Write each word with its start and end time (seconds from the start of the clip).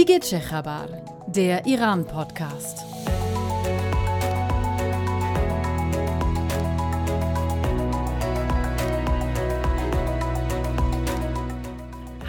Dige 0.00 0.40
Chabar, 0.40 0.88
der 1.26 1.66
Iran-Podcast. 1.66 2.89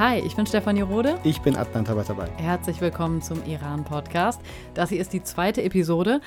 Hi, 0.01 0.17
ich 0.17 0.35
bin 0.35 0.47
Stefanie 0.47 0.81
Rode. 0.81 1.19
Ich 1.23 1.41
bin 1.41 1.55
Adnan 1.55 1.85
Tabatabai. 1.85 2.27
Herzlich 2.37 2.81
willkommen 2.81 3.21
zum 3.21 3.45
Iran-Podcast. 3.45 4.41
Das 4.73 4.89
hier 4.89 4.99
ist 4.99 5.13
die 5.13 5.21
zweite 5.21 5.61
Episode 5.61 6.21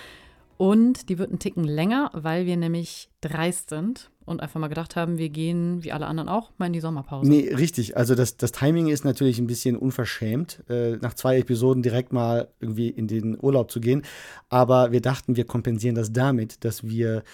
und 0.57 1.09
die 1.09 1.19
wird 1.19 1.31
einen 1.31 1.41
Ticken 1.41 1.65
länger, 1.65 2.09
weil 2.13 2.47
wir 2.47 2.57
nämlich 2.57 3.11
dreist 3.21 3.71
sind 3.71 4.13
und 4.27 4.41
einfach 4.41 4.61
mal 4.61 4.69
gedacht 4.69 4.95
haben, 4.95 5.19
wir 5.19 5.29
gehen, 5.29 5.83
wie 5.83 5.91
alle 5.91 6.07
anderen 6.07 6.29
auch, 6.29 6.53
mal 6.57 6.67
in 6.67 6.73
die 6.73 6.79
Sommerpause. 6.79 7.29
Nee, 7.29 7.53
richtig. 7.53 7.97
Also 7.97 8.15
das, 8.15 8.37
das 8.37 8.53
Timing 8.53 8.87
ist 8.87 9.05
natürlich 9.05 9.41
ein 9.41 9.49
bisschen 9.49 9.77
unverschämt, 9.77 10.63
äh, 10.71 10.93
nach 10.99 11.15
zwei 11.15 11.39
Episoden 11.39 11.83
direkt 11.83 12.13
mal 12.13 12.47
irgendwie 12.61 12.91
in 12.91 13.09
den 13.09 13.37
Urlaub 13.43 13.73
zu 13.73 13.81
gehen. 13.81 14.03
Aber 14.51 14.93
wir 14.93 15.01
dachten, 15.01 15.35
wir 15.35 15.47
kompensieren 15.47 15.97
das 15.97 16.13
damit, 16.13 16.65
dass 16.65 16.87
wir 16.87 17.25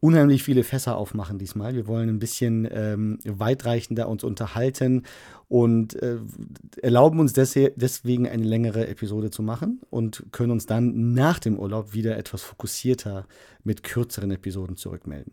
unheimlich 0.00 0.42
viele 0.42 0.64
Fässer 0.64 0.96
aufmachen 0.96 1.38
diesmal. 1.38 1.74
Wir 1.74 1.86
wollen 1.86 2.08
ein 2.08 2.18
bisschen 2.18 2.68
ähm, 2.70 3.18
weitreichender 3.24 4.08
uns 4.08 4.24
unterhalten 4.24 5.02
und 5.48 5.94
äh, 6.02 6.18
erlauben 6.82 7.20
uns 7.20 7.32
deswegen 7.32 8.28
eine 8.28 8.44
längere 8.44 8.88
Episode 8.88 9.30
zu 9.30 9.42
machen 9.42 9.80
und 9.90 10.26
können 10.32 10.50
uns 10.50 10.66
dann 10.66 11.14
nach 11.14 11.38
dem 11.38 11.58
Urlaub 11.58 11.94
wieder 11.94 12.16
etwas 12.16 12.42
fokussierter 12.42 13.26
mit 13.64 13.82
kürzeren 13.82 14.30
Episoden 14.30 14.76
zurückmelden. 14.76 15.32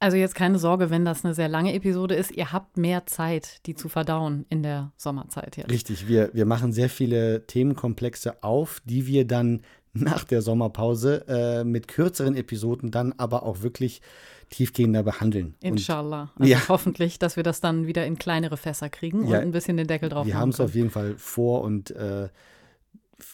Also 0.00 0.18
jetzt 0.18 0.34
keine 0.34 0.58
Sorge, 0.58 0.90
wenn 0.90 1.06
das 1.06 1.24
eine 1.24 1.32
sehr 1.32 1.48
lange 1.48 1.72
Episode 1.72 2.14
ist, 2.14 2.30
ihr 2.30 2.52
habt 2.52 2.76
mehr 2.76 3.06
Zeit, 3.06 3.64
die 3.64 3.74
zu 3.74 3.88
verdauen 3.88 4.44
in 4.50 4.62
der 4.62 4.92
Sommerzeit 4.98 5.56
jetzt. 5.56 5.70
Richtig, 5.70 6.08
wir, 6.08 6.28
wir 6.34 6.44
machen 6.44 6.72
sehr 6.74 6.90
viele 6.90 7.46
Themenkomplexe 7.46 8.42
auf, 8.42 8.82
die 8.84 9.06
wir 9.06 9.26
dann 9.26 9.62
nach 9.94 10.24
der 10.24 10.42
Sommerpause 10.42 11.24
äh, 11.28 11.64
mit 11.64 11.88
kürzeren 11.88 12.36
Episoden 12.36 12.90
dann 12.90 13.12
aber 13.16 13.44
auch 13.44 13.62
wirklich 13.62 14.02
tiefgehender 14.50 15.02
behandeln. 15.02 15.54
Inshallah. 15.60 16.30
Also 16.38 16.52
ja. 16.52 16.68
hoffentlich, 16.68 17.18
dass 17.18 17.36
wir 17.36 17.42
das 17.42 17.60
dann 17.60 17.86
wieder 17.86 18.04
in 18.06 18.18
kleinere 18.18 18.56
Fässer 18.56 18.88
kriegen 18.88 19.26
ja, 19.28 19.38
und 19.38 19.44
ein 19.44 19.52
bisschen 19.52 19.76
den 19.76 19.86
Deckel 19.86 20.08
drauf 20.08 20.26
Wir 20.26 20.38
haben 20.38 20.50
es 20.50 20.60
auf 20.60 20.74
jeden 20.74 20.90
Fall 20.90 21.14
vor 21.16 21.62
und 21.62 21.90
äh, 21.92 22.28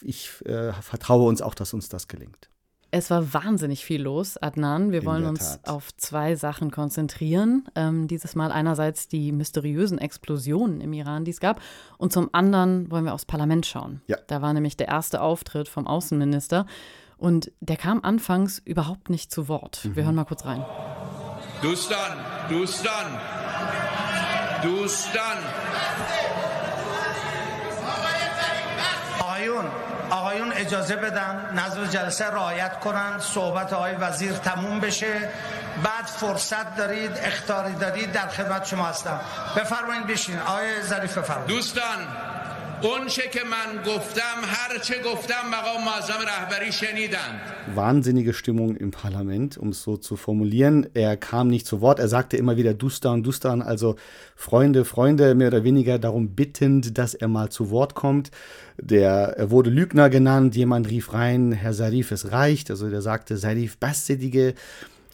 ich 0.01 0.29
äh, 0.45 0.71
vertraue 0.73 1.27
uns 1.27 1.41
auch, 1.41 1.53
dass 1.53 1.73
uns 1.73 1.89
das 1.89 2.07
gelingt. 2.07 2.50
Es 2.93 3.09
war 3.09 3.33
wahnsinnig 3.33 3.85
viel 3.85 4.01
los, 4.01 4.35
Adnan. 4.37 4.91
Wir 4.91 4.99
In 4.99 5.05
wollen 5.05 5.25
uns 5.25 5.61
Tat. 5.61 5.69
auf 5.69 5.95
zwei 5.95 6.35
Sachen 6.35 6.71
konzentrieren. 6.71 7.63
Ähm, 7.73 8.09
dieses 8.09 8.35
Mal 8.35 8.51
einerseits 8.51 9.07
die 9.07 9.31
mysteriösen 9.31 9.97
Explosionen 9.97 10.81
im 10.81 10.91
Iran, 10.91 11.23
die 11.23 11.31
es 11.31 11.39
gab. 11.39 11.61
Und 11.97 12.11
zum 12.11 12.29
anderen 12.33 12.91
wollen 12.91 13.05
wir 13.05 13.13
aufs 13.13 13.25
Parlament 13.25 13.65
schauen. 13.65 14.01
Ja. 14.07 14.17
Da 14.27 14.41
war 14.41 14.53
nämlich 14.53 14.75
der 14.75 14.89
erste 14.89 15.21
Auftritt 15.21 15.69
vom 15.69 15.87
Außenminister. 15.87 16.65
Und 17.17 17.51
der 17.61 17.77
kam 17.77 18.03
anfangs 18.03 18.59
überhaupt 18.59 19.09
nicht 19.09 19.31
zu 19.31 19.47
Wort. 19.47 19.85
Mhm. 19.85 19.95
Wir 19.95 20.03
hören 20.03 20.15
mal 20.15 20.25
kurz 20.25 20.43
rein. 20.43 20.65
Dustan, 21.61 22.17
Dustan, 22.49 23.19
du 24.63 24.85
Stan, 24.89 24.89
du 24.89 24.89
Stan. 24.89 25.37
آقایون 30.11 30.53
اجازه 30.53 30.95
بدن 30.95 31.49
نظر 31.55 31.85
جلسه 31.85 32.25
رعایت 32.25 32.79
کنند 32.79 33.19
صحبت 33.21 33.73
آقای 33.73 33.95
وزیر 33.95 34.33
تموم 34.33 34.79
بشه. 34.79 35.29
بعد 35.83 36.05
فرصت 36.05 36.75
دارید 36.75 37.11
اختاری 37.23 37.73
دارید 37.73 38.11
در 38.11 38.27
خدمت 38.27 38.65
شما 38.65 38.85
هستم. 38.85 39.19
بفرمایید 39.55 40.07
بشین. 40.07 40.39
آقای 40.39 40.81
ظریف 40.81 41.17
بفرمایید. 41.17 41.47
دوستان 41.47 42.07
Wahnsinnige 47.75 48.33
Stimmung 48.33 48.75
im 48.75 48.89
Parlament, 48.89 49.57
um 49.59 49.69
es 49.69 49.83
so 49.83 49.97
zu 49.97 50.15
formulieren. 50.15 50.87
Er 50.95 51.15
kam 51.15 51.47
nicht 51.47 51.67
zu 51.67 51.81
Wort. 51.81 51.99
Er 51.99 52.07
sagte 52.07 52.37
immer 52.37 52.57
wieder 52.57 52.73
Dustan, 52.73 53.21
Dustan, 53.21 53.61
also 53.61 53.97
Freunde, 54.35 54.83
Freunde, 54.83 55.35
mehr 55.35 55.49
oder 55.49 55.63
weniger 55.63 55.99
darum 55.99 56.29
bittend, 56.29 56.97
dass 56.97 57.13
er 57.13 57.27
mal 57.27 57.49
zu 57.49 57.69
Wort 57.69 57.93
kommt. 57.93 58.31
Der, 58.81 59.37
er 59.37 59.51
wurde 59.51 59.69
Lügner 59.69 60.09
genannt. 60.09 60.55
Jemand 60.55 60.89
rief 60.89 61.13
rein, 61.13 61.51
Herr 61.51 61.73
Sarif, 61.73 62.11
es 62.11 62.31
reicht. 62.31 62.71
Also 62.71 62.89
der 62.89 63.03
sagte, 63.03 63.37
Sarif, 63.37 63.77
Bassedige. 63.77 64.55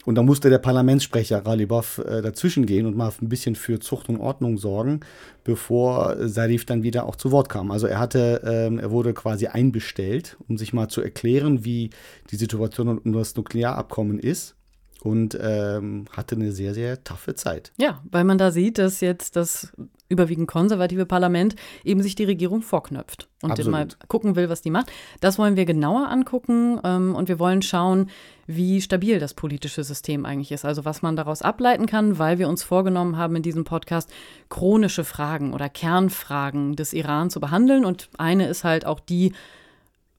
Und 0.08 0.16
da 0.16 0.24
musste 0.24 0.50
der 0.50 0.60
Parlamentssprecher 0.60 1.46
Ralibov 1.46 1.98
äh, 1.98 2.22
dazwischen 2.22 2.66
gehen 2.66 2.86
und 2.86 2.96
mal 2.96 3.12
ein 3.22 3.28
bisschen 3.28 3.56
für 3.56 3.82
Zucht 3.82 4.08
und 4.08 4.16
Ordnung 4.22 4.58
sorgen, 4.58 5.02
bevor 5.44 6.16
Sarif 6.30 6.64
dann 6.64 6.82
wieder 6.82 7.06
auch 7.06 7.18
zu 7.18 7.34
Wort 7.34 7.50
kam. 7.50 7.72
Also 7.72 7.88
er 7.88 8.00
hatte, 8.00 8.42
ähm, 8.46 8.80
er 8.80 8.90
wurde 8.90 9.14
quasi 9.14 9.48
einbestellt, 9.48 10.38
um 10.48 10.58
sich 10.58 10.72
mal 10.72 10.88
zu 10.88 11.02
erklären, 11.02 11.66
wie 11.66 11.90
die 12.32 12.38
Situation 12.38 13.00
um 13.00 13.12
das 13.12 13.36
Nuklearabkommen 13.36 14.18
ist 14.18 14.57
und 15.02 15.38
ähm, 15.40 16.06
hatte 16.12 16.36
eine 16.36 16.52
sehr, 16.52 16.74
sehr 16.74 17.04
taffe 17.04 17.36
Zeit. 17.36 17.72
Ja, 17.78 18.02
weil 18.10 18.24
man 18.24 18.38
da 18.38 18.52
sieht, 18.52 18.78
dass 18.78 19.02
jetzt 19.02 19.36
das 19.36 19.72
überwiegend 20.10 20.48
konservative 20.48 21.06
Parlament 21.06 21.56
eben 21.84 22.02
sich 22.02 22.16
die 22.16 22.24
Regierung 22.24 22.62
vorknöpft 22.62 23.28
und 23.42 23.52
Absolut. 23.52 23.72
mal 23.72 23.88
gucken 24.08 24.36
will, 24.36 24.50
was 24.50 24.62
die 24.62 24.72
macht. 24.72 24.92
Das 25.20 25.38
wollen 25.38 25.56
wir 25.56 25.66
genauer 25.66 26.10
angucken 26.10 26.80
ähm, 26.84 27.14
und 27.14 27.28
wir 27.28 27.40
wollen 27.40 27.62
schauen, 27.62 28.10
wie 28.46 28.82
stabil 28.82 29.20
das 29.20 29.34
politische 29.34 29.84
System 29.84 30.26
eigentlich 30.26 30.52
ist. 30.52 30.64
Also 30.64 30.86
was 30.86 31.02
man 31.02 31.16
daraus 31.16 31.42
ableiten 31.42 31.86
kann, 31.86 32.18
weil 32.20 32.40
wir 32.40 32.48
uns 32.48 32.64
vorgenommen 32.64 33.18
haben, 33.18 33.36
in 33.36 33.44
diesem 33.44 33.66
Podcast 33.66 34.10
chronische 34.50 35.04
Fragen 35.04 35.54
oder 35.54 35.68
Kernfragen 35.68 36.76
des 36.76 36.94
Iran 36.94 37.30
zu 37.30 37.42
behandeln. 37.42 37.84
Und 37.84 38.10
eine 38.18 38.48
ist 38.48 38.64
halt 38.64 38.86
auch 38.86 39.02
die, 39.02 39.34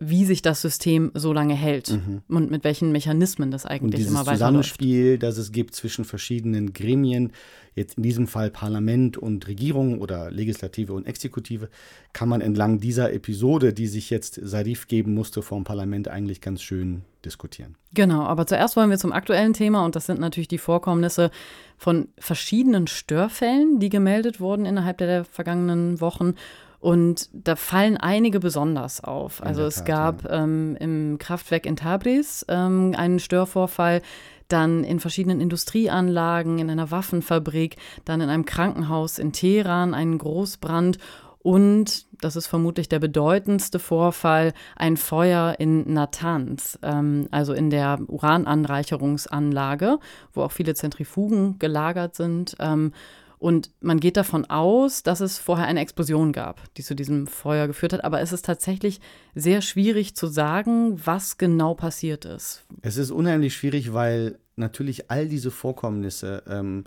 wie 0.00 0.24
sich 0.24 0.42
das 0.42 0.62
System 0.62 1.10
so 1.14 1.32
lange 1.32 1.54
hält 1.54 1.90
mhm. 1.90 2.22
und 2.28 2.50
mit 2.50 2.62
welchen 2.62 2.92
Mechanismen 2.92 3.50
das 3.50 3.66
eigentlich 3.66 4.02
immer 4.02 4.20
weiterläuft. 4.20 4.38
Zusammenspiel, 4.38 5.18
das 5.18 5.38
es 5.38 5.50
gibt 5.50 5.74
zwischen 5.74 6.04
verschiedenen 6.04 6.72
Gremien, 6.72 7.32
jetzt 7.74 7.96
in 7.96 8.04
diesem 8.04 8.26
Fall 8.28 8.50
Parlament 8.50 9.16
und 9.16 9.48
Regierung 9.48 10.00
oder 10.00 10.30
Legislative 10.30 10.92
und 10.92 11.06
Exekutive, 11.06 11.68
kann 12.12 12.28
man 12.28 12.40
entlang 12.40 12.78
dieser 12.78 13.12
Episode, 13.12 13.72
die 13.72 13.88
sich 13.88 14.10
jetzt 14.10 14.38
Sarif 14.42 14.86
geben 14.86 15.14
musste 15.14 15.42
vom 15.42 15.64
Parlament, 15.64 16.06
eigentlich 16.06 16.40
ganz 16.40 16.62
schön 16.62 17.02
diskutieren. 17.24 17.74
Genau, 17.92 18.22
aber 18.22 18.46
zuerst 18.46 18.76
wollen 18.76 18.90
wir 18.90 18.98
zum 18.98 19.12
aktuellen 19.12 19.52
Thema 19.52 19.84
und 19.84 19.96
das 19.96 20.06
sind 20.06 20.20
natürlich 20.20 20.48
die 20.48 20.58
Vorkommnisse 20.58 21.30
von 21.76 22.08
verschiedenen 22.18 22.86
Störfällen, 22.86 23.80
die 23.80 23.88
gemeldet 23.88 24.38
wurden 24.40 24.64
innerhalb 24.64 24.98
der 24.98 25.24
vergangenen 25.24 26.00
Wochen 26.00 26.34
und 26.80 27.28
da 27.32 27.56
fallen 27.56 27.96
einige 27.96 28.40
besonders 28.40 29.02
auf. 29.02 29.42
Also 29.42 29.62
es 29.62 29.84
gab 29.84 30.24
ja. 30.24 30.44
ähm, 30.44 30.76
im 30.78 31.18
Kraftwerk 31.18 31.66
in 31.66 31.76
Tabriz 31.76 32.44
ähm, 32.48 32.94
einen 32.96 33.18
Störvorfall, 33.18 34.02
dann 34.46 34.84
in 34.84 35.00
verschiedenen 35.00 35.40
Industrieanlagen, 35.40 36.58
in 36.58 36.70
einer 36.70 36.90
Waffenfabrik, 36.90 37.76
dann 38.04 38.20
in 38.20 38.30
einem 38.30 38.44
Krankenhaus 38.44 39.18
in 39.18 39.32
Teheran 39.32 39.92
einen 39.92 40.18
Großbrand 40.18 40.98
und, 41.40 42.06
das 42.20 42.36
ist 42.36 42.46
vermutlich 42.46 42.88
der 42.88 42.98
bedeutendste 42.98 43.78
Vorfall, 43.78 44.52
ein 44.76 44.96
Feuer 44.96 45.54
in 45.58 45.92
Natanz, 45.92 46.78
ähm, 46.82 47.28
also 47.30 47.54
in 47.54 47.70
der 47.70 47.98
Urananreicherungsanlage, 48.06 49.98
wo 50.32 50.42
auch 50.42 50.52
viele 50.52 50.74
Zentrifugen 50.74 51.58
gelagert 51.58 52.16
sind. 52.16 52.56
Ähm, 52.58 52.92
und 53.38 53.70
man 53.80 54.00
geht 54.00 54.16
davon 54.16 54.44
aus, 54.46 55.02
dass 55.02 55.20
es 55.20 55.38
vorher 55.38 55.66
eine 55.66 55.80
Explosion 55.80 56.32
gab, 56.32 56.62
die 56.74 56.82
zu 56.82 56.94
diesem 56.94 57.26
Feuer 57.26 57.66
geführt 57.66 57.92
hat. 57.92 58.04
Aber 58.04 58.20
es 58.20 58.32
ist 58.32 58.44
tatsächlich 58.44 59.00
sehr 59.34 59.62
schwierig 59.62 60.16
zu 60.16 60.26
sagen, 60.26 61.00
was 61.04 61.38
genau 61.38 61.74
passiert 61.74 62.24
ist. 62.24 62.64
Es 62.82 62.96
ist 62.96 63.10
unheimlich 63.10 63.54
schwierig, 63.54 63.92
weil 63.92 64.38
natürlich 64.56 65.10
all 65.10 65.28
diese 65.28 65.50
Vorkommnisse 65.50 66.42
ähm, 66.48 66.84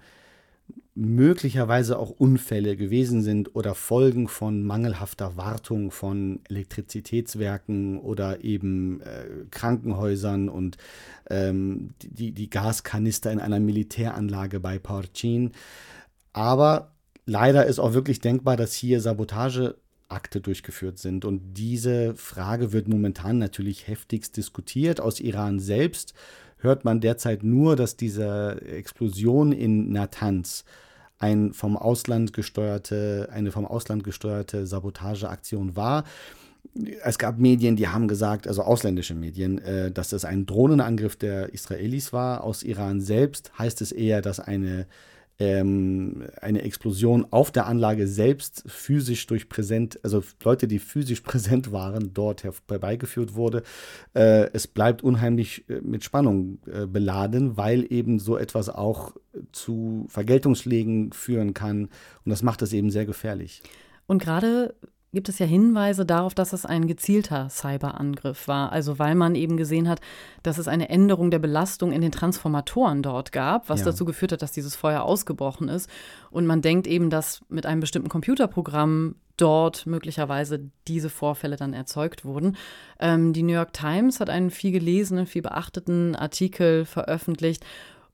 möglicherweise 0.94 1.98
auch 1.98 2.10
Unfälle 2.10 2.76
gewesen 2.76 3.22
sind 3.22 3.56
oder 3.56 3.76
Folgen 3.76 4.28
von 4.28 4.64
mangelhafter 4.64 5.38
Wartung 5.38 5.90
von 5.90 6.42
Elektrizitätswerken 6.50 7.98
oder 7.98 8.44
eben 8.44 9.00
äh, 9.02 9.46
Krankenhäusern 9.52 10.50
und 10.50 10.78
ähm, 11.30 11.92
die, 12.02 12.34
die 12.34 12.50
Gaskanister 12.50 13.32
in 13.32 13.40
einer 13.40 13.62
Militäranlage 13.62 14.60
bei 14.60 14.80
Porcin. 14.80 15.52
Aber 16.34 16.92
leider 17.26 17.66
ist 17.66 17.80
auch 17.80 17.94
wirklich 17.94 18.20
denkbar, 18.20 18.58
dass 18.58 18.74
hier 18.74 19.02
Sabotageakte 19.02 20.42
durchgeführt 20.42 20.98
sind. 20.98 21.26
Und 21.26 21.54
diese 21.54 22.16
Frage 22.16 22.74
wird 22.74 22.88
momentan 22.88 23.38
natürlich 23.38 23.88
heftigst 23.88 24.38
diskutiert. 24.38 25.02
Aus 25.02 25.20
Iran 25.20 25.60
selbst 25.60 26.14
hört 26.58 26.86
man 26.86 27.02
derzeit 27.02 27.44
nur, 27.44 27.76
dass 27.76 27.98
diese 27.98 28.62
Explosion 28.62 29.52
in 29.52 29.92
Natanz 29.92 30.64
ein 31.22 31.54
vom 31.54 31.78
Ausland 31.78 32.34
gesteuerte, 32.34 33.30
eine 33.32 33.52
vom 33.52 33.66
Ausland 33.66 34.04
gesteuerte 34.04 34.66
Sabotageaktion 34.66 35.76
war. 35.76 36.04
es 37.04 37.18
gab 37.18 37.38
Medien, 37.38 37.76
die 37.76 37.88
haben 37.88 38.08
gesagt, 38.08 38.48
also 38.48 38.62
ausländische 38.64 39.14
Medien, 39.16 39.58
äh, 39.60 39.92
dass 39.92 40.14
es 40.14 40.26
ein 40.26 40.46
Drohnenangriff 40.46 41.16
der 41.16 41.54
Israelis 41.54 42.14
war. 42.14 42.44
Aus 42.44 42.64
Iran 42.64 43.02
selbst 43.02 43.52
heißt 43.58 43.82
es 43.82 43.92
eher, 43.92 44.22
dass 44.22 44.40
eine, 44.40 44.88
ähm, 45.42 46.28
eine 46.40 46.62
Explosion 46.62 47.26
auf 47.32 47.50
der 47.50 47.66
Anlage 47.66 48.08
selbst 48.08 48.64
physisch 48.68 49.26
durch 49.26 49.50
präsent, 49.50 50.00
also 50.04 50.24
Leute, 50.44 50.68
die 50.68 50.78
physisch 50.78 51.22
präsent 51.22 51.72
waren, 51.72 52.14
dort 52.14 52.44
herbeigeführt 52.44 53.34
wurde. 53.34 53.64
Äh, 54.14 54.52
es 54.54 54.68
bleibt 54.68 55.02
unheimlich 55.02 55.68
äh, 55.68 55.82
mit 55.82 56.04
Spannung 56.04 56.60
äh, 56.72 56.86
beladen, 56.86 57.58
weil 57.58 57.92
eben 57.92 58.20
so 58.20 58.38
etwas 58.38 58.70
auch 58.70 59.16
zu 59.52 60.06
Vergeltungsschlägen 60.10 61.12
führen 61.12 61.56
kann. 61.56 61.86
Und 62.24 62.30
das 62.30 62.44
macht 62.44 62.62
es 62.62 62.72
eben 62.72 62.92
sehr 62.92 63.08
gefährlich. 63.08 63.64
Und 64.06 64.22
gerade 64.22 64.76
gibt 65.14 65.28
es 65.28 65.40
ja 65.40 65.46
Hinweise 65.46 66.06
darauf, 66.06 66.34
dass 66.34 66.54
es 66.54 66.66
ein 66.66 66.88
gezielter 66.88 67.50
Cyberangriff 67.50 68.48
war. 68.48 68.72
Also 68.72 68.98
weil 68.98 69.16
man 69.16 69.36
eben 69.36 69.58
gesehen 69.58 69.90
hat, 69.90 70.00
dass 70.42 70.58
es 70.58 70.68
eine 70.68 70.90
Änderung 70.90 71.32
der 71.32 71.40
Belastung 71.40 71.92
in 71.92 72.02
den 72.02 72.12
Transformatoren 72.12 73.04
dort 73.04 73.32
gab, 73.32 73.68
was 73.68 73.82
ja. 73.82 73.88
dazu 73.88 74.06
geführt 74.06 74.32
hat, 74.32 74.42
dass 74.42 74.54
dieses 74.54 74.76
Feuer 74.76 75.04
ausgebrochen 75.04 75.68
ist. 75.68 75.90
Und 76.30 76.46
man 76.46 76.62
denkt 76.62 76.88
eben, 76.88 77.10
dass 77.10 77.42
mit 77.50 77.66
einem 77.66 77.82
bestimmten 77.82 78.10
Computerprogramm 78.10 79.16
dort 79.36 79.86
möglicherweise 79.86 80.70
diese 80.88 81.10
Vorfälle 81.10 81.58
dann 81.58 81.74
erzeugt 81.74 82.24
wurden. 82.24 82.56
Ähm, 83.00 83.34
die 83.34 83.44
New 83.44 83.54
York 83.54 83.74
Times 83.74 84.20
hat 84.20 84.30
einen 84.30 84.52
viel 84.52 84.72
gelesenen, 84.72 85.26
viel 85.26 85.42
beachteten 85.42 86.16
Artikel 86.16 86.86
veröffentlicht. 86.86 87.66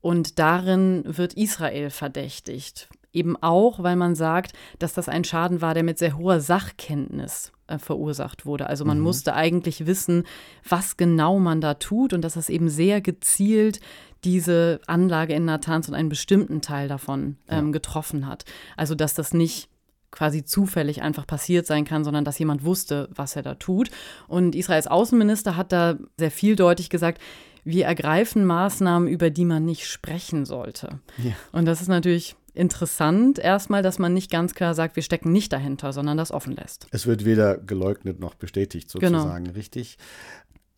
Und 0.01 0.39
darin 0.39 1.03
wird 1.05 1.33
Israel 1.33 1.89
verdächtigt 1.89 2.87
Eben 3.17 3.35
auch, 3.41 3.81
weil 3.81 3.95
man 3.95 4.15
sagt, 4.15 4.53
dass 4.79 4.93
das 4.93 5.09
ein 5.09 5.23
Schaden 5.23 5.61
war, 5.61 5.73
der 5.73 5.83
mit 5.83 5.97
sehr 5.97 6.17
hoher 6.17 6.39
Sachkenntnis 6.39 7.51
äh, 7.67 7.79
verursacht 7.79 8.45
wurde. 8.45 8.67
Also 8.67 8.85
man 8.85 8.97
mhm. 8.97 9.03
musste 9.03 9.33
eigentlich 9.33 9.85
wissen, 9.85 10.23
was 10.67 10.97
genau 10.97 11.39
man 11.39 11.61
da 11.61 11.73
tut 11.73 12.13
und 12.13 12.21
dass 12.21 12.35
das 12.35 12.49
eben 12.49 12.69
sehr 12.69 13.01
gezielt 13.01 13.79
diese 14.23 14.81
Anlage 14.87 15.33
in 15.33 15.45
Natanz 15.45 15.87
und 15.87 15.95
einen 15.95 16.09
bestimmten 16.09 16.61
Teil 16.61 16.87
davon 16.87 17.37
ähm, 17.49 17.71
getroffen 17.71 18.27
hat. 18.27 18.45
Also 18.75 18.95
dass 18.95 19.13
das 19.13 19.33
nicht 19.33 19.69
quasi 20.11 20.45
zufällig 20.45 21.01
einfach 21.01 21.27
passiert 21.27 21.65
sein 21.65 21.85
kann, 21.85 22.03
sondern 22.03 22.25
dass 22.25 22.39
jemand 22.39 22.63
wusste, 22.63 23.09
was 23.13 23.35
er 23.35 23.43
da 23.43 23.55
tut. 23.55 23.89
Und 24.27 24.55
Israels 24.55 24.87
Außenminister 24.87 25.55
hat 25.55 25.71
da 25.71 25.97
sehr 26.17 26.31
vieldeutig 26.31 26.89
gesagt, 26.89 27.21
wir 27.63 27.85
ergreifen 27.85 28.45
Maßnahmen, 28.45 29.09
über 29.09 29.29
die 29.29 29.43
man 29.43 29.65
nicht 29.65 29.85
sprechen 29.85 30.45
sollte. 30.45 30.99
Ja. 31.17 31.33
Und 31.51 31.65
das 31.65 31.81
ist 31.81 31.89
natürlich 31.89 32.37
interessant 32.57 33.39
erstmal, 33.39 33.81
dass 33.83 33.99
man 33.99 34.13
nicht 34.13 34.31
ganz 34.31 34.53
klar 34.53 34.73
sagt, 34.73 34.95
wir 34.95 35.03
stecken 35.03 35.31
nicht 35.31 35.53
dahinter, 35.53 35.93
sondern 35.93 36.17
das 36.17 36.31
offen 36.31 36.55
lässt. 36.55 36.87
Es 36.91 37.07
wird 37.07 37.23
weder 37.25 37.57
geleugnet 37.57 38.19
noch 38.19 38.35
bestätigt 38.35 38.89
sozusagen, 38.89 39.45
genau. 39.45 39.55
richtig? 39.55 39.97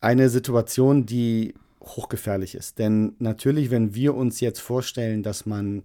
Eine 0.00 0.28
Situation, 0.28 1.06
die 1.06 1.54
hochgefährlich 1.82 2.54
ist. 2.54 2.78
Denn 2.78 3.14
natürlich, 3.18 3.70
wenn 3.70 3.94
wir 3.94 4.14
uns 4.14 4.40
jetzt 4.40 4.60
vorstellen, 4.60 5.22
dass 5.22 5.46
man, 5.46 5.82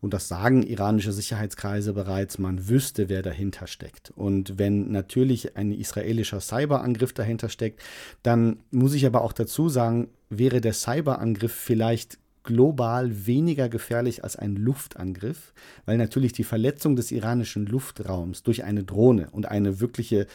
und 0.00 0.14
das 0.14 0.28
sagen 0.28 0.62
iranische 0.62 1.12
Sicherheitskreise 1.12 1.92
bereits, 1.92 2.38
man 2.38 2.68
wüsste, 2.68 3.08
wer 3.08 3.22
dahinter 3.22 3.66
steckt. 3.66 4.10
Und 4.10 4.58
wenn 4.58 4.90
natürlich 4.92 5.56
ein 5.56 5.72
israelischer 5.72 6.40
Cyberangriff 6.40 7.12
dahinter 7.12 7.48
steckt, 7.48 7.82
dann 8.22 8.58
muss 8.70 8.94
ich 8.94 9.06
aber 9.06 9.22
auch 9.22 9.32
dazu 9.32 9.68
sagen, 9.68 10.08
wäre 10.30 10.60
der 10.60 10.74
Cyberangriff 10.74 11.52
vielleicht 11.52 12.18
global 12.48 13.26
weniger 13.26 13.68
gefährlich 13.68 14.24
als 14.24 14.36
ein 14.36 14.56
Luftangriff, 14.56 15.52
weil 15.84 15.98
natürlich 15.98 16.32
die 16.32 16.44
Verletzung 16.44 16.96
des 16.96 17.12
iranischen 17.12 17.66
Luftraums 17.66 18.42
durch 18.42 18.64
eine 18.64 18.84
Drohne 18.84 19.28
und 19.30 19.46
eine 19.46 19.80
wirkliche 19.80 20.26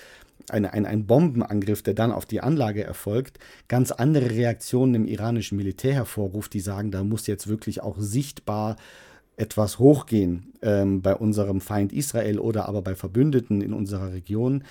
eine, 0.49 0.73
ein, 0.73 0.85
ein 0.85 1.07
Bombenangriff, 1.07 1.81
der 1.81 1.93
dann 1.93 2.11
auf 2.11 2.25
die 2.25 2.41
Anlage 2.41 2.83
erfolgt, 2.83 3.39
ganz 3.67 3.91
andere 3.91 4.29
Reaktionen 4.29 4.93
im 4.93 5.05
iranischen 5.05 5.57
Militär 5.57 5.93
hervorruft, 5.93 6.53
die 6.53 6.59
sagen, 6.59 6.91
da 6.91 7.03
muss 7.03 7.27
jetzt 7.27 7.47
wirklich 7.47 7.81
auch 7.81 7.97
sichtbar 7.97 8.75
etwas 9.37 9.79
hochgehen 9.79 10.53
ähm, 10.61 11.01
bei 11.01 11.15
unserem 11.15 11.61
Feind 11.61 11.93
Israel 11.93 12.39
oder 12.39 12.67
aber 12.67 12.81
bei 12.81 12.93
Verbündeten 12.93 13.61
in 13.61 13.73
unserer 13.73 14.11
Region, 14.11 14.63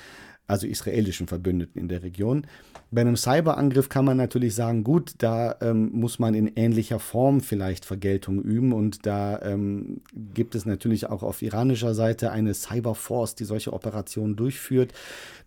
also 0.47 0.67
israelischen 0.67 1.27
Verbündeten 1.27 1.81
in 1.81 1.89
der 1.89 2.03
Region. 2.03 2.47
Bei 2.95 3.01
einem 3.01 3.17
Cyberangriff 3.17 3.89
kann 3.89 4.05
man 4.05 4.19
natürlich 4.19 4.55
sagen, 4.55 4.85
gut, 4.85 5.15
da 5.17 5.57
ähm, 5.63 5.91
muss 5.93 6.19
man 6.19 6.35
in 6.35 6.47
ähnlicher 6.57 6.99
Form 6.99 7.41
vielleicht 7.41 7.87
Vergeltung 7.87 8.43
üben 8.43 8.75
und 8.75 9.07
da 9.07 9.41
ähm, 9.41 10.03
gibt 10.13 10.55
es 10.55 10.67
natürlich 10.67 11.09
auch 11.09 11.23
auf 11.23 11.41
iranischer 11.41 11.95
Seite 11.95 12.31
eine 12.33 12.53
Cyberforce, 12.53 13.35
die 13.35 13.45
solche 13.45 13.73
Operationen 13.73 14.37
durchführt. 14.37 14.93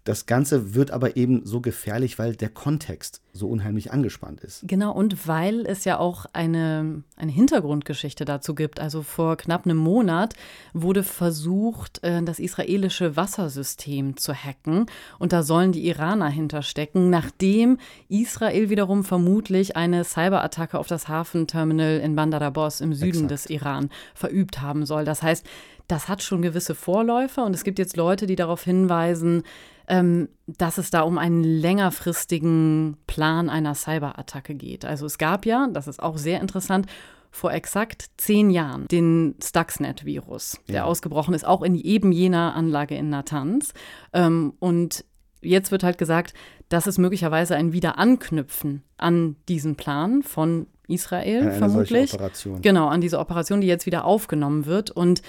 Das 0.05 0.27
Ganze 0.27 0.75
wird 0.75 0.91
aber 0.91 1.17
eben 1.17 1.45
so 1.45 1.61
gefährlich, 1.61 2.19
weil 2.19 2.35
der 2.35 2.49
Kontext 2.49 3.21
so 3.33 3.47
unheimlich 3.47 3.91
angespannt 3.91 4.39
ist. 4.41 4.61
Genau, 4.67 4.93
und 4.93 5.27
weil 5.27 5.65
es 5.65 5.83
ja 5.83 5.97
auch 5.97 6.27
eine, 6.31 7.03
eine 7.17 7.31
Hintergrundgeschichte 7.31 8.23
dazu 8.23 8.53
gibt. 8.53 8.79
Also 8.79 9.01
vor 9.01 9.35
knapp 9.35 9.65
einem 9.65 9.77
Monat 9.77 10.35
wurde 10.73 11.01
versucht, 11.01 12.03
äh, 12.03 12.21
das 12.23 12.37
israelische 12.37 13.15
Wassersystem 13.15 14.15
zu 14.15 14.33
hacken. 14.33 14.85
Und 15.17 15.33
da 15.33 15.41
sollen 15.41 15.71
die 15.71 15.87
Iraner 15.87 16.29
hinterstecken, 16.29 17.09
nachdem 17.35 17.77
Israel 18.07 18.69
wiederum 18.69 19.03
vermutlich 19.03 19.75
eine 19.75 20.03
Cyberattacke 20.03 20.79
auf 20.79 20.87
das 20.87 21.07
Hafenterminal 21.07 21.99
in 21.99 22.15
Bandar 22.15 22.41
Abbas 22.41 22.81
im 22.81 22.93
Süden 22.93 23.25
Exakt. 23.25 23.31
des 23.31 23.45
Iran 23.47 23.89
verübt 24.13 24.61
haben 24.61 24.85
soll. 24.85 25.05
Das 25.05 25.21
heißt, 25.21 25.45
das 25.87 26.07
hat 26.07 26.23
schon 26.23 26.41
gewisse 26.41 26.75
Vorläufer 26.75 27.45
und 27.45 27.53
es 27.53 27.63
gibt 27.63 27.77
jetzt 27.77 27.97
Leute, 27.97 28.25
die 28.25 28.35
darauf 28.35 28.63
hinweisen, 28.63 29.43
ähm, 29.87 30.29
dass 30.47 30.77
es 30.77 30.89
da 30.89 31.01
um 31.01 31.17
einen 31.17 31.43
längerfristigen 31.43 32.97
Plan 33.05 33.49
einer 33.49 33.75
Cyberattacke 33.75 34.55
geht. 34.55 34.85
Also 34.85 35.05
es 35.05 35.17
gab 35.17 35.45
ja, 35.45 35.67
das 35.71 35.87
ist 35.87 36.01
auch 36.01 36.17
sehr 36.17 36.41
interessant, 36.41 36.87
vor 37.29 37.51
exakt 37.51 38.05
zehn 38.15 38.49
Jahren 38.49 38.87
den 38.87 39.35
Stuxnet-Virus, 39.43 40.57
der 40.69 40.75
ja. 40.75 40.83
ausgebrochen 40.85 41.33
ist, 41.33 41.45
auch 41.45 41.63
in 41.63 41.75
eben 41.75 42.13
jener 42.13 42.55
Anlage 42.55 42.95
in 42.95 43.09
Natanz. 43.09 43.73
Ähm, 44.13 44.53
und 44.59 45.03
jetzt 45.45 45.71
wird 45.71 45.83
halt 45.83 45.97
gesagt, 45.97 46.33
dass 46.69 46.87
es 46.87 46.97
möglicherweise 46.97 47.55
ein 47.55 47.73
Wiederanknüpfen 47.73 48.83
an 48.97 49.35
diesen 49.47 49.75
Plan 49.75 50.23
von 50.23 50.67
Israel 50.87 51.51
vermutlich. 51.51 52.13
Operation. 52.13 52.61
Genau, 52.61 52.87
an 52.87 53.01
diese 53.01 53.19
Operation, 53.19 53.61
die 53.61 53.67
jetzt 53.67 53.85
wieder 53.85 54.05
aufgenommen 54.05 54.65
wird. 54.65 54.91
Und 54.91 55.21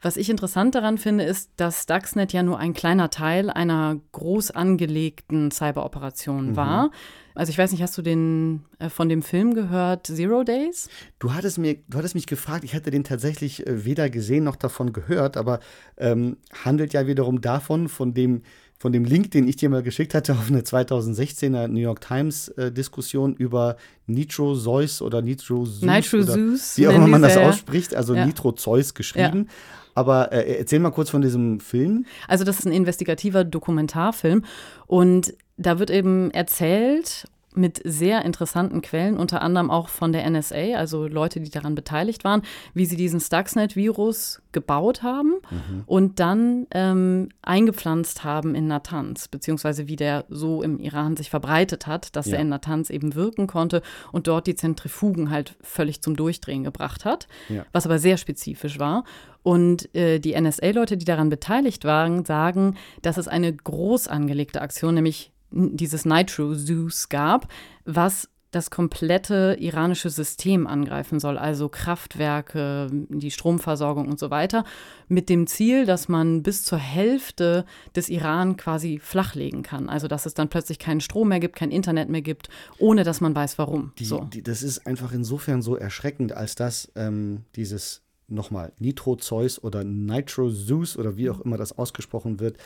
was 0.00 0.16
ich 0.16 0.30
interessant 0.30 0.74
daran 0.74 0.98
finde, 0.98 1.24
ist, 1.24 1.50
dass 1.56 1.84
Stuxnet 1.84 2.32
ja 2.32 2.42
nur 2.42 2.58
ein 2.58 2.74
kleiner 2.74 3.08
Teil 3.10 3.50
einer 3.50 4.00
groß 4.10 4.50
angelegten 4.50 5.52
Cyberoperation 5.52 6.50
mhm. 6.50 6.56
war. 6.56 6.90
Also 7.34 7.50
ich 7.50 7.56
weiß 7.56 7.70
nicht, 7.72 7.82
hast 7.82 7.96
du 7.96 8.02
den 8.02 8.64
äh, 8.78 8.88
von 8.88 9.08
dem 9.08 9.22
Film 9.22 9.54
gehört, 9.54 10.08
Zero 10.08 10.42
Days? 10.42 10.88
Du 11.18 11.32
hattest 11.32 11.56
mir, 11.56 11.76
du 11.88 11.98
hattest 11.98 12.14
mich 12.14 12.26
gefragt, 12.26 12.64
ich 12.64 12.74
hätte 12.74 12.90
den 12.90 13.04
tatsächlich 13.04 13.66
äh, 13.66 13.84
weder 13.84 14.10
gesehen 14.10 14.44
noch 14.44 14.56
davon 14.56 14.92
gehört, 14.92 15.36
aber 15.36 15.60
ähm, 15.96 16.36
handelt 16.64 16.92
ja 16.92 17.06
wiederum 17.06 17.40
davon, 17.40 17.88
von 17.88 18.12
dem 18.12 18.42
von 18.82 18.92
dem 18.92 19.04
Link, 19.04 19.30
den 19.30 19.46
ich 19.46 19.54
dir 19.54 19.70
mal 19.70 19.84
geschickt 19.84 20.12
hatte 20.12 20.32
auf 20.32 20.48
eine 20.48 20.62
2016er 20.62 21.68
New 21.68 21.78
York 21.78 22.00
Times 22.00 22.48
äh, 22.48 22.72
Diskussion 22.72 23.32
über 23.36 23.76
Nitro 24.08 24.56
Zeus 24.56 25.00
oder 25.00 25.22
Nitro 25.22 25.64
Zeus. 25.64 25.82
Nitro 25.82 26.24
Zeus. 26.24 26.76
Wie 26.76 26.88
auch 26.88 26.92
immer 26.92 27.06
man 27.06 27.22
das 27.22 27.36
ausspricht, 27.36 27.94
also 27.94 28.12
ja. 28.16 28.26
Nitro 28.26 28.50
Zeus 28.50 28.92
geschrieben. 28.94 29.46
Ja. 29.46 29.52
Aber 29.94 30.32
äh, 30.32 30.58
erzähl 30.58 30.80
mal 30.80 30.90
kurz 30.90 31.10
von 31.10 31.22
diesem 31.22 31.60
Film. 31.60 32.06
Also 32.26 32.42
das 32.42 32.58
ist 32.58 32.64
ein 32.64 32.72
investigativer 32.72 33.44
Dokumentarfilm 33.44 34.44
und 34.88 35.32
da 35.56 35.78
wird 35.78 35.90
eben 35.90 36.32
erzählt 36.32 37.28
mit 37.54 37.80
sehr 37.84 38.24
interessanten 38.24 38.82
Quellen, 38.82 39.16
unter 39.16 39.42
anderem 39.42 39.70
auch 39.70 39.88
von 39.88 40.12
der 40.12 40.28
NSA, 40.28 40.76
also 40.76 41.06
Leute, 41.06 41.40
die 41.40 41.50
daran 41.50 41.74
beteiligt 41.74 42.24
waren, 42.24 42.42
wie 42.74 42.86
sie 42.86 42.96
diesen 42.96 43.20
Stuxnet-Virus 43.20 44.42
gebaut 44.52 45.02
haben 45.02 45.34
mhm. 45.50 45.82
und 45.86 46.20
dann 46.20 46.66
ähm, 46.72 47.28
eingepflanzt 47.42 48.24
haben 48.24 48.54
in 48.54 48.66
Natanz, 48.66 49.28
beziehungsweise 49.28 49.88
wie 49.88 49.96
der 49.96 50.24
so 50.28 50.62
im 50.62 50.78
Iran 50.78 51.16
sich 51.16 51.30
verbreitet 51.30 51.86
hat, 51.86 52.14
dass 52.16 52.26
ja. 52.26 52.34
er 52.34 52.40
in 52.40 52.48
Natanz 52.48 52.90
eben 52.90 53.14
wirken 53.14 53.46
konnte 53.46 53.82
und 54.12 54.26
dort 54.26 54.46
die 54.46 54.54
Zentrifugen 54.54 55.30
halt 55.30 55.56
völlig 55.62 56.02
zum 56.02 56.16
Durchdrehen 56.16 56.64
gebracht 56.64 57.04
hat, 57.04 57.28
ja. 57.48 57.64
was 57.72 57.86
aber 57.86 57.98
sehr 57.98 58.16
spezifisch 58.16 58.78
war. 58.78 59.04
Und 59.42 59.92
äh, 59.94 60.20
die 60.20 60.40
NSA-Leute, 60.40 60.96
die 60.96 61.04
daran 61.04 61.28
beteiligt 61.28 61.84
waren, 61.84 62.24
sagen, 62.24 62.76
dass 63.02 63.16
es 63.16 63.26
eine 63.26 63.52
groß 63.52 64.06
angelegte 64.06 64.62
Aktion, 64.62 64.94
nämlich 64.94 65.31
dieses 65.52 66.04
Nitro 66.04 66.54
Zeus 66.54 67.08
gab, 67.08 67.48
was 67.84 68.28
das 68.52 68.70
komplette 68.70 69.56
iranische 69.58 70.10
System 70.10 70.66
angreifen 70.66 71.18
soll, 71.18 71.38
also 71.38 71.70
Kraftwerke, 71.70 72.88
die 72.92 73.30
Stromversorgung 73.30 74.08
und 74.08 74.18
so 74.18 74.30
weiter, 74.30 74.64
mit 75.08 75.30
dem 75.30 75.46
Ziel, 75.46 75.86
dass 75.86 76.08
man 76.08 76.42
bis 76.42 76.62
zur 76.62 76.78
Hälfte 76.78 77.64
des 77.96 78.10
Iran 78.10 78.58
quasi 78.58 79.00
flachlegen 79.02 79.62
kann. 79.62 79.88
Also 79.88 80.06
dass 80.06 80.26
es 80.26 80.34
dann 80.34 80.50
plötzlich 80.50 80.78
keinen 80.78 81.00
Strom 81.00 81.28
mehr 81.28 81.40
gibt, 81.40 81.56
kein 81.56 81.70
Internet 81.70 82.10
mehr 82.10 82.20
gibt, 82.20 82.50
ohne 82.78 83.04
dass 83.04 83.22
man 83.22 83.34
weiß, 83.34 83.56
warum. 83.56 83.92
Die, 83.98 84.04
so. 84.04 84.28
die, 84.32 84.42
das 84.42 84.62
ist 84.62 84.86
einfach 84.86 85.12
insofern 85.12 85.62
so 85.62 85.74
erschreckend, 85.74 86.32
als 86.32 86.54
dass 86.54 86.92
ähm, 86.94 87.44
dieses 87.56 88.02
nochmal 88.28 88.72
Nitro 88.78 89.16
Zeus 89.16 89.62
oder 89.64 89.82
Nitro 89.82 90.50
Zeus 90.50 90.98
oder 90.98 91.16
wie 91.16 91.30
auch 91.30 91.40
immer 91.40 91.56
das 91.56 91.76
ausgesprochen 91.78 92.38
wird, 92.38 92.58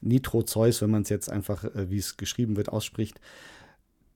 Nitrozeus, 0.00 0.82
wenn 0.82 0.90
man 0.90 1.02
es 1.02 1.08
jetzt 1.08 1.30
einfach, 1.30 1.64
äh, 1.64 1.90
wie 1.90 1.98
es 1.98 2.16
geschrieben 2.16 2.56
wird, 2.56 2.68
ausspricht. 2.68 3.20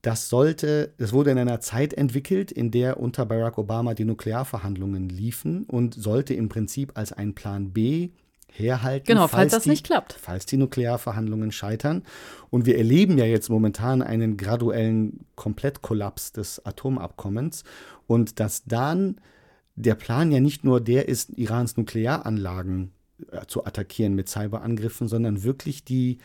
Das 0.02 0.30
sollte, 0.30 0.94
es 0.96 1.12
wurde 1.12 1.30
in 1.30 1.38
einer 1.38 1.60
Zeit 1.60 1.92
entwickelt, 1.92 2.50
in 2.50 2.70
der 2.70 2.98
unter 2.98 3.26
Barack 3.26 3.58
Obama 3.58 3.92
die 3.92 4.06
Nuklearverhandlungen 4.06 5.10
liefen 5.10 5.64
und 5.64 5.94
sollte 5.94 6.32
im 6.32 6.48
Prinzip 6.48 6.92
als 6.96 7.12
ein 7.12 7.34
Plan 7.34 7.72
B 7.72 8.10
herhalten. 8.50 9.06
Genau, 9.06 9.28
falls, 9.28 9.32
falls 9.32 9.52
das 9.52 9.62
die, 9.64 9.70
nicht 9.70 9.84
klappt. 9.84 10.14
Falls 10.14 10.46
die 10.46 10.56
Nuklearverhandlungen 10.56 11.52
scheitern. 11.52 12.02
Und 12.48 12.66
wir 12.66 12.78
erleben 12.78 13.18
ja 13.18 13.26
jetzt 13.26 13.50
momentan 13.50 14.02
einen 14.02 14.36
graduellen 14.36 15.26
Komplettkollaps 15.36 16.32
des 16.32 16.64
Atomabkommens 16.64 17.64
und 18.06 18.40
dass 18.40 18.64
dann 18.64 19.20
der 19.76 19.94
Plan 19.94 20.32
ja 20.32 20.40
nicht 20.40 20.64
nur 20.64 20.80
der 20.80 21.08
ist, 21.08 21.30
Irans 21.36 21.76
Nuklearanlagen 21.76 22.92
zu 23.46 23.64
attackieren 23.64 24.14
mit 24.14 24.28
Cyberangriffen, 24.28 25.08
sondern 25.08 25.42
wirklich 25.42 25.84
die 25.84 26.18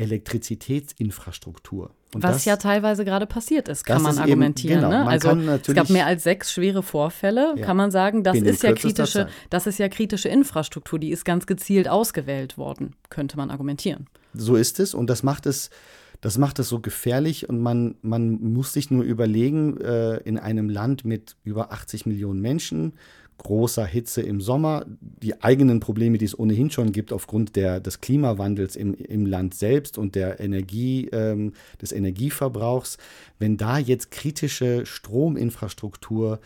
Elektrizitätsinfrastruktur. 0.00 1.90
Und 2.14 2.24
Was 2.24 2.36
das, 2.36 2.44
ja 2.44 2.56
teilweise 2.56 3.04
gerade 3.04 3.26
passiert 3.26 3.68
ist, 3.68 3.84
kann 3.84 4.02
man 4.02 4.18
argumentieren. 4.18 4.78
Eben, 4.78 4.90
genau, 4.90 4.98
ne? 4.98 5.04
man 5.04 5.48
also 5.48 5.70
es 5.70 5.74
gab 5.74 5.90
mehr 5.90 6.06
als 6.06 6.24
sechs 6.24 6.52
schwere 6.52 6.82
Vorfälle, 6.82 7.54
ja, 7.56 7.64
kann 7.64 7.76
man 7.76 7.92
sagen. 7.92 8.24
Das 8.24 8.36
ist 8.36 8.64
ja 8.64 8.72
kritische, 8.72 9.28
das 9.48 9.68
ist 9.68 9.78
ja 9.78 9.88
kritische 9.88 10.28
Infrastruktur, 10.28 10.98
die 10.98 11.10
ist 11.10 11.24
ganz 11.24 11.46
gezielt 11.46 11.88
ausgewählt 11.88 12.58
worden, 12.58 12.96
könnte 13.10 13.36
man 13.36 13.50
argumentieren. 13.50 14.08
So 14.34 14.56
ist 14.56 14.80
es 14.80 14.92
und 14.92 15.08
das 15.08 15.22
macht 15.22 15.46
es, 15.46 15.70
das 16.20 16.36
macht 16.36 16.58
es 16.58 16.68
so 16.68 16.80
gefährlich 16.80 17.48
und 17.48 17.60
man, 17.60 17.94
man 18.02 18.40
muss 18.40 18.72
sich 18.72 18.90
nur 18.90 19.04
überlegen, 19.04 19.80
äh, 19.80 20.16
in 20.18 20.36
einem 20.36 20.68
Land 20.68 21.04
mit 21.04 21.36
über 21.44 21.72
80 21.72 22.06
Millionen 22.06 22.40
Menschen, 22.40 22.94
großer 23.42 23.84
Hitze 23.84 24.22
im 24.22 24.40
Sommer, 24.40 24.84
die 25.00 25.42
eigenen 25.42 25.80
Probleme, 25.80 26.18
die 26.18 26.24
es 26.24 26.38
ohnehin 26.38 26.70
schon 26.70 26.92
gibt 26.92 27.12
aufgrund 27.12 27.56
der, 27.56 27.80
des 27.80 28.00
Klimawandels 28.00 28.76
im, 28.76 28.94
im 28.94 29.26
Land 29.26 29.54
selbst 29.54 29.98
und 29.98 30.14
der 30.14 30.40
Energie, 30.40 31.08
ähm, 31.12 31.52
des 31.80 31.92
Energieverbrauchs, 31.92 32.98
wenn 33.38 33.56
da 33.56 33.78
jetzt 33.78 34.10
kritische 34.10 34.86
Strominfrastruktur 34.86 36.40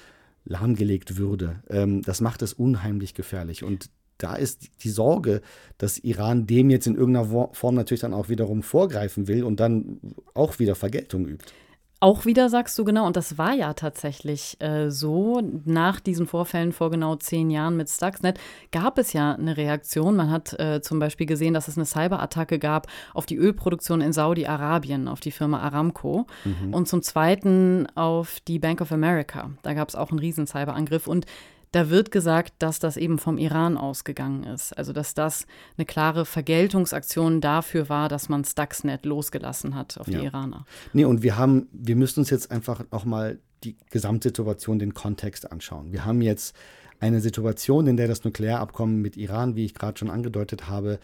lahmgelegt 0.45 1.17
würde, 1.17 1.63
ähm, 1.69 2.03
das 2.03 2.21
macht 2.21 2.43
es 2.43 2.53
unheimlich 2.53 3.15
gefährlich. 3.15 3.65
Und 3.65 3.91
da 4.19 4.37
ist 4.37 4.71
die 4.85 4.91
Sorge, 4.91 5.41
dass 5.79 5.99
Iran 5.99 6.47
dem 6.47 6.71
jetzt 6.71 6.87
in 6.87 6.97
irgendeiner 6.97 7.49
Form 7.53 7.75
natürlich 7.75 8.01
dann 8.01 8.15
auch 8.15 8.29
wiederum 8.29 8.63
vorgreifen 8.63 9.27
will 9.27 9.43
und 9.43 9.61
dann 9.61 10.01
auch 10.35 10.59
wieder 10.59 10.75
Vergeltung 10.75 11.27
übt. 11.27 11.53
Auch 12.05 12.27
wieder 12.27 12.51
sagst 12.51 12.79
du 12.79 12.85
genau, 12.85 13.07
und 13.07 13.17
das 13.17 13.39
war 13.39 13.55
ja 13.55 13.73
tatsächlich 13.73 14.61
äh, 14.61 14.91
so, 14.91 15.41
nach 15.65 16.01
diesen 16.01 16.27
Vorfällen 16.27 16.73
vor 16.73 16.91
genau 16.91 17.17
zehn 17.17 17.49
Jahren 17.49 17.79
mit 17.79 17.89
Stuxnet 17.89 18.39
gab 18.71 18.99
es 18.99 19.15
ja 19.15 19.33
eine 19.33 19.57
Reaktion. 19.57 20.15
Man 20.15 20.31
hat 20.31 20.53
äh, 20.61 20.83
zum 20.83 20.99
Beispiel 20.99 21.27
gesehen, 21.27 21.55
dass 21.55 21.67
es 21.67 21.79
eine 21.79 21.87
Cyberattacke 21.87 22.59
gab 22.59 22.89
auf 23.15 23.25
die 23.25 23.37
Ölproduktion 23.37 24.03
in 24.03 24.13
Saudi-Arabien, 24.13 25.09
auf 25.09 25.21
die 25.21 25.31
Firma 25.31 25.61
Aramco 25.61 26.27
mhm. 26.45 26.75
und 26.75 26.89
zum 26.89 27.01
Zweiten 27.01 27.87
auf 27.95 28.39
die 28.41 28.59
Bank 28.59 28.83
of 28.83 28.93
America. 28.93 29.49
Da 29.63 29.73
gab 29.73 29.89
es 29.89 29.95
auch 29.95 30.11
einen 30.11 30.19
riesen 30.19 30.47
Cyberangriff 30.47 31.07
und 31.07 31.25
da 31.75 31.90
wird 31.90 32.12
gesagt, 32.12 32.54
dass 32.61 32.78
das 32.78 32.97
eben 32.97 33.19
vom 33.19 33.37
Iran 33.37 33.76
ausgegangen 33.76 34.45
ist. 34.45 34.76
Also 34.76 34.93
dass 34.93 35.14
das 35.14 35.47
eine 35.76 35.85
klare 35.85 36.25
Vergeltungsaktion 36.25 37.40
dafür 37.40 37.88
war, 37.88 38.09
dass 38.09 38.28
man 38.28 38.45
Stuxnet 38.45 39.04
losgelassen 39.04 39.75
hat 39.75 39.99
auf 39.99 40.07
ja. 40.07 40.21
die 40.21 40.26
Iraner. 40.26 40.66
Nee, 40.93 41.04
und 41.04 41.23
wir 41.23 41.37
haben, 41.37 41.66
wir 41.73 41.97
müssen 41.97 42.21
uns 42.21 42.31
jetzt 42.31 42.50
einfach 42.52 42.85
auch 42.90 43.04
mal 43.04 43.38
die 43.64 43.76
Gesamtsituation, 43.90 44.78
den 44.78 44.95
Kontext 44.95 45.50
anschauen. 45.50 45.90
Wir 45.93 46.04
haben 46.04 46.23
jetzt 46.23 46.54
eine 47.00 47.21
Situation, 47.21 47.87
in 47.88 47.97
der 47.97 48.07
das 48.07 48.23
Nuklearabkommen 48.23 49.02
mit 49.02 49.16
Iran, 49.16 49.57
wie 49.57 49.64
ich 49.64 49.75
gerade 49.75 49.99
schon 49.99 50.11
angedeutet 50.11 50.69
habe, 50.69 51.00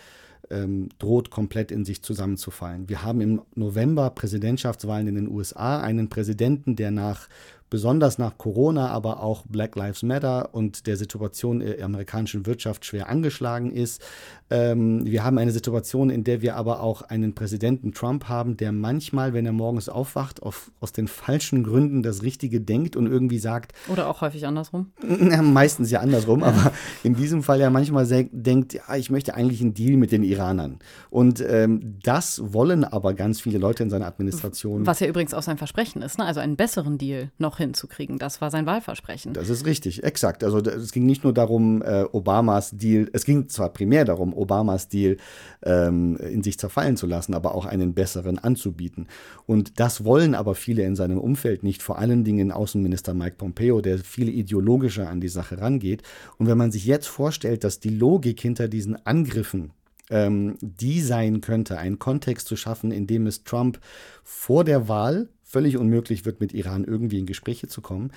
ähm, 0.50 0.88
droht 0.98 1.30
komplett 1.30 1.70
in 1.70 1.84
sich 1.84 2.02
zusammenzufallen. 2.02 2.88
Wir 2.88 3.02
haben 3.02 3.20
im 3.20 3.42
November 3.54 4.10
Präsidentschaftswahlen 4.10 5.08
in 5.08 5.14
den 5.16 5.28
USA 5.28 5.80
einen 5.80 6.08
Präsidenten, 6.08 6.76
der 6.76 6.90
nach 6.90 7.28
besonders 7.70 8.18
nach 8.18 8.36
Corona, 8.36 8.88
aber 8.88 9.22
auch 9.22 9.44
Black 9.48 9.76
Lives 9.76 10.02
Matter 10.02 10.50
und 10.52 10.86
der 10.86 10.96
Situation 10.96 11.60
der 11.60 11.84
amerikanischen 11.84 12.44
Wirtschaft 12.44 12.84
schwer 12.84 13.08
angeschlagen 13.08 13.70
ist. 13.70 14.02
Ähm, 14.50 15.06
wir 15.06 15.22
haben 15.22 15.38
eine 15.38 15.52
Situation, 15.52 16.10
in 16.10 16.24
der 16.24 16.42
wir 16.42 16.56
aber 16.56 16.82
auch 16.82 17.02
einen 17.02 17.34
Präsidenten 17.34 17.92
Trump 17.92 18.28
haben, 18.28 18.56
der 18.56 18.72
manchmal, 18.72 19.32
wenn 19.32 19.46
er 19.46 19.52
morgens 19.52 19.88
aufwacht, 19.88 20.42
auf, 20.42 20.72
aus 20.80 20.92
den 20.92 21.06
falschen 21.06 21.62
Gründen 21.62 22.02
das 22.02 22.24
Richtige 22.24 22.60
denkt 22.60 22.96
und 22.96 23.06
irgendwie 23.06 23.38
sagt. 23.38 23.72
Oder 23.88 24.08
auch 24.08 24.20
häufig 24.20 24.46
andersrum. 24.46 24.92
Ja, 25.30 25.42
meistens 25.42 25.90
ja 25.90 26.00
andersrum, 26.00 26.42
aber 26.42 26.72
in 27.04 27.14
diesem 27.14 27.44
Fall 27.44 27.60
ja 27.60 27.70
manchmal 27.70 28.06
denkt, 28.32 28.72
ja, 28.72 28.96
ich 28.96 29.10
möchte 29.10 29.34
eigentlich 29.34 29.60
einen 29.60 29.74
Deal 29.74 29.96
mit 29.96 30.10
den 30.10 30.24
Iranern. 30.24 30.78
Und 31.08 31.44
ähm, 31.46 31.98
das 32.02 32.40
wollen 32.52 32.84
aber 32.84 33.14
ganz 33.14 33.40
viele 33.40 33.58
Leute 33.58 33.84
in 33.84 33.90
seiner 33.90 34.06
Administration. 34.06 34.86
Was 34.86 34.98
ja 34.98 35.06
übrigens 35.06 35.34
auch 35.34 35.42
sein 35.42 35.58
Versprechen 35.58 36.02
ist, 36.02 36.18
ne? 36.18 36.24
also 36.24 36.40
einen 36.40 36.56
besseren 36.56 36.98
Deal 36.98 37.30
noch 37.38 37.59
hinzukriegen. 37.60 38.18
Das 38.18 38.40
war 38.40 38.50
sein 38.50 38.66
Wahlversprechen. 38.66 39.32
Das 39.32 39.48
ist 39.48 39.66
richtig, 39.66 40.02
exakt. 40.02 40.42
Also 40.42 40.58
es 40.58 40.92
ging 40.92 41.06
nicht 41.06 41.24
nur 41.24 41.32
darum, 41.32 41.82
äh, 41.82 42.04
Obamas 42.10 42.70
Deal, 42.72 43.08
es 43.12 43.24
ging 43.24 43.48
zwar 43.48 43.70
primär 43.72 44.04
darum, 44.04 44.34
Obamas 44.34 44.88
Deal 44.88 45.16
ähm, 45.62 46.16
in 46.16 46.42
sich 46.42 46.58
zerfallen 46.58 46.96
zu 46.96 47.06
lassen, 47.06 47.34
aber 47.34 47.54
auch 47.54 47.66
einen 47.66 47.94
besseren 47.94 48.38
anzubieten. 48.38 49.06
Und 49.46 49.78
das 49.78 50.04
wollen 50.04 50.34
aber 50.34 50.54
viele 50.54 50.82
in 50.82 50.96
seinem 50.96 51.18
Umfeld 51.18 51.62
nicht, 51.62 51.82
vor 51.82 51.98
allen 51.98 52.24
Dingen 52.24 52.50
Außenminister 52.50 53.14
Mike 53.14 53.36
Pompeo, 53.36 53.80
der 53.80 53.98
viel 53.98 54.28
ideologischer 54.28 55.08
an 55.08 55.20
die 55.20 55.28
Sache 55.28 55.60
rangeht. 55.60 56.02
Und 56.38 56.46
wenn 56.46 56.58
man 56.58 56.72
sich 56.72 56.84
jetzt 56.84 57.06
vorstellt, 57.06 57.64
dass 57.64 57.80
die 57.80 57.90
Logik 57.90 58.40
hinter 58.40 58.68
diesen 58.68 59.06
Angriffen 59.06 59.72
ähm, 60.10 60.56
die 60.60 61.00
sein 61.00 61.40
könnte, 61.40 61.78
einen 61.78 61.98
Kontext 61.98 62.48
zu 62.48 62.56
schaffen, 62.56 62.90
in 62.90 63.06
dem 63.06 63.26
es 63.26 63.44
Trump 63.44 63.80
vor 64.24 64.64
der 64.64 64.88
Wahl 64.88 65.28
völlig 65.50 65.76
unmöglich 65.76 66.24
wird, 66.24 66.40
mit 66.40 66.54
Iran 66.54 66.84
irgendwie 66.84 67.18
in 67.18 67.26
Gespräche 67.26 67.66
zu 67.66 67.80
kommen. 67.80 68.12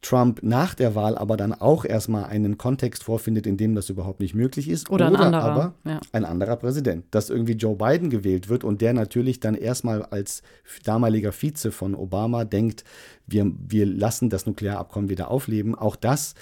Trump 0.00 0.42
nach 0.42 0.74
der 0.74 0.96
Wahl 0.96 1.16
aber 1.16 1.36
dann 1.36 1.52
auch 1.52 1.84
erstmal 1.84 2.24
einen 2.24 2.58
Kontext 2.58 3.04
vorfindet, 3.04 3.46
in 3.46 3.56
dem 3.56 3.76
das 3.76 3.88
überhaupt 3.88 4.18
nicht 4.18 4.34
möglich 4.34 4.68
ist. 4.68 4.90
Oder, 4.90 5.06
ein 5.06 5.14
anderer, 5.14 5.42
aber 5.44 5.74
ja. 5.84 6.00
ein 6.10 6.24
anderer 6.24 6.56
Präsident. 6.56 7.04
Dass 7.12 7.30
irgendwie 7.30 7.52
Joe 7.52 7.76
Biden 7.76 8.10
gewählt 8.10 8.48
wird 8.48 8.64
und 8.64 8.80
der 8.80 8.94
natürlich 8.94 9.38
dann 9.38 9.54
erstmal 9.54 10.02
als 10.02 10.42
damaliger 10.82 11.30
Vize 11.30 11.70
von 11.70 11.94
Obama 11.94 12.44
denkt, 12.44 12.82
wir, 13.28 13.52
wir 13.68 13.86
lassen 13.86 14.28
das 14.28 14.44
Nuklearabkommen 14.46 15.08
wieder 15.08 15.30
aufleben. 15.30 15.76
Auch 15.76 15.94
das 15.94 16.34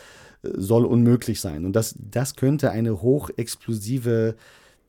äh, 0.43 0.49
soll 0.55 0.87
unmöglich 0.87 1.41
sein. 1.41 1.67
Und 1.67 1.77
das, 1.77 1.95
das 1.99 2.37
könnte 2.37 2.71
eine 2.71 3.03
hochexplosive 3.03 4.37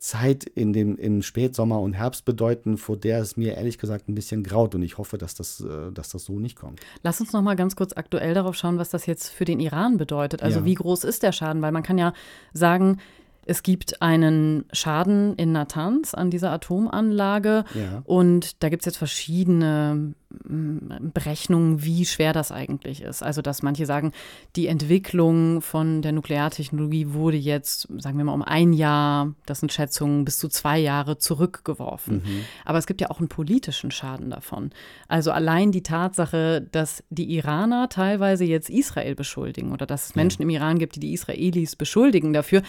Zeit 0.01 0.45
in 0.45 0.73
dem, 0.73 0.97
im 0.97 1.21
Spätsommer 1.21 1.79
und 1.79 1.93
Herbst 1.93 2.25
bedeuten, 2.25 2.77
vor 2.77 2.97
der 2.97 3.19
es 3.19 3.37
mir 3.37 3.53
ehrlich 3.53 3.77
gesagt 3.77 4.09
ein 4.09 4.15
bisschen 4.15 4.43
graut. 4.43 4.73
Und 4.73 4.81
ich 4.81 4.97
hoffe, 4.97 5.19
dass 5.19 5.35
das, 5.35 5.61
äh, 5.61 5.91
dass 5.91 6.09
das 6.09 6.25
so 6.25 6.39
nicht 6.39 6.55
kommt. 6.55 6.81
Lass 7.03 7.21
uns 7.21 7.33
noch 7.33 7.43
mal 7.43 7.55
ganz 7.55 7.75
kurz 7.75 7.93
aktuell 7.93 8.33
darauf 8.33 8.55
schauen, 8.55 8.79
was 8.79 8.89
das 8.89 9.05
jetzt 9.05 9.29
für 9.29 9.45
den 9.45 9.59
Iran 9.59 9.97
bedeutet. 9.97 10.41
Also 10.41 10.59
ja. 10.59 10.65
wie 10.65 10.73
groß 10.73 11.03
ist 11.03 11.21
der 11.21 11.31
Schaden? 11.31 11.61
Weil 11.61 11.71
man 11.71 11.83
kann 11.83 11.99
ja 11.99 12.13
sagen, 12.51 12.97
es 13.45 13.61
gibt 13.61 14.01
einen 14.01 14.65
Schaden 14.73 15.35
in 15.35 15.51
Natanz 15.51 16.15
an 16.15 16.31
dieser 16.31 16.51
Atomanlage 16.51 17.63
ja. 17.75 18.01
und 18.05 18.63
da 18.63 18.69
gibt 18.69 18.81
es 18.81 18.85
jetzt 18.85 18.97
verschiedene 18.97 20.15
Berechnungen, 20.43 21.83
wie 21.83 22.05
schwer 22.05 22.33
das 22.33 22.51
eigentlich 22.51 23.01
ist. 23.01 23.23
Also, 23.23 23.41
dass 23.41 23.63
manche 23.63 23.85
sagen, 23.85 24.11
die 24.55 24.67
Entwicklung 24.67 25.61
von 25.61 26.01
der 26.01 26.11
Nukleartechnologie 26.11 27.13
wurde 27.13 27.37
jetzt, 27.37 27.87
sagen 27.97 28.17
wir 28.17 28.25
mal, 28.25 28.33
um 28.33 28.41
ein 28.41 28.73
Jahr, 28.73 29.33
das 29.45 29.59
sind 29.59 29.71
Schätzungen, 29.71 30.25
bis 30.25 30.37
zu 30.37 30.47
zwei 30.47 30.79
Jahre 30.79 31.17
zurückgeworfen. 31.17 32.15
Mhm. 32.17 32.45
Aber 32.65 32.77
es 32.77 32.87
gibt 32.87 33.01
ja 33.01 33.09
auch 33.09 33.19
einen 33.19 33.29
politischen 33.29 33.91
Schaden 33.91 34.29
davon. 34.29 34.71
Also 35.07 35.31
allein 35.31 35.71
die 35.71 35.83
Tatsache, 35.83 36.67
dass 36.71 37.03
die 37.09 37.35
Iraner 37.35 37.89
teilweise 37.89 38.45
jetzt 38.45 38.69
Israel 38.69 39.15
beschuldigen 39.15 39.71
oder 39.71 39.85
dass 39.85 40.05
es 40.05 40.15
Menschen 40.15 40.41
ja. 40.41 40.43
im 40.43 40.49
Iran 40.49 40.79
gibt, 40.79 40.95
die 40.95 40.99
die 40.99 41.13
Israelis 41.13 41.75
beschuldigen 41.75 42.33
dafür, 42.33 42.61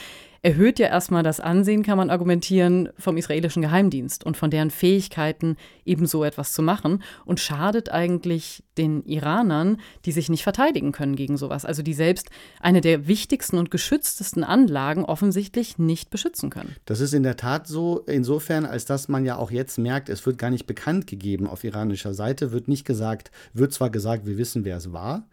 erhöht 0.43 0.81
ja 0.81 0.89
erstmal 0.89 1.23
das 1.23 1.39
Ansehen, 1.39 1.85
kann 1.85 1.97
man 1.97 2.11
argumentieren, 2.11 2.89
vom 2.99 3.17
israelischen 3.17 3.63
Geheimdienst 3.63 4.25
und 4.25 4.37
von 4.37 4.51
deren 4.51 4.71
Fähigkeiten, 4.71 5.57
eben 5.85 6.07
so 6.07 6.25
etwas 6.25 6.53
zu 6.53 6.63
machen 6.63 7.03
und 7.25 7.39
schadet 7.39 7.52
eigentlich 7.91 8.63
den 8.79 9.05
Iranern, 9.05 9.79
die 10.05 10.13
sich 10.13 10.29
nicht 10.29 10.43
verteidigen 10.43 10.93
können 10.93 11.17
gegen 11.17 11.37
sowas. 11.37 11.65
Also 11.65 11.83
die 11.83 11.95
selbst 11.95 12.31
eine 12.61 12.81
der 12.81 13.07
wichtigsten 13.07 13.59
und 13.59 13.71
geschütztesten 13.71 14.45
Anlagen 14.45 15.05
offensichtlich 15.05 15.79
nicht 15.79 16.11
beschützen 16.11 16.51
können. 16.51 16.77
Das 16.87 17.01
ist 17.01 17.15
in 17.15 17.23
der 17.23 17.37
Tat 17.37 17.67
so, 17.67 18.01
insofern, 18.07 18.65
als 18.65 18.85
dass 18.85 19.09
man 19.09 19.25
ja 19.25 19.37
auch 19.37 19.51
jetzt 19.51 19.79
merkt, 19.79 20.09
es 20.09 20.25
wird 20.27 20.39
gar 20.39 20.51
nicht 20.51 20.67
bekannt 20.67 21.07
gegeben 21.07 21.47
auf 21.47 21.65
iranischer 21.65 22.15
Seite, 22.15 22.53
wird 22.53 22.69
nicht 22.69 22.85
gesagt, 22.85 23.31
wird 23.53 23.73
zwar 23.73 23.91
gesagt, 23.91 24.27
wir 24.27 24.39
wissen, 24.39 24.65
wer 24.65 24.77
es 24.77 24.93
war, 24.93 25.27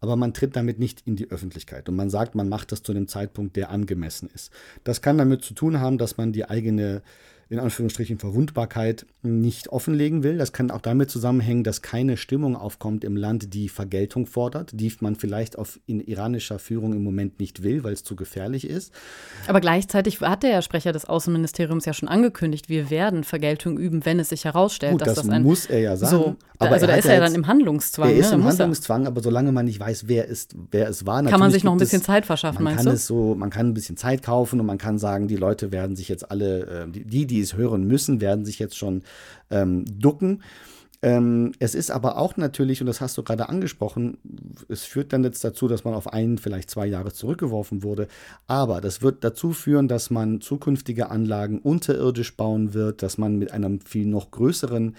aber 0.00 0.16
man 0.16 0.34
tritt 0.34 0.54
damit 0.54 0.78
nicht 0.78 1.02
in 1.06 1.16
die 1.16 1.30
Öffentlichkeit 1.30 1.88
und 1.88 1.96
man 1.96 2.10
sagt, 2.10 2.34
man 2.34 2.48
macht 2.48 2.72
das 2.72 2.82
zu 2.82 2.92
einem 2.92 3.08
Zeitpunkt, 3.08 3.56
der 3.56 3.70
angemessen 3.70 4.28
ist. 4.34 4.52
Das 4.84 5.00
kann 5.00 5.18
damit 5.18 5.42
zu 5.42 5.54
tun 5.54 5.80
haben, 5.80 5.98
dass 5.98 6.16
man 6.16 6.32
die 6.32 6.48
eigene 6.48 7.02
in 7.48 7.58
Anführungsstrichen 7.58 8.18
Verwundbarkeit 8.18 9.06
nicht 9.22 9.68
offenlegen 9.68 10.22
will. 10.22 10.38
Das 10.38 10.52
kann 10.52 10.70
auch 10.70 10.80
damit 10.80 11.10
zusammenhängen, 11.10 11.64
dass 11.64 11.82
keine 11.82 12.16
Stimmung 12.16 12.56
aufkommt 12.56 13.04
im 13.04 13.16
Land, 13.16 13.54
die 13.54 13.68
Vergeltung 13.68 14.26
fordert, 14.26 14.70
die 14.74 14.92
man 15.00 15.16
vielleicht 15.16 15.58
auf 15.58 15.80
in 15.86 16.00
iranischer 16.00 16.58
Führung 16.58 16.92
im 16.92 17.02
Moment 17.02 17.40
nicht 17.40 17.62
will, 17.62 17.84
weil 17.84 17.92
es 17.92 18.04
zu 18.04 18.16
gefährlich 18.16 18.68
ist. 18.68 18.92
Aber 19.46 19.60
gleichzeitig 19.60 20.20
hat 20.20 20.42
der 20.42 20.62
Sprecher 20.62 20.92
des 20.92 21.04
Außenministeriums 21.04 21.84
ja 21.84 21.94
schon 21.94 22.08
angekündigt, 22.08 22.68
wir 22.68 22.90
werden 22.90 23.24
Vergeltung 23.24 23.78
üben, 23.78 24.04
wenn 24.04 24.18
es 24.18 24.28
sich 24.28 24.44
herausstellt, 24.44 24.92
Gut, 24.92 25.02
dass 25.02 25.14
das, 25.14 25.26
das 25.26 25.40
muss 25.40 25.66
er 25.66 25.80
ja 25.80 25.96
sagen. 25.96 26.10
So, 26.10 26.36
aber 26.58 26.72
also 26.72 26.86
da 26.86 26.94
ist 26.94 27.06
er 27.06 27.14
ja 27.14 27.20
dann 27.20 27.34
im 27.34 27.46
Handlungszwang. 27.46 28.10
Er 28.10 28.16
ist 28.16 28.30
ne? 28.30 28.36
im. 28.36 28.44
Handlungszwang, 28.44 29.06
aber 29.06 29.22
solange 29.22 29.52
man 29.52 29.64
nicht 29.64 29.80
weiß, 29.80 30.04
wer, 30.06 30.26
ist, 30.26 30.54
wer 30.70 30.88
es 30.88 31.04
war, 31.06 31.22
Kann 31.24 31.40
man 31.40 31.50
sich 31.50 31.64
noch 31.64 31.72
ein 31.72 31.78
bisschen 31.78 32.00
es, 32.00 32.06
Zeit 32.06 32.26
verschaffen, 32.26 32.62
man 32.62 32.74
meinst 32.74 32.84
kann 32.84 32.92
du? 32.92 32.96
Es 32.96 33.06
so, 33.06 33.34
man 33.34 33.50
kann 33.50 33.68
ein 33.68 33.74
bisschen 33.74 33.96
Zeit 33.96 34.22
kaufen 34.22 34.60
und 34.60 34.66
man 34.66 34.78
kann 34.78 34.98
sagen, 34.98 35.28
die 35.28 35.36
Leute 35.36 35.72
werden 35.72 35.96
sich 35.96 36.08
jetzt 36.08 36.30
alle, 36.30 36.86
äh, 36.86 36.90
die, 36.90 37.26
die, 37.26 37.33
die 37.34 37.40
es 37.40 37.56
hören 37.56 37.84
müssen, 37.84 38.20
werden 38.20 38.44
sich 38.44 38.58
jetzt 38.60 38.76
schon 38.76 39.02
ähm, 39.50 39.84
ducken. 39.86 40.42
Ähm, 41.02 41.52
es 41.58 41.74
ist 41.74 41.90
aber 41.90 42.16
auch 42.16 42.36
natürlich, 42.36 42.80
und 42.80 42.86
das 42.86 43.00
hast 43.00 43.18
du 43.18 43.22
gerade 43.22 43.48
angesprochen, 43.48 44.16
es 44.68 44.84
führt 44.84 45.12
dann 45.12 45.24
jetzt 45.24 45.44
dazu, 45.44 45.66
dass 45.68 45.84
man 45.84 45.94
auf 45.94 46.12
ein, 46.12 46.38
vielleicht 46.38 46.70
zwei 46.70 46.86
Jahre 46.86 47.12
zurückgeworfen 47.12 47.82
wurde. 47.82 48.06
Aber 48.46 48.80
das 48.80 49.02
wird 49.02 49.24
dazu 49.24 49.52
führen, 49.52 49.88
dass 49.88 50.10
man 50.10 50.40
zukünftige 50.40 51.10
Anlagen 51.10 51.58
unterirdisch 51.58 52.36
bauen 52.36 52.72
wird, 52.72 53.02
dass 53.02 53.18
man 53.18 53.36
mit 53.36 53.52
einem 53.52 53.80
viel 53.80 54.06
noch 54.06 54.30
größeren 54.30 54.94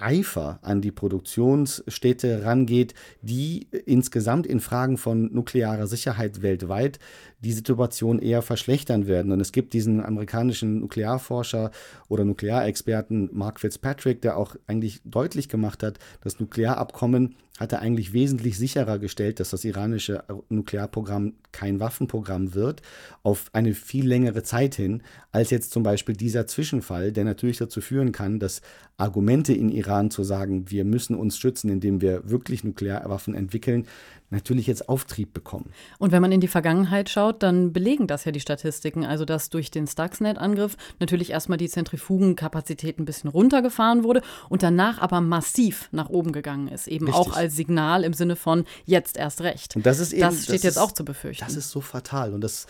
Eifer 0.00 0.58
an 0.62 0.80
die 0.80 0.92
Produktionsstädte 0.92 2.44
rangeht, 2.44 2.94
die 3.22 3.68
insgesamt 3.86 4.46
in 4.46 4.60
Fragen 4.60 4.96
von 4.96 5.32
nuklearer 5.32 5.86
Sicherheit 5.86 6.42
weltweit 6.42 6.98
die 7.40 7.52
Situation 7.52 8.18
eher 8.18 8.42
verschlechtern 8.42 9.06
werden. 9.06 9.32
Und 9.32 9.40
es 9.40 9.52
gibt 9.52 9.72
diesen 9.72 10.04
amerikanischen 10.04 10.80
Nuklearforscher 10.80 11.70
oder 12.08 12.24
Nuklearexperten 12.24 13.30
Mark 13.32 13.60
Fitzpatrick, 13.60 14.20
der 14.22 14.36
auch 14.36 14.56
eigentlich 14.66 15.00
deutlich 15.04 15.48
gemacht 15.48 15.82
hat, 15.82 15.98
das 16.22 16.38
Nuklearabkommen 16.40 17.36
hatte 17.60 17.78
eigentlich 17.78 18.14
wesentlich 18.14 18.56
sicherer 18.56 18.98
gestellt, 18.98 19.38
dass 19.38 19.50
das 19.50 19.64
iranische 19.64 20.24
Nuklearprogramm 20.48 21.34
kein 21.52 21.78
Waffenprogramm 21.78 22.54
wird, 22.54 22.80
auf 23.22 23.50
eine 23.52 23.74
viel 23.74 24.08
längere 24.08 24.42
Zeit 24.42 24.74
hin, 24.74 25.02
als 25.30 25.50
jetzt 25.50 25.70
zum 25.70 25.82
Beispiel 25.82 26.16
dieser 26.16 26.46
Zwischenfall, 26.46 27.12
der 27.12 27.24
natürlich 27.24 27.58
dazu 27.58 27.82
führen 27.82 28.12
kann, 28.12 28.40
dass 28.40 28.62
Argumente 28.96 29.52
in 29.52 29.68
Iran 29.68 30.10
zu 30.10 30.24
sagen, 30.24 30.70
wir 30.70 30.84
müssen 30.84 31.14
uns 31.14 31.38
schützen, 31.38 31.70
indem 31.70 32.00
wir 32.00 32.28
wirklich 32.30 32.64
Nuklearwaffen 32.64 33.34
entwickeln, 33.34 33.86
natürlich 34.30 34.66
jetzt 34.66 34.88
Auftrieb 34.88 35.34
bekommen. 35.34 35.70
Und 35.98 36.12
wenn 36.12 36.22
man 36.22 36.32
in 36.32 36.40
die 36.40 36.48
Vergangenheit 36.48 37.10
schaut, 37.10 37.42
dann 37.42 37.72
belegen 37.72 38.06
das 38.06 38.24
ja 38.24 38.32
die 38.32 38.40
Statistiken. 38.40 39.04
Also, 39.04 39.24
dass 39.24 39.50
durch 39.50 39.70
den 39.70 39.86
Stuxnet-Angriff 39.86 40.76
natürlich 41.00 41.30
erstmal 41.30 41.58
die 41.58 41.68
Zentrifugenkapazität 41.68 42.98
ein 42.98 43.04
bisschen 43.04 43.28
runtergefahren 43.28 44.04
wurde 44.04 44.22
und 44.48 44.62
danach 44.62 45.00
aber 45.00 45.20
massiv 45.20 45.88
nach 45.92 46.08
oben 46.08 46.32
gegangen 46.32 46.68
ist. 46.68 46.86
Eben 46.86 47.06
Richtig. 47.06 47.20
auch 47.20 47.36
als 47.36 47.49
Signal 47.50 48.04
im 48.04 48.12
Sinne 48.12 48.36
von 48.36 48.64
jetzt 48.84 49.16
erst 49.16 49.42
recht. 49.42 49.76
Und 49.76 49.86
das 49.86 49.98
ist 49.98 50.12
eben, 50.12 50.22
das 50.22 50.44
steht 50.44 50.56
das 50.56 50.62
jetzt 50.62 50.76
ist, 50.76 50.78
auch 50.78 50.92
zu 50.92 51.04
befürchten. 51.04 51.44
Das 51.44 51.56
ist 51.56 51.70
so 51.70 51.80
fatal 51.80 52.32
und 52.32 52.42
das 52.42 52.66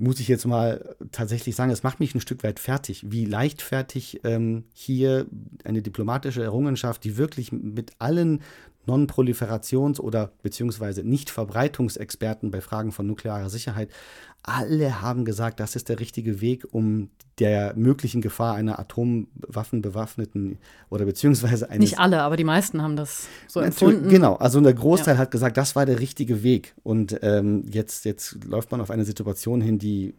muss 0.00 0.18
ich 0.18 0.28
jetzt 0.28 0.46
mal 0.46 0.96
tatsächlich 1.12 1.54
sagen, 1.54 1.70
es 1.70 1.82
macht 1.82 2.00
mich 2.00 2.14
ein 2.14 2.22
Stück 2.22 2.42
weit 2.42 2.58
fertig, 2.58 3.04
wie 3.10 3.26
leichtfertig 3.26 4.20
ähm, 4.24 4.64
hier 4.72 5.26
eine 5.62 5.82
diplomatische 5.82 6.42
Errungenschaft, 6.42 7.04
die 7.04 7.18
wirklich 7.18 7.52
mit 7.52 7.92
allen 7.98 8.40
Non-Proliferations- 8.86 10.00
oder 10.00 10.32
beziehungsweise 10.42 11.04
Nicht-Verbreitungsexperten 11.04 12.50
bei 12.50 12.62
Fragen 12.62 12.92
von 12.92 13.06
nuklearer 13.06 13.50
Sicherheit, 13.50 13.90
alle 14.42 15.02
haben 15.02 15.24
gesagt, 15.24 15.60
das 15.60 15.76
ist 15.76 15.88
der 15.88 16.00
richtige 16.00 16.40
Weg, 16.40 16.66
um 16.70 17.10
der 17.38 17.74
möglichen 17.76 18.20
Gefahr 18.20 18.54
einer 18.54 18.78
atomwaffenbewaffneten 18.78 20.58
oder 20.90 21.04
beziehungsweise 21.04 21.70
eines 21.70 21.90
Nicht 21.90 21.98
alle, 21.98 22.22
aber 22.22 22.36
die 22.36 22.44
meisten 22.44 22.82
haben 22.82 22.96
das 22.96 23.26
so 23.48 23.60
empfunden. 23.60 24.08
Genau, 24.08 24.34
also 24.36 24.60
der 24.60 24.74
Großteil 24.74 25.18
hat 25.18 25.30
gesagt, 25.30 25.56
das 25.56 25.74
war 25.76 25.86
der 25.86 26.00
richtige 26.00 26.42
Weg. 26.42 26.74
Und 26.82 27.18
ähm, 27.22 27.64
jetzt, 27.70 28.04
jetzt 28.04 28.44
läuft 28.44 28.70
man 28.70 28.80
auf 28.80 28.90
eine 28.90 29.04
Situation 29.04 29.60
hin, 29.60 29.78
die 29.78 30.14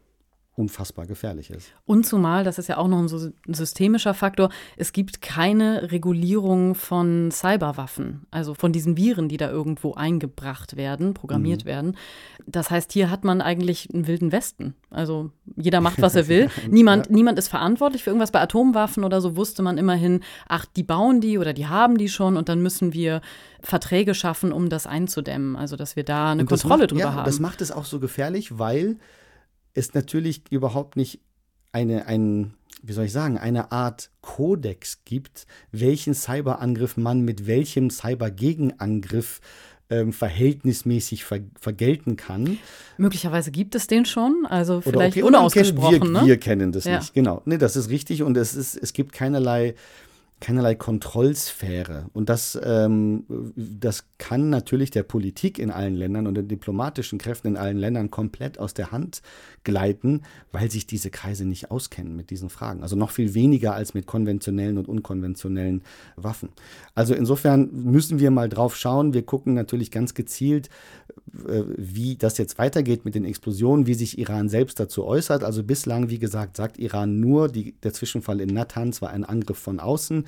unfassbar 0.56 1.06
gefährlich 1.06 1.50
ist. 1.50 1.72
Und 1.86 2.06
zumal, 2.06 2.44
das 2.44 2.60
ist 2.60 2.68
ja 2.68 2.78
auch 2.78 2.90
noch 2.90 3.00
ein 3.00 3.34
systemischer 3.56 4.14
Faktor, 4.14 4.50
es 4.76 4.92
gibt 4.92 5.22
keine 5.22 5.92
Regulierung 5.92 6.76
von 6.76 7.32
Cyberwaffen, 7.32 8.26
also 8.32 8.54
von 8.54 8.74
diesen 8.74 8.98
Viren, 8.98 9.30
die 9.30 9.38
da 9.38 9.50
irgendwo 9.50 9.94
eingebracht 9.94 10.76
werden, 10.76 11.14
programmiert 11.14 11.64
werden. 11.64 11.98
Das 12.46 12.70
heißt, 12.70 12.92
hier 12.92 13.10
hat 13.10 13.24
man 13.24 13.42
eigentlich 13.42 13.90
einen 13.94 14.08
wilden 14.08 14.34
Westen. 14.34 14.76
Also 14.90 15.32
jeder 15.56 15.80
macht, 15.80 16.02
was 16.02 16.16
er 16.16 16.28
will. 16.28 16.50
niemand, 16.70 17.10
niemand 17.10 17.40
ist 17.40 17.48
verantwortlich 17.48 18.04
für 18.04 18.10
irgendwas. 18.10 18.32
Bei 18.32 18.42
Atomwaffen 18.42 19.06
oder 19.06 19.22
so 19.22 19.38
wusste 19.38 19.64
man 19.64 19.78
immerhin, 19.78 20.20
ach, 20.50 20.66
die 20.66 20.84
bauen 20.84 21.22
die 21.22 21.38
oder 21.38 21.54
die 21.54 21.68
haben 21.68 21.98
die 21.98 22.10
schon 22.10 22.36
und 22.36 22.50
dann 22.50 22.62
müssen 22.62 22.92
wir 22.94 23.22
Verträge 23.62 24.14
schaffen, 24.14 24.52
um 24.52 24.68
das 24.68 24.86
einzudämmen. 24.86 25.56
Also 25.56 25.78
dass 25.78 25.96
wir 25.96 26.04
da 26.04 26.32
eine 26.32 26.42
Und 26.42 26.50
Kontrolle 26.50 26.84
macht, 26.84 26.92
drüber 26.92 27.02
ja, 27.02 27.14
haben. 27.14 27.26
Das 27.26 27.40
macht 27.40 27.62
es 27.62 27.72
auch 27.72 27.86
so 27.86 28.00
gefährlich, 28.02 28.60
weil 28.60 28.98
es 29.74 29.94
natürlich 29.94 30.44
überhaupt 30.50 30.96
nicht 30.96 31.20
eine, 31.72 32.06
ein, 32.08 32.54
wie 32.82 32.94
soll 32.94 33.06
ich 33.06 33.12
sagen, 33.12 33.38
eine 33.38 33.72
Art 33.72 34.12
Kodex 34.22 35.04
gibt, 35.06 35.46
welchen 35.72 36.14
Cyberangriff 36.14 36.98
man 36.98 37.22
mit 37.22 37.48
welchem 37.48 37.90
Cybergegenangriff 37.90 39.40
ähm, 39.90 40.14
verhältnismäßig 40.14 41.26
ver 41.26 41.42
vergelten 41.60 42.16
kann. 42.16 42.58
Möglicherweise 42.98 43.52
gibt 43.52 43.76
es 43.76 43.88
den 43.88 44.06
schon, 44.06 44.46
also 44.50 44.82
vielleicht 44.82 45.18
okay, 45.18 45.24
unausgesprochen. 45.24 46.14
wir, 46.14 46.22
ne? 46.22 46.28
wir 46.28 46.38
kennen 46.38 46.72
das 46.72 46.86
Ja. 46.86 47.00
nicht. 47.00 47.14
Genau. 47.14 47.42
Nee, 47.46 47.58
das 47.58 47.76
ist 47.76 47.90
richtig 47.90 48.24
und 48.24 48.38
es, 48.38 48.56
ist, 48.56 48.78
es 48.78 48.94
gibt 48.94 49.12
keinerlei, 49.12 49.76
keinerlei 50.42 50.76
Kontrollsphäre. 50.76 52.08
Und 52.14 52.28
das, 52.28 52.60
ähm, 52.64 53.26
das 53.56 54.06
kann 54.18 54.50
natürlich 54.50 54.90
der 54.90 55.04
Politik 55.04 55.60
in 55.60 55.70
allen 55.70 55.96
Ländern 55.96 56.26
und 56.28 56.34
den 56.34 56.48
diplomatischen 56.48 57.20
Kräften 57.20 57.50
in 57.50 57.58
allen 57.58 57.78
Ländern 57.78 58.10
komplett 58.12 58.60
aus 58.60 58.74
der 58.74 58.92
Hand 58.92 59.22
gleiten, 59.64 60.24
weil 60.52 60.70
sich 60.70 60.88
diese 60.88 61.12
Kreise 61.12 61.46
nicht 61.46 61.70
auskennen 61.70 62.16
mit 62.16 62.32
diesen 62.32 62.50
Fragen. 62.50 62.82
Also 62.82 62.96
noch 62.96 63.12
viel 63.12 63.36
weniger 63.36 63.76
als 63.76 63.94
mit 63.94 64.08
konventionellen 64.08 64.80
und 64.80 64.88
unkonventionellen 64.88 65.84
Waffen. 66.16 66.50
Also 66.96 67.14
insofern 67.14 67.70
müssen 67.72 68.20
wir 68.20 68.32
mal 68.32 68.50
drauf 68.50 68.76
schauen. 68.76 69.14
Wir 69.14 69.24
gucken 69.24 69.54
natürlich 69.54 69.92
ganz 69.92 70.16
gezielt, 70.16 70.70
wie 71.26 72.16
das 72.16 72.38
jetzt 72.38 72.58
weitergeht 72.58 73.06
mit 73.06 73.16
den 73.16 73.26
Explosionen, 73.26 73.88
wie 73.88 73.94
sich 73.94 74.18
Iran 74.18 74.50
selbst 74.50 74.80
dazu 74.80 75.06
äußert. 75.06 75.44
Also 75.44 75.64
bislang, 75.64 76.10
wie 76.10 76.20
gesagt, 76.20 76.58
sagt 76.58 76.78
Iran 76.78 77.20
nur, 77.20 77.50
die, 77.50 77.74
der 77.84 77.94
Zwischenfall 77.94 78.42
in 78.42 78.50
Natanz 78.54 79.02
war 79.02 79.10
ein 79.10 79.24
Angriff 79.24 79.58
von 79.58 79.80
außen, 79.80 80.26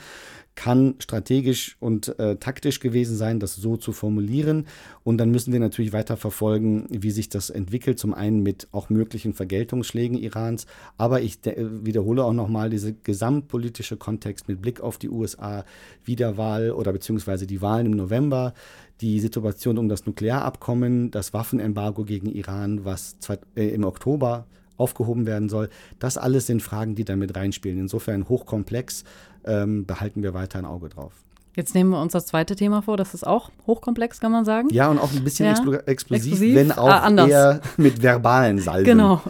kann 0.55 0.95
strategisch 0.99 1.77
und 1.79 2.17
äh, 2.19 2.35
taktisch 2.35 2.79
gewesen 2.79 3.17
sein, 3.17 3.39
das 3.39 3.55
so 3.55 3.75
zu 3.75 3.91
formulieren. 3.91 4.67
Und 5.03 5.17
dann 5.17 5.31
müssen 5.31 5.51
wir 5.51 5.59
natürlich 5.59 5.93
weiter 5.93 6.15
verfolgen, 6.15 6.85
wie 6.89 7.11
sich 7.11 7.29
das 7.29 7.49
entwickelt. 7.49 7.97
Zum 7.97 8.13
einen 8.13 8.43
mit 8.43 8.67
auch 8.71 8.89
möglichen 8.89 9.33
Vergeltungsschlägen 9.33 10.17
Irans, 10.17 10.67
aber 10.97 11.21
ich 11.21 11.41
de- 11.41 11.55
wiederhole 11.83 12.23
auch 12.23 12.33
nochmal 12.33 12.69
diese 12.69 12.93
gesamtpolitische 12.93 13.97
Kontext 13.97 14.47
mit 14.47 14.61
Blick 14.61 14.81
auf 14.81 14.97
die 14.97 15.09
USA, 15.09 15.65
Wiederwahl 16.05 16.71
oder 16.71 16.93
beziehungsweise 16.93 17.47
die 17.47 17.61
Wahlen 17.61 17.87
im 17.87 17.93
November, 17.93 18.53
die 19.01 19.19
Situation 19.19 19.77
um 19.79 19.89
das 19.89 20.05
Nuklearabkommen, 20.05 21.09
das 21.09 21.33
Waffenembargo 21.33 22.05
gegen 22.05 22.27
Iran, 22.27 22.85
was 22.85 23.17
äh, 23.55 23.69
im 23.69 23.83
Oktober 23.83 24.45
aufgehoben 24.77 25.25
werden 25.25 25.49
soll. 25.49 25.69
Das 25.99 26.17
alles 26.17 26.47
sind 26.47 26.61
Fragen, 26.61 26.95
die 26.95 27.05
da 27.05 27.15
mit 27.15 27.35
reinspielen. 27.35 27.79
Insofern 27.79 28.27
hochkomplex, 28.27 29.03
ähm, 29.45 29.85
behalten 29.85 30.23
wir 30.23 30.33
weiter 30.33 30.59
ein 30.59 30.65
Auge 30.65 30.89
drauf. 30.89 31.13
Jetzt 31.55 31.75
nehmen 31.75 31.91
wir 31.91 32.01
uns 32.01 32.13
das 32.13 32.25
zweite 32.25 32.55
Thema 32.55 32.81
vor, 32.81 32.97
das 32.97 33.13
ist 33.13 33.27
auch 33.27 33.51
hochkomplex, 33.67 34.19
kann 34.19 34.31
man 34.31 34.43
sagen. 34.43 34.69
Ja, 34.71 34.89
und 34.89 34.97
auch 34.97 35.11
ein 35.11 35.23
bisschen 35.23 35.45
Ja, 35.45 35.51
explo 35.51 35.73
explosiv, 35.73 36.33
explosiv, 36.33 36.55
wenn 36.55 36.71
auch 36.71 36.89
ah, 36.89 37.27
eher 37.27 37.61
mit 37.77 38.01
verbalen 38.01 38.57
Salven. 38.59 38.85
Genau. 38.85 39.21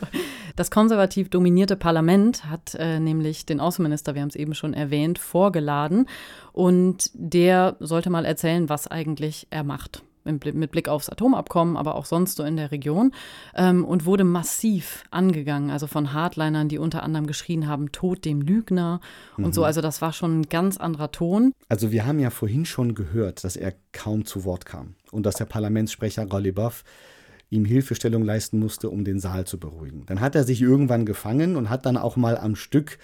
Das 0.55 0.69
konservativ 0.69 1.29
dominierte 1.29 1.75
Parlament 1.75 2.45
hat 2.45 2.75
äh, 2.75 2.99
nämlich 2.99 3.45
den 3.45 3.59
Außenminister, 3.59 4.13
wir 4.13 4.21
haben 4.21 4.29
es 4.29 4.35
eben 4.35 4.53
schon 4.53 4.73
erwähnt, 4.73 5.17
vorgeladen. 5.17 6.07
Und 6.51 7.09
der 7.15 7.75
sollte 7.79 8.11
mal 8.11 8.23
erzählen, 8.23 8.69
was 8.69 8.87
eigentlich 8.87 9.47
er 9.49 9.63
macht. 9.63 10.03
Mit 10.25 10.39
Bli- 10.41 10.53
mit 10.53 10.71
Blick 10.71 10.87
aufs 10.87 11.09
Atomabkommen, 11.09 11.75
aber 11.75 11.95
auch 11.95 12.05
sonst 12.05 12.37
so 12.37 12.43
in 12.43 12.55
der 12.55 12.71
Region. 12.71 13.11
Ähm, 13.55 13.83
und 13.83 14.05
wurde 14.05 14.23
massiv 14.23 15.03
angegangen, 15.11 15.69
also 15.69 15.85
von 15.87 16.13
Hardlinern, 16.13 16.69
die 16.69 16.77
unter 16.77 17.03
anderem 17.03 17.27
geschrien 17.27 17.67
haben, 17.67 17.91
Tod 17.91 18.23
dem 18.23 18.41
Lügner 18.41 19.01
und 19.37 19.47
Mhm. 19.47 19.53
so. 19.53 19.63
Also 19.63 19.81
das 19.81 20.01
war 20.01 20.13
schon 20.13 20.39
ein 20.41 20.49
ganz 20.49 20.77
anderer 20.77 21.11
Ton. 21.11 21.51
Also 21.69 21.91
wir 21.91 22.05
haben 22.05 22.19
ja 22.19 22.29
vorhin 22.29 22.65
schon 22.65 22.95
gehört, 22.95 23.43
dass 23.43 23.55
er 23.55 23.73
kaum 23.91 24.25
zu 24.25 24.45
Wort 24.45 24.65
kam 24.65 24.95
und 25.11 25.25
dass 25.25 25.35
der 25.35 25.45
Parlamentssprecher 25.45 26.25
Golibov 26.25 26.83
ihm 27.49 27.65
Hilfestellung 27.65 28.23
leisten 28.23 28.57
musste, 28.59 28.89
um 28.89 29.03
den 29.03 29.19
Saal 29.19 29.45
zu 29.45 29.59
beruhigen. 29.59 30.05
Dann 30.07 30.21
hat 30.21 30.35
er 30.35 30.43
sich 30.43 30.61
irgendwann 30.61 31.05
gefangen 31.05 31.55
und 31.55 31.69
hat 31.69 31.85
dann 31.85 31.97
auch 31.97 32.15
mal 32.15 32.37
am 32.37 32.55
Stück 32.55 32.97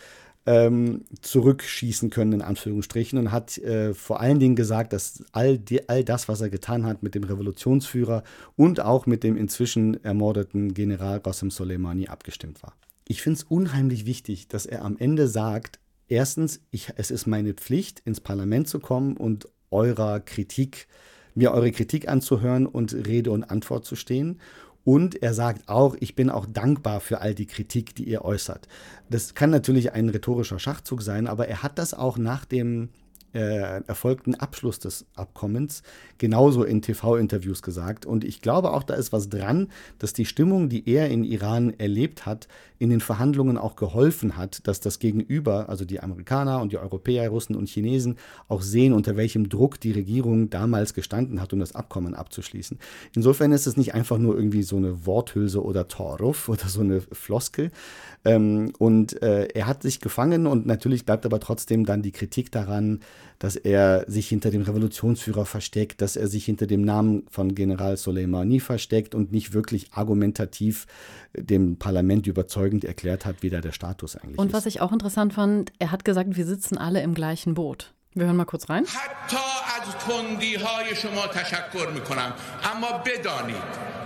ähm, 0.50 1.04
zurückschießen 1.22 2.10
können, 2.10 2.34
in 2.34 2.42
Anführungsstrichen, 2.42 3.20
und 3.20 3.32
hat 3.32 3.60
äh, 3.60 3.94
vor 3.94 4.20
allen 4.20 4.40
Dingen 4.40 4.56
gesagt, 4.56 4.94
dass 4.94 5.24
all, 5.32 5.60
die, 5.60 5.88
all 5.88 6.04
das, 6.04 6.28
was 6.28 6.42
er 6.42 6.50
getan 6.50 6.88
hat 6.88 7.04
mit 7.04 7.14
dem 7.14 7.24
Revolutionsführer 7.24 8.24
und 8.56 8.80
auch 8.80 9.06
mit 9.06 9.24
dem 9.24 9.38
inzwischen 9.38 10.04
ermordeten 10.04 10.74
General 10.74 11.20
Qasem 11.20 11.52
Soleimani 11.52 12.08
abgestimmt 12.08 12.64
war. 12.64 12.74
Ich 13.08 13.22
finde 13.22 13.38
es 13.38 13.44
unheimlich 13.44 14.08
wichtig, 14.08 14.48
dass 14.48 14.66
er 14.66 14.84
am 14.84 14.98
Ende 14.98 15.28
sagt, 15.28 15.80
erstens, 16.08 16.62
ich, 16.72 16.94
es 16.96 17.12
ist 17.12 17.28
meine 17.28 17.54
Pflicht, 17.54 18.02
ins 18.06 18.20
Parlament 18.20 18.68
zu 18.68 18.80
kommen 18.80 19.18
und 19.18 19.48
eurer 19.70 20.20
Kritik, 20.20 20.88
mir 21.36 21.52
eure 21.52 21.72
Kritik 21.72 22.08
anzuhören 22.08 22.66
und 22.66 22.92
Rede 22.96 23.30
und 23.30 23.44
Antwort 23.44 23.86
zu 23.86 23.96
stehen. 23.96 24.40
Und 24.84 25.22
er 25.22 25.34
sagt 25.34 25.68
auch, 25.68 25.96
ich 26.00 26.16
bin 26.16 26.30
auch 26.30 26.46
dankbar 26.46 27.00
für 27.00 27.22
all 27.22 27.36
die 27.36 27.46
Kritik, 27.46 27.96
die 27.96 28.06
ihr 28.06 28.24
äußert. 28.24 28.68
Das 29.10 29.36
kann 29.36 29.50
natürlich 29.50 29.92
ein 29.92 30.10
rhetorischer 30.10 30.60
Schachzug 30.60 31.02
sein, 31.02 31.28
aber 31.28 31.48
er 31.48 31.64
hat 31.64 31.78
das 31.78 31.94
auch 31.94 32.18
nach 32.18 32.46
dem 32.46 32.90
äh, 33.34 33.82
erfolgten 33.86 34.36
Abschluss 34.36 34.80
des 34.80 35.06
Abkommens 35.16 35.84
genauso 36.18 36.64
in 36.64 36.82
TV-Interviews 36.82 37.62
gesagt. 37.62 38.06
Und 38.06 38.24
ich 38.24 38.42
glaube 38.42 38.72
auch, 38.72 38.84
da 38.84 38.96
ist 38.96 39.12
was 39.12 39.30
dran, 39.30 39.68
dass 39.98 40.14
die 40.14 40.26
Stimmung, 40.26 40.70
die 40.70 40.90
er 40.90 41.10
in 41.10 41.24
Iran 41.24 41.74
erlebt 41.78 42.26
hat, 42.26 42.48
in 42.80 42.90
den 42.90 43.02
Verhandlungen 43.02 43.58
auch 43.58 43.76
geholfen 43.76 44.38
hat, 44.38 44.66
dass 44.68 44.80
das 44.80 45.00
Gegenüber, 45.00 45.68
also 45.68 45.84
die 45.84 46.00
Amerikaner 46.00 46.62
und 46.62 46.72
die 46.72 46.78
Europäer, 46.78 47.30
Russen 47.30 47.56
und 47.56 47.68
Chinesen, 47.68 48.16
auch 48.48 48.62
sehen, 48.62 48.94
unter 48.94 49.18
welchem 49.18 49.50
Druck 49.50 49.80
die 49.80 49.92
Regierung 49.92 50.50
damals 50.50 50.94
gestanden 50.94 51.42
hat, 51.42 51.52
um 51.52 51.60
das 51.60 51.76
Abkommen 51.76 52.16
abzuschließen. 52.16 52.80
Insofern 53.14 53.52
ist 53.52 53.68
es 53.68 53.76
nicht 53.76 53.94
einfach 53.94 54.18
nur 54.18 54.36
irgendwie 54.36 54.64
so 54.64 54.78
eine 54.78 55.06
Worthülse 55.06 55.62
oder 55.64 55.88
Torruf 55.90 56.48
oder 56.48 56.68
so 56.68 56.80
eine 56.80 57.02
Floskel. 57.02 57.72
Ähm, 58.24 58.72
und 58.80 59.22
äh, 59.22 59.48
er 59.54 59.68
hat 59.68 59.84
sich 59.84 60.00
gefangen 60.00 60.48
und 60.48 60.66
natürlich 60.66 61.06
bleibt 61.06 61.26
aber 61.26 61.40
trotzdem 61.42 61.86
dann 61.86 62.02
die 62.02 62.12
Kritik 62.12 62.52
daran, 62.52 63.02
dass 63.40 63.56
er 63.56 64.06
sich 64.08 64.28
hinter 64.28 64.52
dem 64.52 64.62
Revolutionsführer 64.62 65.46
versteckt, 65.46 66.02
dass 66.02 66.16
er 66.16 66.28
sich 66.28 66.46
hinter 66.46 66.68
dem 66.68 66.82
Namen 66.82 67.24
von 67.30 67.56
General 67.56 67.96
Soleimani 67.98 68.60
versteckt 68.60 69.16
und 69.16 69.32
nicht 69.32 69.54
wirklich 69.54 69.94
argumentativ 69.94 70.88
dem 71.34 71.78
Parlament 71.78 72.28
überzeugend 72.28 72.84
erklärt 72.84 73.26
hat, 73.26 73.42
wie 73.42 73.50
da 73.50 73.62
der 73.62 73.72
Status 73.72 74.16
eigentlich 74.16 74.38
und 74.38 74.48
ist. 74.48 74.54
Und 74.54 74.54
was 74.54 74.66
ich 74.66 74.82
auch 74.82 74.92
interessant 74.92 75.34
fand, 75.34 75.72
er 75.80 75.92
hat 75.92 76.04
gesagt, 76.04 76.36
wir 76.36 76.46
sitzen 76.46 76.78
alle 76.78 77.02
im 77.02 77.14
gleichen 77.14 77.54
Boot. 77.54 77.94
Wir 78.14 78.26
hören 78.26 78.38
mal 78.38 78.46
kurz 78.46 78.70
rein. 78.70 78.86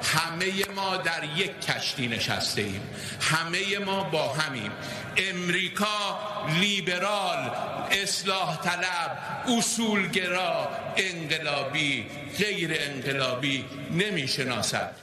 همه 0.03 0.51
ما 0.75 0.97
در 0.97 1.23
یک 1.37 1.61
کشتی 1.61 2.07
نشسته 2.07 2.61
ایم 2.61 2.81
همه 3.21 3.79
ما 3.85 4.03
با 4.03 4.33
همیم 4.33 4.71
امریکا 5.17 6.19
لیبرال 6.59 7.51
اصلاح 7.91 8.61
طلب 8.61 9.17
اصولگرا 9.57 10.69
انقلابی 10.97 12.05
غیر 12.39 12.71
انقلابی 12.79 13.65
نمی‌شناسد. 13.91 14.95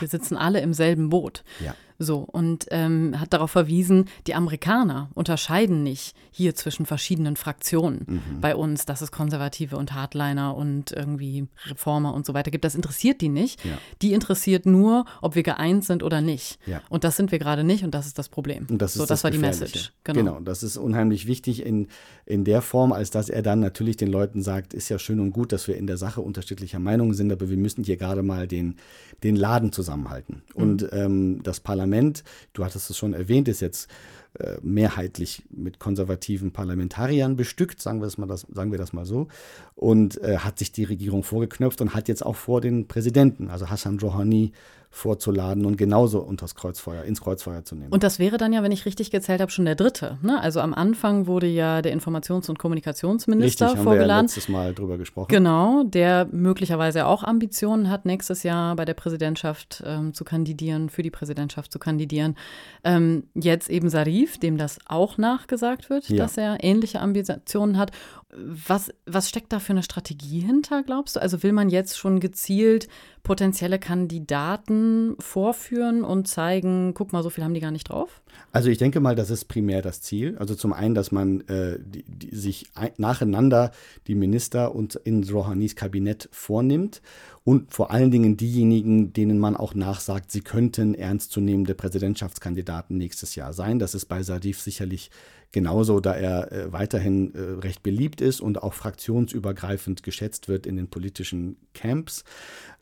Wir 0.00 0.08
sitzen 0.08 0.36
alle 0.36 0.60
im 0.60 0.72
selben 0.74 1.10
Boot. 1.10 1.44
Ja. 1.60 1.74
So, 1.98 2.18
und 2.18 2.66
ähm, 2.70 3.18
hat 3.18 3.32
darauf 3.32 3.50
verwiesen, 3.50 4.06
die 4.26 4.34
Amerikaner 4.34 5.10
unterscheiden 5.14 5.82
nicht 5.82 6.14
hier 6.30 6.54
zwischen 6.54 6.86
verschiedenen 6.86 7.36
Fraktionen 7.36 8.06
mhm. 8.06 8.40
bei 8.40 8.56
uns, 8.56 8.86
dass 8.86 9.02
es 9.02 9.12
Konservative 9.12 9.76
und 9.76 9.92
Hardliner 9.92 10.56
und 10.56 10.92
irgendwie 10.92 11.46
Reformer 11.66 12.14
und 12.14 12.26
so 12.26 12.34
weiter 12.34 12.50
gibt. 12.50 12.64
Das 12.64 12.74
interessiert 12.74 13.20
die 13.20 13.28
nicht. 13.28 13.64
Ja. 13.64 13.78
Die 14.00 14.14
interessiert 14.14 14.66
nur, 14.66 15.04
ob 15.20 15.34
wir 15.34 15.42
geeint 15.42 15.84
sind 15.84 16.02
oder 16.02 16.20
nicht. 16.20 16.58
Ja. 16.66 16.80
Und 16.88 17.04
das 17.04 17.16
sind 17.16 17.32
wir 17.32 17.38
gerade 17.38 17.64
nicht 17.64 17.84
und 17.84 17.92
das 17.94 18.06
ist 18.06 18.18
das 18.18 18.28
Problem. 18.28 18.66
Und 18.70 18.80
das 18.80 18.92
ist 18.92 18.98
so, 18.98 19.02
das, 19.02 19.08
das 19.08 19.24
war 19.24 19.30
die 19.30 19.38
Message. 19.38 19.92
Genau. 20.04 20.18
genau, 20.18 20.40
das 20.40 20.62
ist 20.62 20.76
unheimlich 20.76 21.26
wichtig 21.26 21.64
in, 21.64 21.88
in 22.24 22.44
der 22.44 22.62
Form, 22.62 22.92
als 22.92 23.10
dass 23.10 23.28
er 23.28 23.42
dann 23.42 23.60
natürlich 23.60 23.96
den 23.96 24.08
Leuten 24.08 24.42
sagt, 24.42 24.74
ist 24.74 24.88
ja 24.88 24.98
schön 24.98 25.20
und 25.20 25.32
gut, 25.32 25.52
dass 25.52 25.68
wir 25.68 25.76
in 25.76 25.86
der 25.86 25.98
Sache 25.98 26.20
unterschiedlicher 26.20 26.78
Meinungen 26.78 27.14
sind, 27.14 27.30
aber 27.30 27.50
wir 27.50 27.56
müssen 27.56 27.84
hier 27.84 27.96
gerade 27.96 28.22
mal 28.22 28.48
den, 28.48 28.76
den 29.22 29.36
Laden 29.36 29.72
zusammenhalten. 29.72 30.42
Mhm. 30.54 30.62
Und 30.62 30.88
ähm, 30.92 31.42
das 31.42 31.60
Parlament 31.60 31.81
Parlament, 31.82 32.22
du 32.52 32.64
hattest 32.64 32.90
es 32.90 32.96
schon 32.96 33.12
erwähnt, 33.12 33.48
ist 33.48 33.60
jetzt 33.60 33.90
äh, 34.38 34.56
mehrheitlich 34.62 35.42
mit 35.50 35.80
konservativen 35.80 36.52
Parlamentariern 36.52 37.34
bestückt, 37.34 37.82
sagen 37.82 38.00
wir, 38.00 38.04
das 38.04 38.18
mal 38.18 38.28
das, 38.28 38.46
sagen 38.52 38.70
wir 38.70 38.78
das 38.78 38.92
mal 38.92 39.04
so, 39.04 39.26
und 39.74 40.22
äh, 40.22 40.38
hat 40.38 40.60
sich 40.60 40.70
die 40.70 40.84
Regierung 40.84 41.24
vorgeknöpft 41.24 41.80
und 41.80 41.92
hat 41.92 42.06
jetzt 42.06 42.24
auch 42.24 42.36
vor 42.36 42.60
den 42.60 42.86
Präsidenten, 42.86 43.50
also 43.50 43.68
Hassan 43.68 43.98
Rouhani, 43.98 44.52
vorzuladen 44.94 45.64
und 45.64 45.78
genauso 45.78 46.20
unters 46.20 46.54
Kreuzfeuer, 46.54 47.04
ins 47.04 47.22
Kreuzfeuer 47.22 47.64
zu 47.64 47.74
nehmen. 47.74 47.90
Und 47.90 48.02
das 48.02 48.18
wäre 48.18 48.36
dann 48.36 48.52
ja, 48.52 48.62
wenn 48.62 48.72
ich 48.72 48.84
richtig 48.84 49.10
gezählt 49.10 49.40
habe, 49.40 49.50
schon 49.50 49.64
der 49.64 49.74
dritte. 49.74 50.18
Ne? 50.20 50.38
Also 50.38 50.60
am 50.60 50.74
Anfang 50.74 51.26
wurde 51.26 51.46
ja 51.46 51.80
der 51.80 51.96
Informations- 51.96 52.50
und 52.50 52.58
Kommunikationsminister 52.58 53.68
richtig, 53.68 53.82
vorgeladen. 53.82 54.02
Haben 54.02 54.08
wir 54.08 54.16
ja 54.16 54.20
letztes 54.20 54.48
Mal 54.50 54.74
drüber 54.74 54.98
gesprochen. 54.98 55.28
Genau, 55.30 55.82
der 55.84 56.28
möglicherweise 56.30 57.06
auch 57.06 57.24
Ambitionen 57.24 57.88
hat, 57.88 58.04
nächstes 58.04 58.42
Jahr 58.42 58.76
bei 58.76 58.84
der 58.84 58.92
Präsidentschaft 58.92 59.82
ähm, 59.86 60.12
zu 60.12 60.24
kandidieren, 60.24 60.90
für 60.90 61.02
die 61.02 61.10
Präsidentschaft 61.10 61.72
zu 61.72 61.78
kandidieren. 61.78 62.36
Ähm, 62.84 63.24
jetzt 63.34 63.70
eben 63.70 63.88
Sarif, 63.88 64.36
dem 64.38 64.58
das 64.58 64.78
auch 64.86 65.16
nachgesagt 65.16 65.88
wird, 65.88 66.10
ja. 66.10 66.18
dass 66.18 66.36
er 66.36 66.62
ähnliche 66.62 67.00
Ambitionen 67.00 67.78
hat. 67.78 67.92
Was, 68.34 68.92
was 69.04 69.28
steckt 69.28 69.52
da 69.52 69.58
für 69.58 69.72
eine 69.72 69.82
Strategie 69.82 70.40
hinter, 70.40 70.82
glaubst 70.82 71.16
du? 71.16 71.20
Also 71.20 71.42
will 71.42 71.52
man 71.52 71.68
jetzt 71.68 71.98
schon 71.98 72.18
gezielt 72.18 72.88
potenzielle 73.22 73.78
Kandidaten 73.78 75.16
vorführen 75.18 76.02
und 76.02 76.26
zeigen, 76.26 76.94
guck 76.94 77.12
mal, 77.12 77.22
so 77.22 77.30
viel 77.30 77.44
haben 77.44 77.54
die 77.54 77.60
gar 77.60 77.70
nicht 77.70 77.90
drauf? 77.90 78.22
Also 78.50 78.70
ich 78.70 78.78
denke 78.78 79.00
mal, 79.00 79.14
das 79.14 79.30
ist 79.30 79.44
primär 79.46 79.82
das 79.82 80.00
Ziel. 80.00 80.36
Also 80.38 80.54
zum 80.54 80.72
einen, 80.72 80.94
dass 80.94 81.12
man 81.12 81.42
äh, 81.42 81.78
die, 81.80 82.04
die, 82.06 82.34
sich 82.34 82.66
ein, 82.74 82.90
nacheinander 82.96 83.70
die 84.06 84.14
Minister 84.14 84.74
und 84.74 84.96
in 84.96 85.22
Rouhanis 85.24 85.76
Kabinett 85.76 86.28
vornimmt 86.32 87.02
und 87.44 87.72
vor 87.72 87.90
allen 87.90 88.10
Dingen 88.10 88.36
diejenigen, 88.36 89.12
denen 89.12 89.38
man 89.38 89.56
auch 89.56 89.74
nachsagt, 89.74 90.30
sie 90.30 90.42
könnten 90.42 90.94
ernstzunehmende 90.94 91.74
Präsidentschaftskandidaten 91.74 92.96
nächstes 92.96 93.34
Jahr 93.34 93.52
sein. 93.52 93.78
Das 93.78 93.94
ist 93.94 94.06
bei 94.06 94.22
Sadif 94.22 94.60
sicherlich 94.60 95.10
genauso, 95.50 96.00
da 96.00 96.14
er 96.14 96.52
äh, 96.52 96.72
weiterhin 96.72 97.34
äh, 97.34 97.40
recht 97.60 97.82
beliebt 97.82 98.20
ist 98.20 98.40
und 98.40 98.62
auch 98.62 98.74
fraktionsübergreifend 98.74 100.02
geschätzt 100.02 100.48
wird 100.48 100.66
in 100.66 100.76
den 100.76 100.88
politischen 100.88 101.56
Camps. 101.74 102.24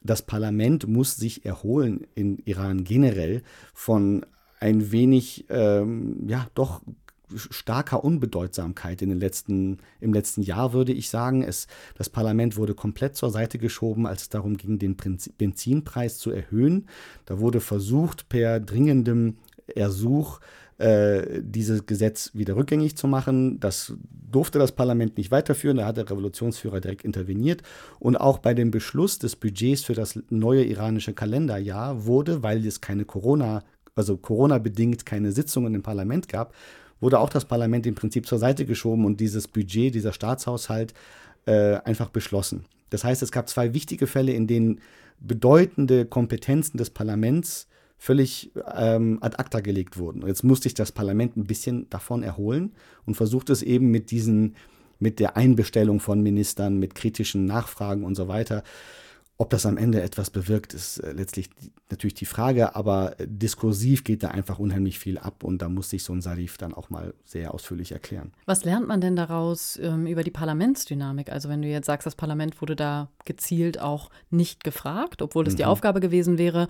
Das 0.03 0.23
Parlament 0.23 0.87
muss 0.87 1.17
sich 1.17 1.45
erholen 1.45 2.07
in 2.15 2.39
Iran 2.45 2.85
generell 2.85 3.43
von 3.75 4.25
ein 4.61 4.93
wenig, 4.93 5.47
ähm, 5.49 6.29
ja, 6.29 6.47
doch 6.55 6.83
starker 7.35 8.05
Unbedeutsamkeit 8.05 9.03
in 9.03 9.09
den 9.11 9.19
letzten, 9.19 9.79
im 10.01 10.13
letzten 10.13 10.43
Jahr, 10.43 10.73
würde 10.73 10.93
ich 10.93 11.11
sagen. 11.11 11.43
Es, 11.43 11.67
das 11.97 12.09
Parlament 12.09 12.57
wurde 12.57 12.75
komplett 12.75 13.17
zur 13.17 13.31
Seite 13.31 13.59
geschoben, 13.59 14.07
als 14.07 14.23
es 14.23 14.29
darum 14.29 14.57
ging, 14.57 14.79
den 14.79 14.97
Benzinpreis 15.39 16.19
zu 16.19 16.31
erhöhen. 16.31 16.87
Da 17.27 17.39
wurde 17.41 17.61
versucht, 17.61 18.29
per 18.29 18.61
dringendem 18.61 19.37
Ersuch 19.67 20.41
äh, 20.81 21.43
dieses 21.43 21.85
Gesetz 21.85 22.31
wieder 22.33 22.57
rückgängig 22.57 22.97
zu 22.97 23.07
machen. 23.07 23.61
Das 23.61 23.93
durfte 24.11 24.59
das 24.59 24.73
Parlament 24.73 25.19
nicht 25.19 25.31
weiterführen. 25.31 25.77
Da 25.77 25.85
hat 25.85 25.99
der 25.99 26.09
Revolutionsführer 26.09 26.81
direkt 26.81 27.05
interveniert. 27.05 27.63
Und 27.99 28.17
auch 28.17 28.39
bei 28.39 28.55
dem 28.55 28.71
Beschluss 28.71 29.19
des 29.19 29.37
Budgets 29.37 29.85
für 29.85 29.93
das 29.93 30.19
neue 30.31 30.65
iranische 30.65 31.13
Kalenderjahr 31.13 32.07
wurde, 32.07 32.43
weil 32.43 32.65
es 32.67 32.81
keine 32.81 33.05
Corona, 33.05 33.63
also 33.95 34.17
Corona-bedingt 34.17 35.05
keine 35.05 35.33
Sitzungen 35.33 35.75
im 35.75 35.83
Parlament 35.83 36.31
gab, 36.31 36.55
wurde 37.01 37.19
auch 37.19 37.31
das 37.31 37.45
Parlament 37.45 37.87
im 37.87 37.95
Prinzip 37.95 38.27
zur 38.27 38.39
Seite 38.39 38.67
geschoben 38.67 39.05
und 39.05 39.21
dieses 39.21 39.49
Budget, 39.49 39.95
dieser 39.95 40.13
Staatshaushalt 40.13 40.95
äh, 41.47 41.77
einfach 41.77 42.11
beschlossen. 42.11 42.65
Das 42.91 43.05
heißt, 43.05 43.23
es 43.23 43.33
gab 43.33 43.49
zwei 43.49 43.73
wichtige 43.73 44.07
Fälle, 44.07 44.33
in 44.33 44.47
denen 44.47 44.81
bedeutende 45.21 46.05
Kompetenzen 46.05 46.77
des 46.77 46.91
Parlaments 46.91 47.69
völlig 47.99 48.51
ähm, 48.75 49.19
ad 49.21 49.37
acta 49.37 49.61
gelegt 49.61 49.99
wurden. 49.99 50.27
Jetzt 50.27 50.43
musste 50.43 50.65
sich 50.65 50.75
das 50.75 50.91
Parlament 50.91 51.37
ein 51.37 51.45
bisschen 51.45 51.89
davon 51.91 52.23
erholen 52.23 52.73
und 53.05 53.15
versucht 53.15 53.51
es 53.51 53.63
eben 53.63 53.91
mit 53.91 54.11
diesen, 54.11 54.57
mit 54.99 55.21
der 55.21 55.37
Einbestellung 55.37 56.01
von 56.01 56.23
Ministern, 56.23 56.79
mit 56.79 56.95
kritischen 56.95 57.45
Nachfragen 57.45 58.05
und 58.05 58.15
so 58.15 58.27
weiter 58.27 58.63
ob 59.41 59.49
das 59.49 59.65
am 59.65 59.79
Ende 59.79 60.03
etwas 60.03 60.29
bewirkt, 60.29 60.75
ist 60.75 60.99
äh, 60.99 61.13
letztlich 61.13 61.49
natürlich 61.89 62.13
die 62.13 62.27
Frage, 62.27 62.77
aber 62.77 63.19
äh, 63.19 63.27
diskursiv 63.27 64.05
geht 64.05 64.23
da 64.23 64.29
einfach 64.29 64.59
unheimlich 64.59 64.99
viel 64.99 65.17
ab 65.17 65.45
und 65.45 65.63
da 65.63 65.71
muss 65.71 65.89
sich 65.89 66.05
so 66.05 66.13
ein 66.13 66.21
Sarif 66.21 66.59
dann 66.59 66.75
auch 66.75 66.91
mal 66.91 67.15
sehr 67.25 67.55
ausführlich 67.55 67.93
erklären. 67.93 68.33
Was 68.45 68.67
lernt 68.67 68.87
man 68.87 69.01
denn 69.01 69.17
daraus 69.17 69.79
ähm, 69.83 70.07
über 70.07 70.25
die 70.25 70.31
Parlamentsdynamik? 70.31 71.33
Also 71.33 71.49
wenn 71.49 71.63
du 71.63 71.69
jetzt 71.69 71.87
sagst, 71.87 72.05
das 72.05 72.17
Parlament 72.17 72.61
wurde 72.61 72.77
da 72.77 73.09
gezielt 73.25 73.81
auch 73.81 74.11
nicht 74.29 74.63
gefragt, 74.63 75.23
obwohl 75.23 75.47
es 75.47 75.55
mhm. 75.55 75.59
die 75.59 75.65
Aufgabe 75.65 76.01
gewesen 76.01 76.37
wäre. 76.37 76.69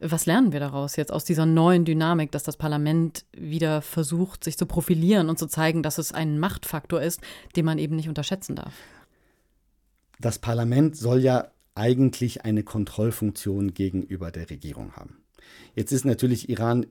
Was 0.00 0.26
lernen 0.26 0.52
wir 0.52 0.58
daraus 0.58 0.96
jetzt 0.96 1.12
aus 1.12 1.24
dieser 1.24 1.46
neuen 1.46 1.84
Dynamik, 1.84 2.32
dass 2.32 2.42
das 2.42 2.56
Parlament 2.56 3.26
wieder 3.32 3.80
versucht, 3.80 4.42
sich 4.42 4.58
zu 4.58 4.66
profilieren 4.66 5.28
und 5.28 5.38
zu 5.38 5.46
zeigen, 5.46 5.84
dass 5.84 5.98
es 5.98 6.10
ein 6.10 6.40
Machtfaktor 6.40 7.00
ist, 7.00 7.20
den 7.54 7.64
man 7.64 7.78
eben 7.78 7.94
nicht 7.94 8.08
unterschätzen 8.08 8.56
darf? 8.56 8.74
Das 10.18 10.40
Parlament 10.40 10.96
soll 10.96 11.20
ja 11.20 11.48
eigentlich 11.78 12.44
eine 12.44 12.64
Kontrollfunktion 12.64 13.72
gegenüber 13.72 14.30
der 14.30 14.50
Regierung 14.50 14.92
haben. 14.92 15.22
Jetzt 15.74 15.92
ist 15.92 16.04
natürlich 16.04 16.48
Iran 16.48 16.86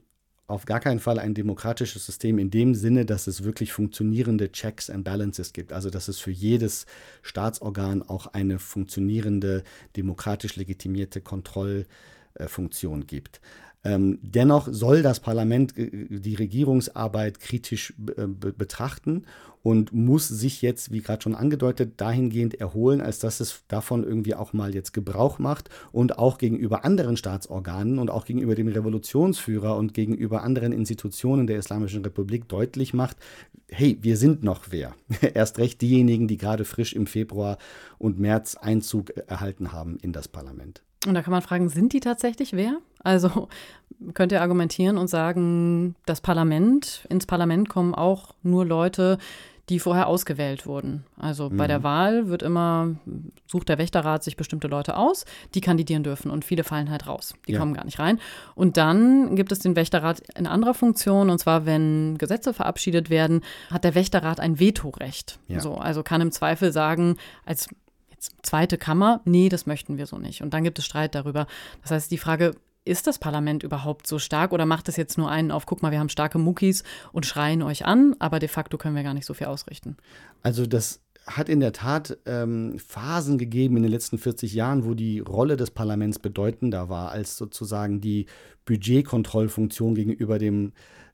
auf 0.48 0.66
gar 0.66 0.80
keinen 0.80 1.02
Fall 1.02 1.20
ein 1.20 1.34
demokratisches 1.34 2.06
System 2.06 2.40
in 2.40 2.50
dem 2.50 2.74
Sinne, 2.74 3.06
dass 3.06 3.28
es 3.28 3.44
wirklich 3.44 3.74
funktionierende 3.74 4.50
Checks 4.52 4.90
and 4.90 5.04
Balances 5.04 5.52
gibt. 5.52 5.74
Also 5.74 5.90
dass 5.90 6.08
es 6.08 6.20
für 6.20 6.32
jedes 6.32 6.86
Staatsorgan 7.22 8.02
auch 8.02 8.28
eine 8.28 8.58
funktionierende, 8.58 9.64
demokratisch 9.98 10.56
legitimierte 10.56 11.20
Kontrollfunktion 11.20 13.08
gibt. 13.08 13.42
Ähm, 13.84 14.20
dennoch 14.22 14.68
soll 14.70 15.02
das 15.02 15.20
Parlament 15.20 15.78
äh, 15.78 16.08
die 16.10 16.36
Regierungsarbeit 16.36 17.40
kritisch 17.40 17.94
äh, 18.18 18.28
betrachten 18.28 19.26
und 19.64 19.92
muss 19.92 20.28
sich 20.28 20.62
jetzt, 20.62 20.92
wie 20.92 21.02
gerade 21.02 21.22
schon 21.22 21.36
angedeutet, 21.36 21.94
dahingehend 21.98 22.60
erholen, 22.60 23.02
als 23.02 23.20
dass 23.20 23.40
es 23.40 23.64
davon 23.68 24.04
irgendwie 24.04 24.34
auch 24.34 24.54
mal 24.54 24.74
jetzt 24.74 24.94
Gebrauch 24.94 25.40
macht 25.40 25.70
und 25.92 26.18
auch 26.18 26.38
gegenüber 26.38 26.86
anderen 26.86 27.18
Staatsorganen 27.18 28.00
und 28.00 28.10
auch 28.10 28.26
gegenüber 28.26 28.56
dem 28.56 28.70
Revolutionsführer 28.70 29.76
und 29.76 29.94
gegenüber 29.94 30.44
anderen 30.44 30.72
Institutionen 30.72 31.48
der 31.48 31.58
Islamischen 31.58 32.04
Republik 32.04 32.48
deutlich 32.48 32.94
macht, 32.94 33.18
hey, 33.70 33.98
wir 34.02 34.18
sind 34.18 34.42
noch 34.44 34.68
wer. 34.70 34.96
Erst 35.34 35.60
recht 35.60 35.82
diejenigen, 35.82 36.28
die 36.28 36.38
gerade 36.38 36.64
frisch 36.64 36.94
im 36.94 37.06
Februar 37.06 37.58
und 37.98 38.20
März 38.20 38.56
Einzug 38.56 39.18
erhalten 39.28 39.74
haben 39.74 39.98
in 40.02 40.14
das 40.14 40.28
Parlament. 40.30 40.82
Und 41.06 41.14
da 41.14 41.22
kann 41.22 41.32
man 41.32 41.42
fragen, 41.42 41.70
sind 41.70 41.94
die 41.94 42.00
tatsächlich 42.00 42.54
wer? 42.54 42.78
Also 43.04 43.48
könnt 44.14 44.32
ihr 44.32 44.42
argumentieren 44.42 44.98
und 44.98 45.08
sagen, 45.08 45.96
das 46.06 46.22
Parlament, 46.22 47.06
ins 47.10 47.26
Parlament 47.26 47.70
kommen 47.70 47.94
auch 47.94 48.36
nur 48.44 48.66
Leute, 48.66 49.18
die 49.70 49.80
vorher 49.80 50.08
ausgewählt 50.08 50.66
wurden. 50.66 51.04
Also 51.18 51.50
bei 51.50 51.68
der 51.68 51.80
mhm. 51.80 51.84
Wahl 51.84 52.28
wird 52.30 52.42
immer, 52.42 52.96
sucht 53.48 53.68
der 53.68 53.78
Wächterrat 53.78 54.24
sich 54.24 54.38
bestimmte 54.38 54.70
Leute 54.70 54.96
aus, 54.96 55.26
die 55.56 55.62
kandidieren 55.62 56.04
dürfen 56.04 56.32
und 56.32 56.46
viele 56.46 56.64
fallen 56.64 56.90
halt 56.90 57.06
raus. 57.06 57.34
Die 57.48 57.52
ja. 57.52 57.60
kommen 57.60 57.74
gar 57.74 57.84
nicht 57.84 58.00
rein. 58.00 58.20
Und 58.56 58.78
dann 58.78 59.36
gibt 59.36 59.52
es 59.52 59.60
den 59.60 59.76
Wächterrat 59.76 60.22
in 60.38 60.48
anderer 60.48 60.74
Funktion 60.74 61.30
und 61.30 61.40
zwar, 61.40 61.66
wenn 61.66 62.18
Gesetze 62.18 62.54
verabschiedet 62.54 63.10
werden, 63.10 63.42
hat 63.70 63.84
der 63.84 63.94
Wächterrat 63.94 64.40
ein 64.40 64.58
Vetorecht. 64.58 65.38
Ja. 65.50 65.60
So, 65.60 65.76
also 65.76 66.02
kann 66.02 66.22
im 66.22 66.32
Zweifel 66.32 66.72
sagen, 66.72 67.18
als 67.46 67.68
zweite 68.20 68.78
Kammer, 68.78 69.22
nee, 69.26 69.50
das 69.50 69.66
möchten 69.66 69.98
wir 69.98 70.06
so 70.06 70.18
nicht. 70.18 70.42
Und 70.42 70.54
dann 70.54 70.64
gibt 70.64 70.80
es 70.80 70.86
Streit 70.86 71.16
darüber. 71.16 71.48
Das 71.82 71.92
heißt, 71.92 72.12
die 72.12 72.18
Frage, 72.18 72.56
ist 72.88 73.06
das 73.06 73.20
Parlament 73.20 73.64
überhaupt 73.64 74.08
so 74.08 74.18
stark 74.18 74.54
oder 74.54 74.66
macht 74.66 74.88
es 74.90 74.96
jetzt 74.96 75.18
nur 75.18 75.30
einen 75.30 75.52
auf, 75.52 75.66
guck 75.66 75.82
mal, 75.82 75.92
wir 75.92 76.00
haben 76.00 76.10
starke 76.10 76.38
Muckis 76.38 76.84
und 77.12 77.26
schreien 77.26 77.62
euch 77.62 77.86
an, 77.86 78.16
aber 78.20 78.40
de 78.40 78.48
facto 78.48 78.78
können 78.78 78.96
wir 78.96 79.04
gar 79.04 79.14
nicht 79.14 79.26
so 79.26 79.34
viel 79.34 79.48
ausrichten? 79.48 79.98
Also 80.42 80.66
das 80.66 81.02
hat 81.26 81.50
in 81.50 81.60
der 81.60 81.74
Tat 81.74 82.18
ähm, 82.26 82.80
Phasen 82.80 83.38
gegeben 83.38 83.76
in 83.76 83.84
den 83.84 83.92
letzten 83.92 84.18
40 84.18 84.54
Jahren, 84.54 84.86
wo 84.86 84.94
die 84.94 85.20
Rolle 85.20 85.58
des 85.58 85.72
Parlaments 85.72 86.20
bedeutender 86.20 86.88
war 86.88 87.12
als 87.12 87.36
sozusagen 87.38 88.00
die 88.00 88.28
Budgetkontrollfunktion 88.66 89.94
gegenüber 89.94 90.40
dem 90.40 90.72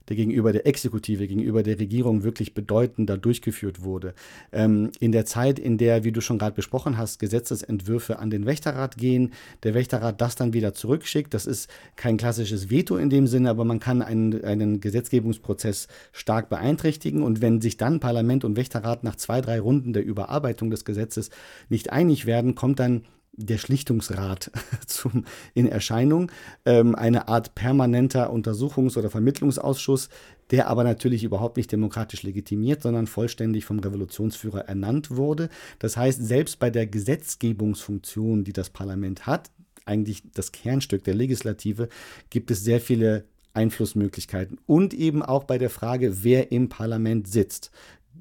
der 0.08 0.16
gegenüber 0.16 0.52
der 0.52 0.66
Exekutive, 0.66 1.26
gegenüber 1.26 1.62
der 1.62 1.78
Regierung 1.78 2.22
wirklich 2.22 2.54
bedeutender 2.54 3.16
durchgeführt 3.16 3.82
wurde. 3.82 4.14
Ähm, 4.52 4.90
in 5.00 5.12
der 5.12 5.24
Zeit, 5.24 5.58
in 5.58 5.78
der, 5.78 6.04
wie 6.04 6.12
du 6.12 6.20
schon 6.20 6.38
gerade 6.38 6.54
besprochen 6.54 6.98
hast, 6.98 7.18
Gesetzesentwürfe 7.18 8.18
an 8.18 8.30
den 8.30 8.46
Wächterrat 8.46 8.96
gehen, 8.96 9.32
der 9.62 9.74
Wächterrat 9.74 10.20
das 10.20 10.36
dann 10.36 10.52
wieder 10.52 10.74
zurückschickt, 10.74 11.32
das 11.32 11.46
ist 11.46 11.70
kein 11.96 12.16
klassisches 12.16 12.70
Veto 12.70 12.96
in 12.96 13.10
dem 13.10 13.26
Sinne, 13.26 13.50
aber 13.50 13.64
man 13.64 13.80
kann 13.80 14.02
einen, 14.02 14.44
einen 14.44 14.80
Gesetzgebungsprozess 14.80 15.88
stark 16.12 16.48
beeinträchtigen 16.48 17.22
und 17.22 17.40
wenn 17.40 17.60
sich 17.60 17.76
dann 17.76 18.00
Parlament 18.00 18.44
und 18.44 18.56
Wächterrat 18.56 19.04
nach 19.04 19.16
zwei, 19.16 19.40
drei 19.40 19.60
Runden 19.60 19.92
der 19.92 20.04
Überarbeitung 20.04 20.70
des 20.70 20.84
Gesetzes 20.84 21.30
nicht 21.68 21.92
einig 21.92 22.26
werden, 22.26 22.54
kommt 22.54 22.78
dann 22.78 23.02
der 23.36 23.58
Schlichtungsrat 23.58 24.50
zum, 24.86 25.24
in 25.54 25.68
Erscheinung, 25.68 26.30
ähm, 26.64 26.94
eine 26.94 27.28
Art 27.28 27.54
permanenter 27.54 28.32
Untersuchungs- 28.32 28.96
oder 28.96 29.10
Vermittlungsausschuss, 29.10 30.08
der 30.50 30.68
aber 30.68 30.84
natürlich 30.84 31.24
überhaupt 31.24 31.56
nicht 31.56 31.72
demokratisch 31.72 32.22
legitimiert, 32.22 32.82
sondern 32.82 33.06
vollständig 33.06 33.64
vom 33.64 33.78
Revolutionsführer 33.78 34.68
ernannt 34.68 35.10
wurde. 35.10 35.48
Das 35.78 35.96
heißt, 35.96 36.24
selbst 36.24 36.58
bei 36.58 36.70
der 36.70 36.86
Gesetzgebungsfunktion, 36.86 38.44
die 38.44 38.52
das 38.52 38.70
Parlament 38.70 39.26
hat, 39.26 39.50
eigentlich 39.86 40.22
das 40.32 40.52
Kernstück 40.52 41.04
der 41.04 41.14
Legislative, 41.14 41.88
gibt 42.30 42.50
es 42.50 42.64
sehr 42.64 42.80
viele 42.80 43.24
Einflussmöglichkeiten. 43.52 44.58
Und 44.66 44.94
eben 44.94 45.22
auch 45.22 45.44
bei 45.44 45.58
der 45.58 45.70
Frage, 45.70 46.24
wer 46.24 46.52
im 46.52 46.68
Parlament 46.68 47.28
sitzt 47.28 47.70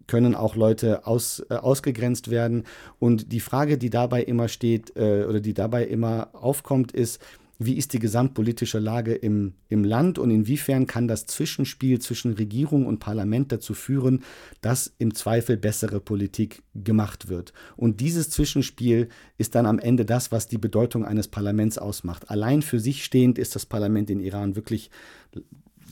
können 0.07 0.35
auch 0.35 0.55
Leute 0.55 1.07
aus, 1.07 1.43
äh, 1.49 1.55
ausgegrenzt 1.55 2.29
werden. 2.29 2.63
Und 2.99 3.31
die 3.31 3.39
Frage, 3.39 3.77
die 3.77 3.89
dabei 3.89 4.23
immer 4.23 4.47
steht 4.47 4.95
äh, 4.95 5.25
oder 5.25 5.39
die 5.39 5.53
dabei 5.53 5.85
immer 5.85 6.29
aufkommt, 6.33 6.91
ist, 6.91 7.19
wie 7.59 7.77
ist 7.77 7.93
die 7.93 7.99
gesamtpolitische 7.99 8.79
Lage 8.79 9.13
im, 9.13 9.53
im 9.69 9.83
Land 9.83 10.17
und 10.17 10.31
inwiefern 10.31 10.87
kann 10.87 11.07
das 11.07 11.25
Zwischenspiel 11.25 11.99
zwischen 11.99 12.33
Regierung 12.33 12.85
und 12.85 12.99
Parlament 12.99 13.51
dazu 13.51 13.73
führen, 13.73 14.23
dass 14.61 14.93
im 14.97 15.13
Zweifel 15.13 15.57
bessere 15.57 15.99
Politik 15.99 16.63
gemacht 16.73 17.29
wird. 17.29 17.53
Und 17.75 18.01
dieses 18.01 18.29
Zwischenspiel 18.29 19.09
ist 19.37 19.55
dann 19.55 19.65
am 19.65 19.79
Ende 19.79 20.05
das, 20.05 20.31
was 20.31 20.47
die 20.47 20.57
Bedeutung 20.57 21.05
eines 21.05 21.27
Parlaments 21.27 21.77
ausmacht. 21.77 22.29
Allein 22.29 22.61
für 22.61 22.79
sich 22.79 23.03
stehend 23.03 23.37
ist 23.37 23.55
das 23.55 23.65
Parlament 23.65 24.09
in 24.09 24.19
Iran 24.19 24.55
wirklich 24.55 24.89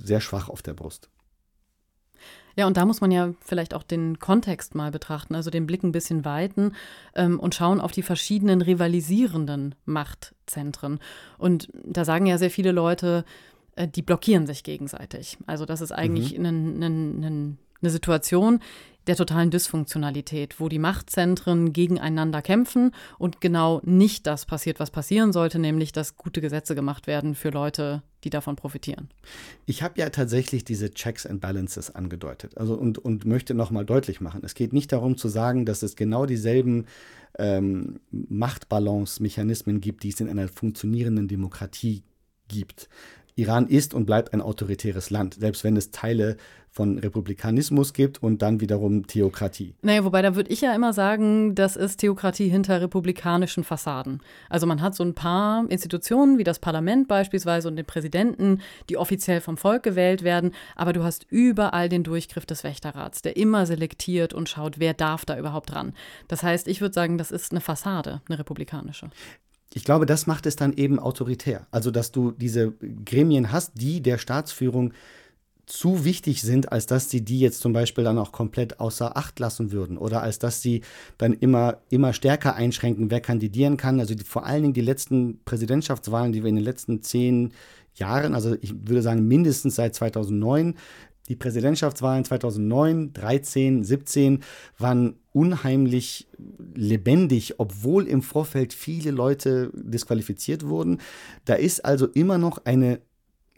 sehr 0.03 0.21
schwach 0.21 0.49
auf 0.49 0.61
der 0.61 0.73
Brust. 0.73 1.09
Ja, 2.55 2.67
und 2.67 2.77
da 2.77 2.85
muss 2.85 3.01
man 3.01 3.11
ja 3.11 3.33
vielleicht 3.39 3.73
auch 3.73 3.83
den 3.83 4.19
Kontext 4.19 4.75
mal 4.75 4.91
betrachten, 4.91 5.35
also 5.35 5.49
den 5.49 5.65
Blick 5.65 5.83
ein 5.83 5.93
bisschen 5.93 6.25
weiten 6.25 6.73
ähm, 7.15 7.39
und 7.39 7.55
schauen 7.55 7.79
auf 7.79 7.91
die 7.91 8.01
verschiedenen 8.01 8.61
rivalisierenden 8.61 9.75
Machtzentren. 9.85 10.99
Und 11.37 11.69
da 11.73 12.03
sagen 12.03 12.25
ja 12.25 12.37
sehr 12.37 12.51
viele 12.51 12.71
Leute, 12.71 13.23
äh, 13.75 13.87
die 13.87 14.01
blockieren 14.01 14.47
sich 14.47 14.63
gegenseitig. 14.63 15.37
Also 15.47 15.65
das 15.65 15.81
ist 15.81 15.91
eigentlich 15.91 16.37
mhm. 16.37 16.45
ein, 16.45 16.83
ein, 16.83 17.23
ein 17.23 17.57
eine 17.81 17.91
Situation 17.91 18.59
der 19.07 19.15
totalen 19.15 19.49
Dysfunktionalität, 19.49 20.59
wo 20.59 20.69
die 20.69 20.79
Machtzentren 20.79 21.73
gegeneinander 21.73 22.41
kämpfen 22.41 22.91
und 23.17 23.41
genau 23.41 23.81
nicht 23.83 24.27
das 24.27 24.45
passiert, 24.45 24.79
was 24.79 24.91
passieren 24.91 25.33
sollte, 25.33 25.59
nämlich 25.59 25.91
dass 25.91 26.17
gute 26.17 26.41
Gesetze 26.41 26.75
gemacht 26.75 27.07
werden 27.07 27.35
für 27.35 27.49
Leute, 27.49 28.03
die 28.23 28.29
davon 28.29 28.55
profitieren. 28.55 29.09
Ich 29.65 29.81
habe 29.81 29.99
ja 29.99 30.09
tatsächlich 30.09 30.63
diese 30.63 30.91
Checks 30.91 31.25
and 31.25 31.41
Balances 31.41 31.93
angedeutet 31.93 32.57
also 32.57 32.75
und, 32.75 32.99
und 32.99 33.25
möchte 33.25 33.53
nochmal 33.53 33.85
deutlich 33.85 34.21
machen, 34.21 34.41
es 34.43 34.53
geht 34.53 34.73
nicht 34.73 34.91
darum 34.91 35.17
zu 35.17 35.27
sagen, 35.27 35.65
dass 35.65 35.81
es 35.81 35.95
genau 35.95 36.25
dieselben 36.25 36.85
ähm, 37.39 37.99
Machtbalance-Mechanismen 38.11 39.81
gibt, 39.81 40.03
die 40.03 40.09
es 40.09 40.19
in 40.19 40.29
einer 40.29 40.47
funktionierenden 40.47 41.27
Demokratie 41.27 42.03
gibt. 42.47 42.89
Iran 43.35 43.67
ist 43.67 43.93
und 43.93 44.05
bleibt 44.05 44.33
ein 44.33 44.41
autoritäres 44.41 45.09
Land, 45.09 45.35
selbst 45.35 45.63
wenn 45.63 45.77
es 45.77 45.91
Teile 45.91 46.37
von 46.71 46.97
Republikanismus 46.97 47.91
gibt 47.91 48.23
und 48.23 48.41
dann 48.41 48.61
wiederum 48.61 49.05
Theokratie. 49.05 49.75
Naja, 49.81 50.05
wobei 50.05 50.21
da 50.21 50.35
würde 50.35 50.51
ich 50.51 50.61
ja 50.61 50.73
immer 50.73 50.93
sagen, 50.93 51.53
das 51.53 51.75
ist 51.75 51.97
Theokratie 51.97 52.47
hinter 52.47 52.79
republikanischen 52.79 53.65
Fassaden. 53.65 54.21
Also 54.49 54.65
man 54.65 54.81
hat 54.81 54.95
so 54.95 55.03
ein 55.03 55.13
paar 55.13 55.69
Institutionen 55.69 56.37
wie 56.37 56.45
das 56.45 56.59
Parlament 56.59 57.09
beispielsweise 57.09 57.67
und 57.67 57.75
den 57.75 57.85
Präsidenten, 57.85 58.61
die 58.89 58.95
offiziell 58.95 59.41
vom 59.41 59.57
Volk 59.57 59.83
gewählt 59.83 60.23
werden, 60.23 60.51
aber 60.77 60.93
du 60.93 61.03
hast 61.03 61.25
überall 61.29 61.89
den 61.89 62.03
Durchgriff 62.03 62.45
des 62.45 62.63
Wächterrats, 62.63 63.21
der 63.21 63.35
immer 63.35 63.65
selektiert 63.65 64.33
und 64.33 64.47
schaut, 64.47 64.79
wer 64.79 64.93
darf 64.93 65.25
da 65.25 65.37
überhaupt 65.37 65.75
ran. 65.75 65.93
Das 66.29 66.41
heißt, 66.41 66.69
ich 66.69 66.79
würde 66.79 66.93
sagen, 66.93 67.17
das 67.17 67.31
ist 67.31 67.51
eine 67.51 67.61
Fassade, 67.61 68.21
eine 68.29 68.39
republikanische 68.39 69.09
ich 69.73 69.85
glaube, 69.85 70.05
das 70.05 70.27
macht 70.27 70.45
es 70.45 70.55
dann 70.55 70.73
eben 70.73 70.99
autoritär. 70.99 71.65
Also, 71.71 71.91
dass 71.91 72.11
du 72.11 72.31
diese 72.31 72.73
Gremien 73.05 73.51
hast, 73.51 73.71
die 73.75 74.01
der 74.01 74.17
Staatsführung 74.17 74.93
zu 75.65 76.03
wichtig 76.05 76.41
sind, 76.41 76.71
als 76.71 76.85
dass 76.85 77.09
sie 77.09 77.21
die 77.23 77.39
jetzt 77.39 77.61
zum 77.61 77.73
Beispiel 77.73 78.03
dann 78.03 78.17
auch 78.17 78.31
komplett 78.31 78.79
außer 78.79 79.15
Acht 79.15 79.39
lassen 79.39 79.71
würden 79.71 79.97
oder 79.97 80.21
als 80.21 80.39
dass 80.39 80.61
sie 80.61 80.81
dann 81.17 81.33
immer, 81.33 81.81
immer 81.89 82.13
stärker 82.13 82.55
einschränken, 82.55 83.11
wer 83.11 83.21
kandidieren 83.21 83.77
kann. 83.77 83.99
Also 83.99 84.15
die, 84.15 84.23
vor 84.23 84.45
allen 84.45 84.63
Dingen 84.63 84.73
die 84.73 84.81
letzten 84.81 85.43
Präsidentschaftswahlen, 85.45 86.31
die 86.31 86.43
wir 86.43 86.49
in 86.49 86.55
den 86.55 86.65
letzten 86.65 87.01
zehn 87.01 87.53
Jahren, 87.93 88.35
also 88.35 88.55
ich 88.61 88.73
würde 88.87 89.01
sagen 89.01 89.27
mindestens 89.27 89.75
seit 89.75 89.95
2009, 89.95 90.75
die 91.27 91.35
Präsidentschaftswahlen 91.35 92.25
2009, 92.25 93.13
13, 93.13 93.83
17 93.83 94.43
waren 94.77 95.15
unheimlich 95.31 96.27
lebendig, 96.73 97.59
obwohl 97.59 98.07
im 98.07 98.21
Vorfeld 98.21 98.73
viele 98.73 99.11
Leute 99.11 99.71
disqualifiziert 99.73 100.67
wurden. 100.67 100.99
Da 101.45 101.53
ist 101.53 101.85
also 101.85 102.07
immer 102.07 102.37
noch 102.37 102.65
eine 102.65 102.99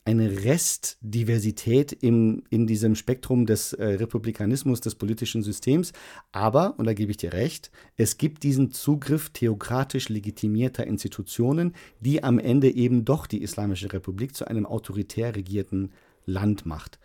eine 0.06 0.44
Restdiversität 0.44 1.94
im, 1.94 2.44
in 2.50 2.68
diesem 2.68 2.96
Spektrum 2.96 3.46
des 3.46 3.74
äh, 3.74 3.86
Republikanismus, 3.86 4.82
des 4.82 4.96
politischen 4.96 5.44
Systems. 5.44 5.94
Aber, 6.32 6.78
und 6.78 6.86
da 6.86 6.94
gebe 6.94 7.12
ich 7.12 7.18
dir 7.18 7.32
recht, 7.32 7.72
es 7.96 8.18
gibt 8.18 8.44
diesen 8.44 8.72
Zugriff 8.72 9.30
theokratisch 9.30 10.10
legitimierter 10.10 10.86
Institutionen, 10.86 11.74
die 12.02 12.24
am 12.24 12.38
Ende 12.38 12.70
eben 12.70 13.06
doch 13.06 13.28
die 13.28 13.42
Islamische 13.42 13.94
Republik 13.94 14.36
zu 14.36 14.46
einem 14.46 14.66
autoritär 14.66 15.36
regierten 15.36 15.92
Land 16.26 16.66
macht. 16.66 17.00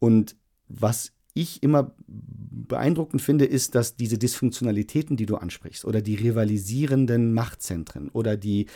Und 0.00 0.36
was 0.68 1.12
ich 1.34 1.62
immer 1.62 1.94
beeindruckend 2.06 3.22
finde, 3.22 3.44
ist, 3.44 3.76
dass 3.76 3.96
diese 3.96 4.18
Dysfunktionalitäten, 4.18 5.16
die 5.16 5.26
du 5.26 5.36
ansprichst, 5.36 5.84
oder 5.84 6.02
die 6.02 6.16
rivalisierenden 6.16 7.32
Machtzentren 7.32 8.08
oder 8.08 8.36
die 8.36 8.66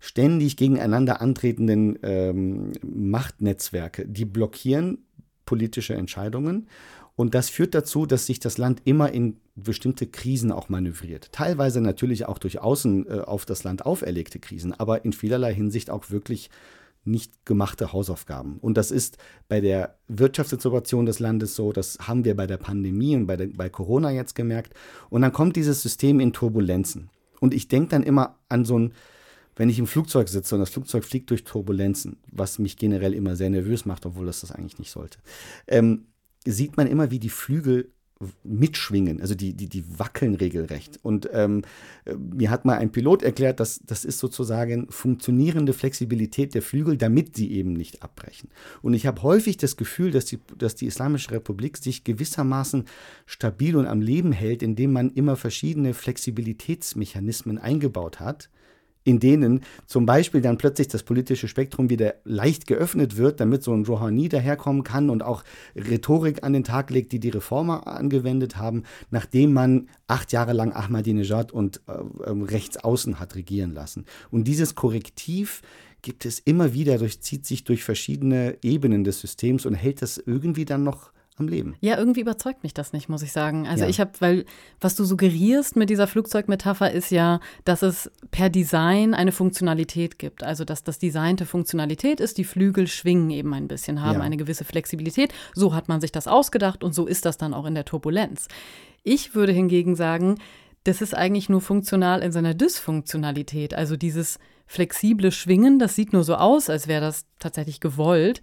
ständig 0.00 0.56
gegeneinander 0.56 1.20
antretenden 1.20 1.98
ähm, 2.02 2.72
Machtnetzwerke, 2.82 4.06
die 4.08 4.24
blockieren 4.24 4.98
politische 5.44 5.94
Entscheidungen. 5.94 6.68
Und 7.16 7.34
das 7.34 7.50
führt 7.50 7.74
dazu, 7.74 8.06
dass 8.06 8.26
sich 8.26 8.40
das 8.40 8.56
Land 8.56 8.80
immer 8.84 9.12
in 9.12 9.36
bestimmte 9.54 10.06
Krisen 10.06 10.52
auch 10.52 10.70
manövriert. 10.70 11.32
Teilweise 11.32 11.82
natürlich 11.82 12.26
auch 12.26 12.38
durch 12.38 12.60
außen 12.60 13.06
äh, 13.06 13.20
auf 13.20 13.44
das 13.44 13.62
Land 13.62 13.84
auferlegte 13.84 14.38
Krisen, 14.38 14.72
aber 14.72 15.04
in 15.04 15.12
vielerlei 15.12 15.52
Hinsicht 15.52 15.90
auch 15.90 16.10
wirklich 16.10 16.50
nicht 17.04 17.44
gemachte 17.44 17.92
Hausaufgaben. 17.92 18.58
Und 18.60 18.76
das 18.76 18.90
ist 18.90 19.18
bei 19.48 19.60
der 19.60 19.96
Wirtschaftssituation 20.08 21.06
des 21.06 21.18
Landes 21.18 21.56
so, 21.56 21.72
das 21.72 21.98
haben 22.00 22.24
wir 22.24 22.36
bei 22.36 22.46
der 22.46 22.58
Pandemie 22.58 23.16
und 23.16 23.26
bei, 23.26 23.36
der, 23.36 23.48
bei 23.48 23.68
Corona 23.68 24.10
jetzt 24.10 24.34
gemerkt. 24.34 24.74
Und 25.08 25.22
dann 25.22 25.32
kommt 25.32 25.56
dieses 25.56 25.82
System 25.82 26.20
in 26.20 26.32
Turbulenzen. 26.32 27.10
Und 27.40 27.54
ich 27.54 27.68
denke 27.68 27.90
dann 27.90 28.02
immer 28.02 28.38
an 28.48 28.64
so 28.64 28.78
ein, 28.78 28.92
wenn 29.60 29.68
ich 29.68 29.78
im 29.78 29.86
Flugzeug 29.86 30.30
sitze 30.30 30.54
und 30.54 30.60
das 30.60 30.70
Flugzeug 30.70 31.04
fliegt 31.04 31.28
durch 31.28 31.44
Turbulenzen, 31.44 32.16
was 32.32 32.58
mich 32.58 32.78
generell 32.78 33.12
immer 33.12 33.36
sehr 33.36 33.50
nervös 33.50 33.84
macht, 33.84 34.06
obwohl 34.06 34.24
das 34.24 34.40
das 34.40 34.52
eigentlich 34.52 34.78
nicht 34.78 34.90
sollte, 34.90 35.18
ähm, 35.66 36.06
sieht 36.46 36.78
man 36.78 36.86
immer, 36.86 37.10
wie 37.10 37.18
die 37.18 37.28
Flügel 37.28 37.92
mitschwingen, 38.42 39.20
also 39.20 39.34
die, 39.34 39.52
die, 39.52 39.68
die 39.68 39.84
wackeln 39.98 40.34
regelrecht. 40.34 40.98
Und 41.02 41.28
ähm, 41.34 41.60
mir 42.16 42.48
hat 42.48 42.64
mal 42.64 42.78
ein 42.78 42.90
Pilot 42.90 43.22
erklärt, 43.22 43.60
dass 43.60 43.80
das 43.84 44.06
ist 44.06 44.18
sozusagen 44.18 44.86
funktionierende 44.88 45.74
Flexibilität 45.74 46.54
der 46.54 46.62
Flügel, 46.62 46.96
damit 46.96 47.36
sie 47.36 47.52
eben 47.52 47.74
nicht 47.74 48.02
abbrechen. 48.02 48.48
Und 48.80 48.94
ich 48.94 49.04
habe 49.04 49.22
häufig 49.22 49.58
das 49.58 49.76
Gefühl, 49.76 50.10
dass 50.10 50.24
die, 50.24 50.38
dass 50.56 50.74
die 50.74 50.86
Islamische 50.86 51.32
Republik 51.32 51.76
sich 51.76 52.02
gewissermaßen 52.02 52.84
stabil 53.26 53.76
und 53.76 53.84
am 53.84 54.00
Leben 54.00 54.32
hält, 54.32 54.62
indem 54.62 54.94
man 54.94 55.10
immer 55.10 55.36
verschiedene 55.36 55.92
Flexibilitätsmechanismen 55.92 57.58
eingebaut 57.58 58.20
hat, 58.20 58.48
in 59.04 59.18
denen 59.18 59.60
zum 59.86 60.06
Beispiel 60.06 60.40
dann 60.40 60.58
plötzlich 60.58 60.88
das 60.88 61.02
politische 61.02 61.48
Spektrum 61.48 61.88
wieder 61.88 62.14
leicht 62.24 62.66
geöffnet 62.66 63.16
wird, 63.16 63.40
damit 63.40 63.62
so 63.62 63.72
ein 63.72 63.84
Rouhani 63.84 64.28
daherkommen 64.28 64.84
kann 64.84 65.10
und 65.10 65.22
auch 65.22 65.42
Rhetorik 65.74 66.42
an 66.44 66.52
den 66.52 66.64
Tag 66.64 66.90
legt, 66.90 67.12
die 67.12 67.20
die 67.20 67.30
Reformer 67.30 67.86
angewendet 67.86 68.56
haben, 68.56 68.84
nachdem 69.10 69.52
man 69.52 69.88
acht 70.06 70.32
Jahre 70.32 70.52
lang 70.52 70.72
Ahmadinejad 70.72 71.52
und 71.52 71.80
äh, 71.88 72.30
ähm, 72.30 72.42
Rechtsaußen 72.42 73.18
hat 73.18 73.36
regieren 73.36 73.72
lassen. 73.72 74.04
Und 74.30 74.44
dieses 74.44 74.74
Korrektiv 74.74 75.62
gibt 76.02 76.24
es 76.26 76.38
immer 76.38 76.74
wieder, 76.74 76.98
durchzieht 76.98 77.46
sich 77.46 77.64
durch 77.64 77.84
verschiedene 77.84 78.58
Ebenen 78.62 79.04
des 79.04 79.20
Systems 79.20 79.66
und 79.66 79.74
hält 79.74 80.02
das 80.02 80.18
irgendwie 80.18 80.64
dann 80.64 80.82
noch 80.82 81.12
am 81.40 81.48
Leben. 81.48 81.74
Ja, 81.80 81.98
irgendwie 81.98 82.20
überzeugt 82.20 82.62
mich 82.62 82.74
das 82.74 82.92
nicht, 82.92 83.08
muss 83.08 83.22
ich 83.22 83.32
sagen. 83.32 83.66
Also 83.66 83.84
Ja. 83.84 83.90
ich 83.90 83.98
habe, 83.98 84.12
weil 84.20 84.44
was 84.80 84.94
du 84.94 85.04
suggerierst 85.04 85.74
mit 85.76 85.90
dieser 85.90 86.06
Flugzeugmetapher 86.06 86.92
ist 86.92 87.10
ja, 87.10 87.40
dass 87.64 87.82
es 87.82 88.10
per 88.30 88.48
Design 88.50 89.14
eine 89.14 89.32
Funktionalität 89.32 90.18
gibt. 90.18 90.44
Also 90.44 90.64
dass 90.64 90.84
das 90.84 90.98
designte 90.98 91.46
Funktionalität 91.46 92.20
ist, 92.20 92.38
die 92.38 92.44
Flügel 92.44 92.86
schwingen 92.86 93.30
eben 93.30 93.52
ein 93.54 93.66
bisschen, 93.66 94.02
haben 94.02 94.18
Ja. 94.18 94.24
eine 94.24 94.36
gewisse 94.36 94.64
Flexibilität. 94.64 95.32
So 95.54 95.74
hat 95.74 95.88
man 95.88 96.00
sich 96.00 96.12
das 96.12 96.28
ausgedacht 96.28 96.84
und 96.84 96.94
so 96.94 97.06
ist 97.06 97.24
das 97.24 97.36
dann 97.38 97.54
auch 97.54 97.64
in 97.66 97.74
der 97.74 97.84
Turbulenz. 97.84 98.46
Ich 99.02 99.34
würde 99.34 99.52
hingegen 99.52 99.96
sagen, 99.96 100.36
das 100.84 101.00
ist 101.02 101.14
eigentlich 101.14 101.48
nur 101.48 101.60
funktional 101.60 102.22
in 102.22 102.32
seiner 102.32 102.54
Dysfunktionalität. 102.54 103.74
Also 103.74 103.96
dieses 103.96 104.38
flexible 104.66 105.32
Schwingen, 105.32 105.78
das 105.78 105.94
sieht 105.96 106.12
nur 106.12 106.24
so 106.24 106.36
aus, 106.36 106.70
als 106.70 106.86
wäre 106.86 107.00
das 107.00 107.26
tatsächlich 107.38 107.80
gewollt. 107.80 108.40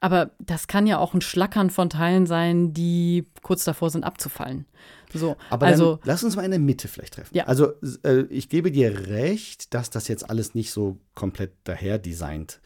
Aber 0.00 0.30
das 0.38 0.66
kann 0.66 0.86
ja 0.86 0.98
auch 0.98 1.14
ein 1.14 1.20
Schlackern 1.20 1.70
von 1.70 1.90
Teilen 1.90 2.26
sein, 2.26 2.74
die 2.74 3.26
kurz 3.42 3.64
davor 3.64 3.90
sind 3.90 4.04
abzufallen. 4.04 4.66
So, 5.12 5.36
Aber 5.50 5.66
also 5.66 6.00
lass 6.04 6.24
uns 6.24 6.36
mal 6.36 6.44
in 6.44 6.50
der 6.50 6.60
Mitte 6.60 6.88
vielleicht 6.88 7.14
treffen. 7.14 7.34
Ja. 7.34 7.44
Also 7.44 7.72
äh, 8.04 8.22
ich 8.28 8.48
gebe 8.48 8.70
dir 8.70 9.08
recht, 9.08 9.72
dass 9.72 9.90
das 9.90 10.08
jetzt 10.08 10.28
alles 10.28 10.54
nicht 10.54 10.70
so 10.70 10.98
komplett 11.14 11.52
daher 11.64 11.98
designt 11.98 12.60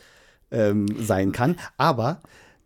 ähm, 0.50 0.86
sein 0.98 1.32
kann. 1.32 1.56
Aber 1.76 2.20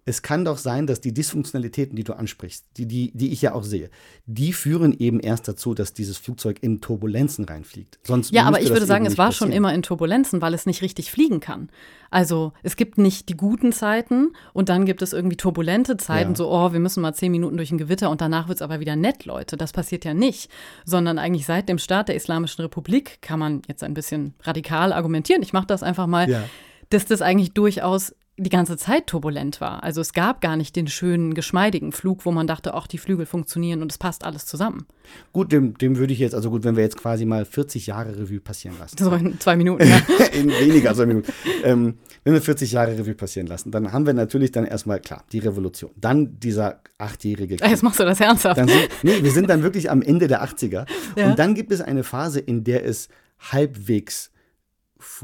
es 0.06 0.20
kann 0.20 0.44
doch 0.44 0.58
sein, 0.58 0.86
dass 0.86 1.00
die 1.00 1.14
Dysfunktionalitäten, 1.14 1.96
die 1.96 2.04
du 2.04 2.12
ansprichst, 2.12 2.66
die, 2.76 2.86
die, 2.86 3.10
die 3.14 3.32
ich 3.32 3.40
ja 3.40 3.54
auch 3.54 3.62
sehe, 3.64 3.88
die 4.26 4.52
führen 4.52 4.94
eben 4.98 5.18
erst 5.18 5.48
dazu, 5.48 5.72
dass 5.72 5.94
dieses 5.94 6.18
Flugzeug 6.18 6.58
in 6.62 6.82
Turbulenzen 6.82 7.46
reinfliegt. 7.46 7.98
Sonst 8.02 8.30
Ja, 8.32 8.44
aber 8.44 8.60
ich 8.60 8.68
würde 8.68 8.84
sagen, 8.84 9.06
es 9.06 9.16
war 9.16 9.32
schon 9.32 9.48
passieren. 9.48 9.52
immer 9.64 9.72
in 9.74 9.82
Turbulenzen, 9.82 10.42
weil 10.42 10.52
es 10.52 10.66
nicht 10.66 10.82
richtig 10.82 11.10
fliegen 11.10 11.40
kann. 11.40 11.70
Also 12.10 12.52
es 12.62 12.76
gibt 12.76 12.98
nicht 12.98 13.28
die 13.30 13.36
guten 13.36 13.72
Zeiten 13.72 14.32
und 14.52 14.68
dann 14.68 14.84
gibt 14.84 15.00
es 15.00 15.12
irgendwie 15.14 15.36
turbulente 15.36 15.96
Zeiten, 15.96 16.30
Ja. 16.32 16.36
so, 16.36 16.50
oh, 16.50 16.72
wir 16.72 16.80
müssen 16.80 17.00
mal 17.00 17.14
zehn 17.14 17.32
Minuten 17.32 17.56
durch 17.56 17.72
ein 17.72 17.78
Gewitter 17.78 18.10
und 18.10 18.20
danach 18.20 18.46
wird 18.48 18.58
es 18.58 18.62
aber 18.62 18.80
wieder 18.80 18.96
nett, 18.96 19.24
Leute. 19.24 19.56
Das 19.56 19.72
passiert 19.72 20.04
ja 20.04 20.12
nicht. 20.12 20.50
Sondern 20.84 21.18
eigentlich 21.18 21.46
seit 21.46 21.68
dem 21.68 21.78
Start 21.78 22.08
der 22.08 22.14
Islamischen 22.16 22.60
Republik 22.62 23.22
kann 23.22 23.38
man 23.38 23.62
jetzt 23.68 23.82
ein 23.82 23.94
bisschen 23.94 24.34
radikal 24.42 24.92
argumentieren. 24.92 25.42
Ich 25.42 25.54
mache 25.54 25.66
das 25.66 25.82
einfach 25.82 26.06
mal, 26.06 26.28
Ja. 26.28 26.44
dass 26.90 27.06
das 27.06 27.22
eigentlich 27.22 27.52
durchaus 27.54 28.14
die 28.36 28.50
ganze 28.50 28.76
Zeit 28.76 29.06
turbulent 29.06 29.60
war. 29.60 29.84
Also 29.84 30.00
es 30.00 30.12
gab 30.12 30.40
gar 30.40 30.56
nicht 30.56 30.74
den 30.74 30.88
schönen, 30.88 31.34
geschmeidigen 31.34 31.92
Flug, 31.92 32.26
wo 32.26 32.32
man 32.32 32.48
dachte, 32.48 32.74
ach, 32.74 32.88
die 32.88 32.98
Flügel 32.98 33.26
funktionieren 33.26 33.80
und 33.80 33.92
es 33.92 33.98
passt 33.98 34.24
alles 34.24 34.44
zusammen. 34.44 34.86
Gut, 35.32 35.52
dem, 35.52 35.78
dem 35.78 35.98
würde 35.98 36.12
ich 36.12 36.18
jetzt, 36.18 36.34
also 36.34 36.50
gut, 36.50 36.64
wenn 36.64 36.74
wir 36.74 36.82
jetzt 36.82 36.96
quasi 36.96 37.26
mal 37.26 37.44
40 37.44 37.86
Jahre 37.86 38.18
Revue 38.18 38.40
passieren 38.40 38.76
lassen. 38.78 38.96
So 38.98 39.12
in 39.12 39.38
zwei 39.38 39.56
Minuten. 39.56 39.84
Ja. 39.94 40.26
in 40.32 40.48
weniger 40.48 40.90
als 40.90 40.98
einer 40.98 41.08
Minute. 41.08 41.32
Ähm, 41.62 41.98
wenn 42.24 42.32
wir 42.32 42.40
40 42.40 42.72
Jahre 42.72 42.98
Revue 42.98 43.14
passieren 43.14 43.46
lassen, 43.46 43.70
dann 43.70 43.92
haben 43.92 44.06
wir 44.06 44.14
natürlich 44.14 44.50
dann 44.50 44.64
erstmal, 44.64 44.98
klar, 44.98 45.24
die 45.30 45.40
Revolution. 45.40 45.90
Dann 45.96 46.40
dieser 46.40 46.80
achtjährige 46.98 47.56
Krieg. 47.56 47.68
Jetzt 47.68 47.82
machst 47.82 48.00
du 48.00 48.04
das 48.04 48.18
ernsthaft. 48.18 48.58
Dann 48.58 48.68
sind, 48.68 48.88
nee, 49.02 49.22
wir 49.22 49.30
sind 49.30 49.50
dann 49.50 49.62
wirklich 49.62 49.90
am 49.90 50.02
Ende 50.02 50.26
der 50.26 50.42
80er. 50.42 50.86
Ja. 51.16 51.26
Und 51.26 51.38
dann 51.38 51.54
gibt 51.54 51.70
es 51.70 51.80
eine 51.80 52.02
Phase, 52.02 52.40
in 52.40 52.64
der 52.64 52.84
es 52.84 53.08
halbwegs 53.38 54.30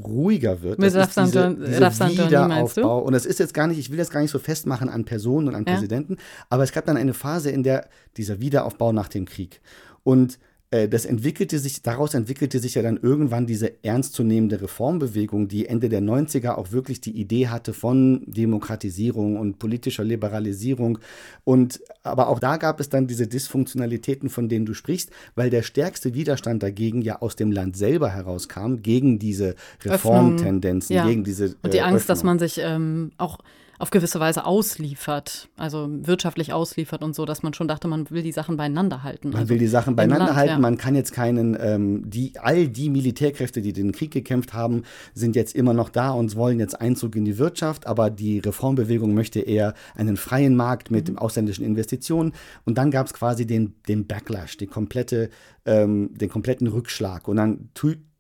ruhiger 0.02 0.62
wird. 0.62 0.78
Mit 0.78 0.88
diese 0.88 1.00
Rafsanjani 1.00 2.48
meinst 2.48 2.76
du? 2.76 2.80
Wiederaufbau. 2.82 2.98
Und 3.00 3.12
das 3.12 3.26
ist 3.26 3.38
jetzt 3.38 3.54
gar 3.54 3.66
nicht, 3.66 3.78
ich 3.78 3.90
will 3.90 3.98
das 3.98 4.10
gar 4.10 4.20
nicht 4.20 4.30
so 4.30 4.38
festmachen 4.38 4.88
an 4.88 5.04
Personen 5.04 5.48
und 5.48 5.54
an 5.54 5.64
Ja. 5.66 5.74
Präsidenten, 5.74 6.16
aber 6.48 6.62
es 6.64 6.72
gab 6.72 6.86
dann 6.86 6.96
eine 6.96 7.14
Phase, 7.14 7.50
in 7.50 7.62
der 7.62 7.88
dieser 8.16 8.40
Wiederaufbau 8.40 8.92
nach 8.92 9.08
dem 9.08 9.26
Krieg. 9.26 9.60
Und 10.02 10.34
äh, 10.34 10.38
das 10.70 11.04
entwickelte 11.04 11.58
sich, 11.58 11.82
daraus 11.82 12.14
entwickelte 12.14 12.60
sich 12.60 12.76
ja 12.76 12.82
dann 12.82 12.96
irgendwann 12.96 13.46
diese 13.46 13.82
ernstzunehmende 13.84 14.62
Reformbewegung, 14.62 15.48
die 15.48 15.66
Ende 15.66 15.88
der 15.88 16.00
90er 16.00 16.52
auch 16.52 16.70
wirklich 16.70 17.00
die 17.00 17.18
Idee 17.18 17.48
hatte 17.48 17.72
von 17.72 18.22
Demokratisierung 18.26 19.36
und 19.36 19.58
politischer 19.58 20.04
Liberalisierung. 20.04 20.98
Und 21.42 21.80
aber 22.04 22.28
auch 22.28 22.38
da 22.38 22.56
gab 22.56 22.78
es 22.78 22.88
dann 22.88 23.08
diese 23.08 23.26
Dysfunktionalitäten, 23.26 24.28
von 24.28 24.48
denen 24.48 24.64
du 24.64 24.74
sprichst, 24.74 25.10
weil 25.34 25.50
der 25.50 25.62
stärkste 25.62 26.14
Widerstand 26.14 26.62
dagegen 26.62 27.02
ja 27.02 27.20
aus 27.20 27.34
dem 27.34 27.50
Land 27.50 27.76
selber 27.76 28.10
herauskam, 28.10 28.76
gegen 28.76 29.18
diese 29.18 29.56
Reformtendenzen, 29.84 30.94
ja. 30.94 31.04
gegen 31.04 31.24
diese 31.24 31.56
Und 31.62 31.74
die 31.74 31.78
äh, 31.78 31.82
Angst, 31.82 32.08
dass 32.08 32.20
Öffnung. 32.20 32.36
man 32.36 32.38
sich 32.38 32.60
ähm, 32.62 33.10
auch 33.18 33.38
auf 33.80 33.90
gewisse 33.90 34.20
Weise 34.20 34.44
ausliefert, 34.44 35.48
also 35.56 35.88
wirtschaftlich 35.90 36.52
ausliefert 36.52 37.02
und 37.02 37.14
so, 37.14 37.24
dass 37.24 37.42
man 37.42 37.54
schon 37.54 37.66
dachte, 37.66 37.88
man 37.88 38.10
will 38.10 38.22
die 38.22 38.30
Sachen 38.30 38.56
beieinander 38.58 39.02
halten. 39.02 39.30
Man 39.30 39.38
also 39.40 39.48
will 39.48 39.58
die 39.58 39.66
Sachen 39.66 39.96
beieinander 39.96 40.26
Land, 40.26 40.36
halten. 40.36 40.52
ja. 40.52 40.58
Man 40.58 40.76
kann 40.76 40.94
jetzt 40.94 41.12
keinen, 41.12 41.56
ähm, 41.58 42.08
die, 42.08 42.34
all 42.38 42.68
die 42.68 42.90
Militärkräfte, 42.90 43.62
die 43.62 43.72
den 43.72 43.92
Krieg 43.92 44.10
gekämpft 44.10 44.52
haben, 44.52 44.82
sind 45.14 45.34
jetzt 45.34 45.54
immer 45.54 45.72
noch 45.72 45.88
da 45.88 46.10
und 46.10 46.36
wollen 46.36 46.60
jetzt 46.60 46.78
Einzug 46.80 47.16
in 47.16 47.24
die 47.24 47.38
Wirtschaft. 47.38 47.86
Aber 47.86 48.10
die 48.10 48.38
Reformbewegung 48.40 49.14
möchte 49.14 49.40
eher 49.40 49.72
einen 49.96 50.16
freien 50.18 50.54
Markt 50.56 50.90
mit 50.90 51.08
Mhm. 51.08 51.16
ausländischen 51.18 51.64
Investitionen. 51.64 52.32
Und 52.66 52.76
dann 52.76 52.90
gab 52.90 53.06
es 53.06 53.14
quasi 53.14 53.46
den, 53.46 53.72
den 53.88 54.06
Backlash, 54.06 54.58
die 54.58 54.66
komplette, 54.66 55.30
ähm, 55.64 56.14
den 56.14 56.28
kompletten 56.28 56.66
Rückschlag. 56.66 57.28
Und 57.28 57.36
dann 57.36 57.70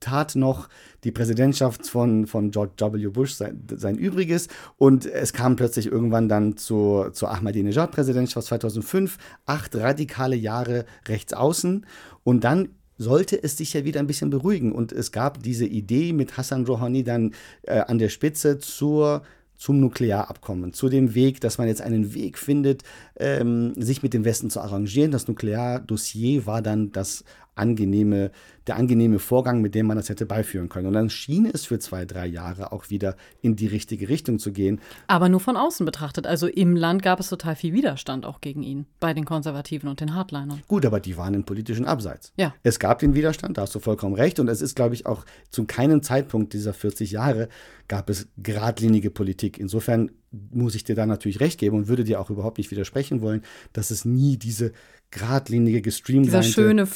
tat 0.00 0.34
noch 0.34 0.68
die 1.04 1.12
Präsidentschaft 1.12 1.86
von, 1.86 2.26
von 2.26 2.50
George 2.50 2.72
W. 2.78 3.08
Bush 3.08 3.34
sein, 3.34 3.66
sein 3.74 3.96
Übriges. 3.96 4.48
Und 4.76 5.06
es 5.06 5.32
kam 5.32 5.56
plötzlich 5.56 5.86
irgendwann 5.86 6.28
dann 6.28 6.56
zur, 6.56 7.12
zur 7.12 7.30
Ahmadinejad-Präsidentschaft 7.30 8.48
2005. 8.48 9.18
Acht 9.46 9.76
radikale 9.76 10.36
Jahre 10.36 10.86
rechts 11.06 11.32
außen. 11.32 11.86
Und 12.24 12.44
dann 12.44 12.70
sollte 12.96 13.42
es 13.42 13.56
sich 13.56 13.72
ja 13.72 13.84
wieder 13.84 14.00
ein 14.00 14.06
bisschen 14.06 14.30
beruhigen. 14.30 14.72
Und 14.72 14.92
es 14.92 15.12
gab 15.12 15.42
diese 15.42 15.66
Idee 15.66 16.12
mit 16.12 16.36
Hassan 16.36 16.66
Rouhani 16.66 17.02
dann 17.04 17.34
äh, 17.62 17.80
an 17.80 17.98
der 17.98 18.10
Spitze 18.10 18.58
zur 18.58 19.22
zum 19.60 19.78
Nuklearabkommen, 19.78 20.72
zu 20.72 20.88
dem 20.88 21.14
Weg, 21.14 21.42
dass 21.42 21.58
man 21.58 21.68
jetzt 21.68 21.82
einen 21.82 22.14
Weg 22.14 22.38
findet, 22.38 22.82
ähm, 23.18 23.74
sich 23.76 24.02
mit 24.02 24.14
dem 24.14 24.24
Westen 24.24 24.48
zu 24.48 24.58
arrangieren. 24.58 25.10
Das 25.10 25.28
Nukleardossier 25.28 26.46
war 26.46 26.62
dann 26.62 26.92
das 26.92 27.24
angenehme, 27.54 28.30
der 28.66 28.76
angenehme 28.76 29.18
Vorgang, 29.18 29.60
mit 29.60 29.74
dem 29.74 29.86
man 29.86 29.96
das 29.96 30.08
hätte 30.08 30.26
beiführen 30.26 30.68
können. 30.68 30.86
Und 30.86 30.94
dann 30.94 31.10
schien 31.10 31.46
es 31.46 31.64
für 31.64 31.78
zwei, 31.78 32.04
drei 32.04 32.26
Jahre 32.26 32.72
auch 32.72 32.90
wieder 32.90 33.16
in 33.42 33.56
die 33.56 33.66
richtige 33.66 34.08
Richtung 34.08 34.38
zu 34.38 34.52
gehen. 34.52 34.80
Aber 35.06 35.28
nur 35.28 35.40
von 35.40 35.56
außen 35.56 35.84
betrachtet. 35.84 36.26
Also 36.26 36.46
im 36.46 36.76
Land 36.76 37.02
gab 37.02 37.20
es 37.20 37.28
total 37.28 37.56
viel 37.56 37.72
Widerstand 37.72 38.24
auch 38.24 38.40
gegen 38.40 38.62
ihn, 38.62 38.86
bei 38.98 39.14
den 39.14 39.24
Konservativen 39.24 39.88
und 39.88 40.00
den 40.00 40.14
Hardlinern. 40.14 40.62
Gut, 40.68 40.86
aber 40.86 41.00
die 41.00 41.16
waren 41.16 41.34
im 41.34 41.44
politischen 41.44 41.84
Abseits. 41.84 42.32
Ja. 42.36 42.54
Es 42.62 42.78
gab 42.78 42.98
den 43.00 43.14
Widerstand, 43.14 43.58
da 43.58 43.62
hast 43.62 43.74
du 43.74 43.80
vollkommen 43.80 44.14
recht. 44.14 44.40
Und 44.40 44.48
es 44.48 44.62
ist, 44.62 44.76
glaube 44.76 44.94
ich, 44.94 45.06
auch 45.06 45.24
zu 45.50 45.64
keinem 45.64 46.02
Zeitpunkt 46.02 46.52
dieser 46.52 46.72
40 46.72 47.10
Jahre 47.10 47.48
gab 47.88 48.08
es 48.08 48.28
geradlinige 48.38 49.10
Politik. 49.10 49.58
Insofern 49.58 50.12
muss 50.30 50.74
ich 50.74 50.84
dir 50.84 50.94
da 50.94 51.06
natürlich 51.06 51.40
recht 51.40 51.58
geben 51.58 51.76
und 51.76 51.88
würde 51.88 52.04
dir 52.04 52.20
auch 52.20 52.30
überhaupt 52.30 52.58
nicht 52.58 52.70
widersprechen 52.70 53.20
wollen, 53.20 53.42
dass 53.72 53.90
es 53.90 54.04
nie 54.04 54.36
diese 54.36 54.72
geradlinige, 55.10 55.82
gestreamte. 55.82 56.26
Dieser 56.26 56.42
schöne, 56.44 56.86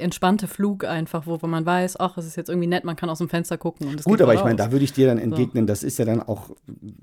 entspannte 0.00 0.48
Flug 0.48 0.84
einfach, 0.84 1.26
wo, 1.26 1.40
wo 1.40 1.46
man 1.46 1.64
weiß, 1.64 2.00
ach, 2.00 2.18
es 2.18 2.26
ist 2.26 2.36
jetzt 2.36 2.48
irgendwie 2.48 2.66
nett, 2.66 2.84
man 2.84 2.96
kann 2.96 3.08
aus 3.08 3.18
dem 3.18 3.28
Fenster 3.28 3.58
gucken. 3.58 3.86
Und 3.86 4.02
Gut, 4.02 4.20
aber 4.20 4.34
ich 4.34 4.42
meine, 4.42 4.56
da 4.56 4.72
würde 4.72 4.84
ich 4.84 4.92
dir 4.92 5.06
dann 5.06 5.18
entgegnen, 5.18 5.64
so. 5.64 5.66
das 5.66 5.84
ist 5.84 5.98
ja 5.98 6.04
dann 6.04 6.20
auch 6.20 6.50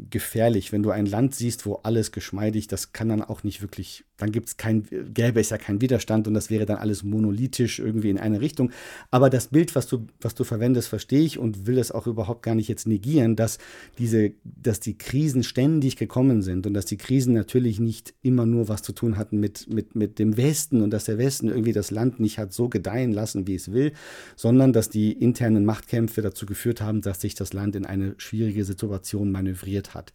gefährlich, 0.10 0.74
wenn 0.74 0.84
du 0.84 0.91
ein 0.91 1.06
Land 1.06 1.36
siehst, 1.36 1.66
wo 1.66 1.76
alles 1.84 2.12
geschmeidig, 2.12 2.68
das 2.68 2.91
kann 2.91 3.08
dann 3.08 3.22
auch 3.22 3.43
nicht 3.43 3.62
wirklich, 3.62 4.04
dann 4.18 4.34
gibt's 4.34 4.58
kein, 4.58 4.86
gäbe 5.14 5.39
es 5.39 5.52
ja 5.52 5.58
keinen 5.58 5.80
Widerstand 5.80 6.28
und 6.28 6.34
das 6.34 6.49
wäre 6.49 6.66
dann 6.66 6.78
alles 6.78 7.04
monolithisch 7.04 7.80
irgendwie 7.80 8.10
in 8.10 8.20
eine 8.20 8.41
Richtung. 8.41 8.72
Aber 9.10 9.30
das 9.30 9.47
Bild, 9.47 9.74
was 9.74 9.88
du, 9.88 10.08
was 10.20 10.36
du 10.36 10.43
verwendest, 10.43 10.89
verstehe 10.89 11.22
ich 11.22 11.39
und 11.39 11.66
will 11.66 11.76
das 11.78 11.91
auch 11.91 12.08
überhaupt 12.08 12.43
gar 12.43 12.56
nicht 12.56 12.68
jetzt 12.68 12.88
negieren, 12.88 13.38
dass 13.38 13.58
diese, 13.97 14.34
dass 14.43 14.82
die 14.82 14.97
Krisen 14.97 15.43
ständig 15.43 15.95
gekommen 15.95 16.41
sind 16.41 16.68
und 16.68 16.74
dass 16.74 16.86
die 16.86 16.97
Krisen 16.97 17.34
natürlich 17.34 17.80
nicht 17.80 18.14
immer 18.22 18.45
nur 18.45 18.68
was 18.68 18.82
zu 18.82 18.91
tun 18.91 19.18
hatten 19.18 19.39
mit, 19.39 19.74
mit, 19.74 19.95
mit 19.95 20.20
dem 20.20 20.36
Westen 20.41 20.81
und 20.81 20.91
dass 20.91 21.05
der 21.05 21.17
Westen 21.17 21.49
irgendwie 21.49 21.73
das 21.73 21.91
Land 21.91 22.19
nicht 22.19 22.37
hat 22.37 22.53
so 22.53 22.69
gedeihen 22.69 23.11
lassen, 23.11 23.47
wie 23.47 23.55
es 23.55 23.71
will, 23.71 23.93
sondern 24.35 24.73
dass 24.73 24.89
die 24.89 25.11
internen 25.11 25.65
Machtkämpfe 25.65 26.21
dazu 26.21 26.45
geführt 26.45 26.81
haben, 26.81 27.01
dass 27.01 27.21
sich 27.21 27.35
das 27.35 27.53
Land 27.53 27.75
in 27.75 27.85
eine 27.85 28.15
schwierige 28.17 28.65
Situation 28.65 29.31
manövriert 29.31 29.93
hat. 29.93 30.13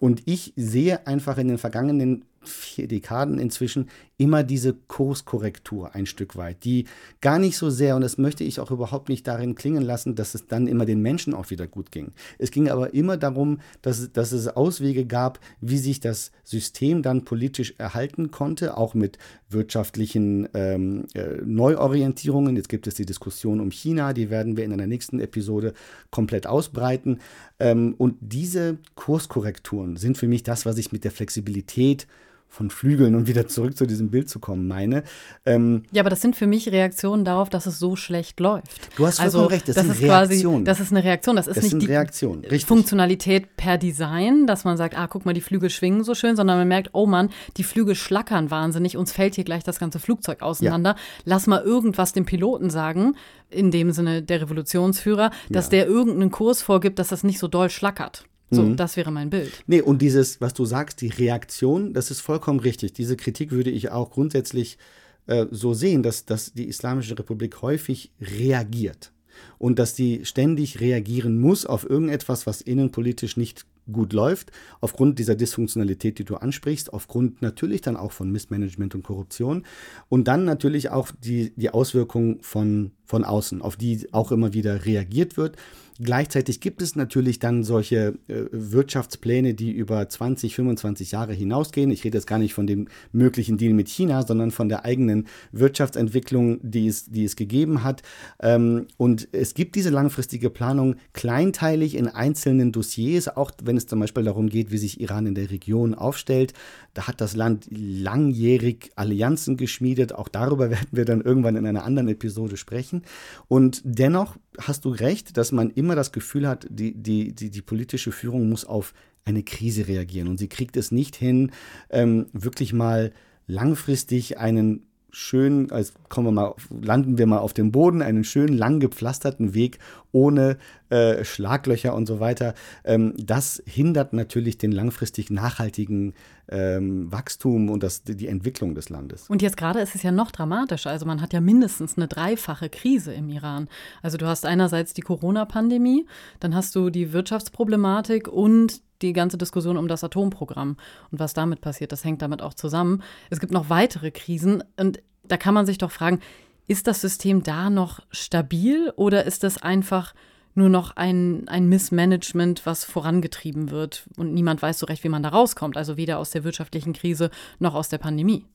Und 0.00 0.22
ich 0.26 0.52
sehe 0.56 1.06
einfach 1.06 1.38
in 1.38 1.48
den 1.48 1.58
vergangenen 1.58 2.24
vier 2.48 2.88
Dekaden 2.88 3.38
inzwischen 3.38 3.88
immer 4.16 4.44
diese 4.44 4.74
Kurskorrektur 4.74 5.94
ein 5.94 6.06
Stück 6.06 6.36
weit, 6.36 6.64
die 6.64 6.86
gar 7.20 7.38
nicht 7.38 7.56
so 7.56 7.68
sehr, 7.68 7.96
und 7.96 8.02
das 8.02 8.16
möchte 8.16 8.44
ich 8.44 8.60
auch 8.60 8.70
überhaupt 8.70 9.08
nicht 9.08 9.26
darin 9.26 9.56
klingen 9.56 9.82
lassen, 9.82 10.14
dass 10.14 10.34
es 10.34 10.46
dann 10.46 10.68
immer 10.68 10.86
den 10.86 11.00
Menschen 11.00 11.34
auch 11.34 11.50
wieder 11.50 11.66
gut 11.66 11.90
ging. 11.90 12.12
Es 12.38 12.50
ging 12.52 12.68
aber 12.68 12.94
immer 12.94 13.16
darum, 13.16 13.58
dass, 13.82 14.12
dass 14.12 14.32
es 14.32 14.46
Auswege 14.48 15.04
gab, 15.04 15.40
wie 15.60 15.78
sich 15.78 15.98
das 15.98 16.30
System 16.44 17.02
dann 17.02 17.24
politisch 17.24 17.74
erhalten 17.78 18.30
konnte, 18.30 18.76
auch 18.76 18.94
mit 18.94 19.18
wirtschaftlichen 19.48 20.48
ähm, 20.54 21.06
äh, 21.14 21.40
Neuorientierungen. 21.44 22.54
Jetzt 22.56 22.68
gibt 22.68 22.86
es 22.86 22.94
die 22.94 23.06
Diskussion 23.06 23.60
um 23.60 23.70
China, 23.70 24.12
die 24.12 24.30
werden 24.30 24.56
wir 24.56 24.64
in 24.64 24.72
einer 24.72 24.86
nächsten 24.86 25.18
Episode 25.18 25.74
komplett 26.10 26.46
ausbreiten. 26.46 27.18
Ähm, 27.58 27.94
und 27.98 28.16
diese 28.20 28.78
Kurskorrekturen 28.94 29.96
sind 29.96 30.18
für 30.18 30.28
mich 30.28 30.44
das, 30.44 30.66
was 30.66 30.78
ich 30.78 30.92
mit 30.92 31.02
der 31.02 31.10
Flexibilität 31.10 32.06
von 32.54 32.70
Flügeln 32.70 33.16
und 33.16 33.26
wieder 33.26 33.48
zurück 33.48 33.76
zu 33.76 33.84
diesem 33.84 34.10
Bild 34.10 34.30
zu 34.30 34.38
kommen 34.38 34.68
meine. 34.68 35.02
Ähm, 35.44 35.82
ja, 35.90 36.02
aber 36.02 36.10
das 36.10 36.20
sind 36.20 36.36
für 36.36 36.46
mich 36.46 36.70
Reaktionen 36.70 37.24
darauf, 37.24 37.50
dass 37.50 37.66
es 37.66 37.78
so 37.78 37.96
schlecht 37.96 38.38
läuft. 38.38 38.96
Du 38.96 39.06
hast 39.06 39.20
also, 39.20 39.46
recht, 39.46 39.68
das, 39.68 39.74
das 39.74 39.86
ist 39.86 39.90
eine 39.90 40.00
Reaktion. 40.00 40.54
Quasi, 40.54 40.64
das 40.64 40.80
ist 40.80 40.92
eine 40.92 41.04
Reaktion, 41.04 41.36
das 41.36 41.46
ist 41.48 41.56
das 41.56 41.64
nicht 41.64 41.82
die 41.82 41.86
Reaktion. 41.86 42.44
Funktionalität 42.64 43.56
per 43.56 43.76
Design, 43.76 44.46
dass 44.46 44.64
man 44.64 44.76
sagt, 44.76 44.96
ah, 44.96 45.08
guck 45.08 45.26
mal, 45.26 45.34
die 45.34 45.40
Flügel 45.40 45.68
schwingen 45.68 46.04
so 46.04 46.14
schön, 46.14 46.36
sondern 46.36 46.58
man 46.58 46.68
merkt, 46.68 46.90
oh 46.92 47.06
Mann, 47.06 47.30
die 47.56 47.64
Flügel 47.64 47.96
schlackern 47.96 48.50
wahnsinnig, 48.50 48.96
uns 48.96 49.12
fällt 49.12 49.34
hier 49.34 49.44
gleich 49.44 49.64
das 49.64 49.80
ganze 49.80 49.98
Flugzeug 49.98 50.40
auseinander. 50.40 50.90
Ja. 50.90 50.96
Lass 51.24 51.46
mal 51.48 51.60
irgendwas 51.60 52.12
dem 52.12 52.24
Piloten 52.24 52.70
sagen, 52.70 53.16
in 53.50 53.72
dem 53.72 53.90
Sinne 53.90 54.22
der 54.22 54.42
Revolutionsführer, 54.42 55.30
dass 55.50 55.66
ja. 55.66 55.70
der 55.70 55.86
irgendeinen 55.86 56.30
Kurs 56.30 56.62
vorgibt, 56.62 56.98
dass 57.00 57.08
das 57.08 57.24
nicht 57.24 57.40
so 57.40 57.48
doll 57.48 57.68
schlackert. 57.68 58.24
So, 58.54 58.62
mhm. 58.62 58.76
das 58.76 58.96
wäre 58.96 59.10
mein 59.10 59.30
Bild. 59.30 59.52
Nee, 59.66 59.80
und 59.80 60.00
dieses, 60.02 60.40
was 60.40 60.54
du 60.54 60.64
sagst, 60.64 61.00
die 61.00 61.08
Reaktion, 61.08 61.92
das 61.92 62.10
ist 62.10 62.20
vollkommen 62.20 62.60
richtig. 62.60 62.92
Diese 62.92 63.16
Kritik 63.16 63.50
würde 63.50 63.70
ich 63.70 63.90
auch 63.90 64.10
grundsätzlich 64.10 64.78
äh, 65.26 65.46
so 65.50 65.74
sehen, 65.74 66.02
dass, 66.02 66.24
dass 66.24 66.52
die 66.52 66.68
Islamische 66.68 67.18
Republik 67.18 67.62
häufig 67.62 68.12
reagiert 68.20 69.12
und 69.58 69.78
dass 69.78 69.94
die 69.94 70.24
ständig 70.24 70.80
reagieren 70.80 71.40
muss 71.40 71.66
auf 71.66 71.88
irgendetwas, 71.88 72.46
was 72.46 72.60
innenpolitisch 72.60 73.36
nicht 73.36 73.66
gut 73.92 74.12
läuft, 74.12 74.50
aufgrund 74.80 75.18
dieser 75.18 75.34
Dysfunktionalität, 75.34 76.18
die 76.18 76.24
du 76.24 76.36
ansprichst, 76.36 76.92
aufgrund 76.92 77.42
natürlich 77.42 77.82
dann 77.82 77.96
auch 77.96 78.12
von 78.12 78.30
Missmanagement 78.30 78.94
und 78.94 79.02
Korruption 79.02 79.64
und 80.08 80.28
dann 80.28 80.44
natürlich 80.44 80.90
auch 80.90 81.10
die, 81.22 81.52
die 81.56 81.70
Auswirkungen 81.70 82.38
von, 82.40 82.92
von 83.04 83.24
außen, 83.24 83.60
auf 83.60 83.76
die 83.76 84.12
auch 84.12 84.32
immer 84.32 84.54
wieder 84.54 84.86
reagiert 84.86 85.36
wird. 85.36 85.56
Gleichzeitig 86.00 86.60
gibt 86.60 86.82
es 86.82 86.96
natürlich 86.96 87.38
dann 87.38 87.62
solche 87.62 88.18
äh, 88.26 88.46
Wirtschaftspläne, 88.50 89.54
die 89.54 89.70
über 89.70 90.08
20, 90.08 90.54
25 90.54 91.12
Jahre 91.12 91.32
hinausgehen. 91.32 91.90
Ich 91.92 92.02
rede 92.02 92.18
jetzt 92.18 92.26
gar 92.26 92.38
nicht 92.38 92.52
von 92.52 92.66
dem 92.66 92.88
möglichen 93.12 93.58
Deal 93.58 93.74
mit 93.74 93.88
China, 93.88 94.26
sondern 94.26 94.50
von 94.50 94.68
der 94.68 94.84
eigenen 94.84 95.28
Wirtschaftsentwicklung, 95.52 96.58
die 96.62 96.88
es, 96.88 97.06
die 97.06 97.24
es 97.24 97.36
gegeben 97.36 97.84
hat. 97.84 98.02
Ähm, 98.40 98.88
und 98.96 99.28
es 99.30 99.54
gibt 99.54 99.76
diese 99.76 99.90
langfristige 99.90 100.50
Planung 100.50 100.96
kleinteilig 101.12 101.94
in 101.94 102.08
einzelnen 102.08 102.72
Dossiers, 102.72 103.28
auch 103.28 103.52
wenn 103.62 103.76
es 103.76 103.86
zum 103.86 104.00
Beispiel 104.00 104.24
darum 104.24 104.48
geht, 104.48 104.72
wie 104.72 104.78
sich 104.78 105.00
Iran 105.00 105.26
in 105.26 105.36
der 105.36 105.52
Region 105.52 105.94
aufstellt. 105.94 106.54
Da 106.94 107.06
hat 107.06 107.20
das 107.20 107.36
Land 107.36 107.68
langjährig 107.70 108.90
Allianzen 108.96 109.56
geschmiedet. 109.56 110.12
Auch 110.12 110.28
darüber 110.28 110.70
werden 110.70 110.88
wir 110.90 111.04
dann 111.04 111.20
irgendwann 111.20 111.54
in 111.54 111.66
einer 111.66 111.84
anderen 111.84 112.08
Episode 112.08 112.56
sprechen. 112.56 113.02
Und 113.46 113.80
dennoch 113.84 114.36
hast 114.60 114.84
du 114.84 114.90
recht, 114.90 115.36
dass 115.36 115.52
man 115.52 115.70
immer 115.70 115.94
das 115.94 116.12
Gefühl 116.12 116.48
hat, 116.48 116.66
die, 116.70 116.94
die, 116.94 117.34
die, 117.34 117.50
die 117.50 117.62
politische 117.62 118.12
Führung 118.12 118.48
muss 118.48 118.64
auf 118.64 118.94
eine 119.24 119.42
Krise 119.42 119.88
reagieren. 119.88 120.28
Und 120.28 120.38
sie 120.38 120.48
kriegt 120.48 120.76
es 120.76 120.90
nicht 120.90 121.16
hin, 121.16 121.52
ähm, 121.90 122.26
wirklich 122.32 122.72
mal 122.72 123.12
langfristig 123.46 124.38
einen 124.38 124.86
schön, 125.14 125.70
als 125.70 125.94
kommen 126.08 126.26
wir 126.28 126.32
mal, 126.32 126.54
landen 126.82 127.18
wir 127.18 127.26
mal 127.26 127.38
auf 127.38 127.54
dem 127.54 127.72
Boden, 127.72 128.02
einen 128.02 128.24
schönen 128.24 128.56
lang 128.56 128.80
gepflasterten 128.80 129.54
Weg 129.54 129.78
ohne 130.12 130.58
äh, 130.90 131.24
Schlaglöcher 131.24 131.94
und 131.94 132.06
so 132.06 132.20
weiter. 132.20 132.54
Ähm, 132.84 133.14
das 133.16 133.62
hindert 133.66 134.12
natürlich 134.12 134.58
den 134.58 134.72
langfristig 134.72 135.30
nachhaltigen 135.30 136.14
ähm, 136.48 137.10
Wachstum 137.10 137.70
und 137.70 137.82
das, 137.82 138.02
die 138.02 138.28
Entwicklung 138.28 138.74
des 138.74 138.90
Landes. 138.90 139.28
Und 139.28 139.40
jetzt 139.40 139.56
gerade 139.56 139.80
ist 139.80 139.94
es 139.94 140.02
ja 140.02 140.12
noch 140.12 140.30
dramatischer. 140.30 140.90
Also 140.90 141.06
man 141.06 141.20
hat 141.20 141.32
ja 141.32 141.40
mindestens 141.40 141.96
eine 141.96 142.08
dreifache 142.08 142.68
Krise 142.68 143.12
im 143.12 143.28
Iran. 143.28 143.68
Also 144.02 144.18
du 144.18 144.26
hast 144.26 144.44
einerseits 144.44 144.94
die 144.94 145.02
Corona-Pandemie, 145.02 146.06
dann 146.40 146.54
hast 146.54 146.74
du 146.74 146.90
die 146.90 147.12
Wirtschaftsproblematik 147.12 148.28
und 148.28 148.82
die 149.04 149.12
ganze 149.12 149.38
Diskussion 149.38 149.76
um 149.76 149.88
das 149.88 150.04
Atomprogramm 150.04 150.76
und 151.10 151.18
was 151.18 151.34
damit 151.34 151.60
passiert, 151.60 151.92
das 151.92 152.04
hängt 152.04 152.22
damit 152.22 152.42
auch 152.42 152.54
zusammen. 152.54 153.02
Es 153.30 153.40
gibt 153.40 153.52
noch 153.52 153.70
weitere 153.70 154.10
Krisen 154.10 154.64
und 154.76 155.00
da 155.22 155.36
kann 155.36 155.54
man 155.54 155.66
sich 155.66 155.78
doch 155.78 155.90
fragen, 155.90 156.20
ist 156.66 156.86
das 156.86 157.00
System 157.00 157.42
da 157.42 157.70
noch 157.70 158.00
stabil 158.10 158.92
oder 158.96 159.24
ist 159.24 159.42
das 159.42 159.62
einfach 159.62 160.14
nur 160.54 160.68
noch 160.68 160.96
ein, 160.96 161.48
ein 161.48 161.68
Missmanagement, 161.68 162.64
was 162.64 162.84
vorangetrieben 162.84 163.70
wird 163.70 164.08
und 164.16 164.32
niemand 164.34 164.62
weiß 164.62 164.78
so 164.78 164.86
recht, 164.86 165.04
wie 165.04 165.08
man 165.08 165.22
da 165.22 165.30
rauskommt, 165.30 165.76
also 165.76 165.96
weder 165.96 166.18
aus 166.18 166.30
der 166.30 166.44
wirtschaftlichen 166.44 166.92
Krise 166.92 167.30
noch 167.58 167.74
aus 167.74 167.88
der 167.88 167.98
Pandemie? 167.98 168.46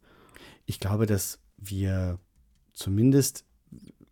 Ich 0.66 0.80
glaube, 0.80 1.06
dass 1.06 1.40
wir 1.58 2.20
zumindest 2.74 3.46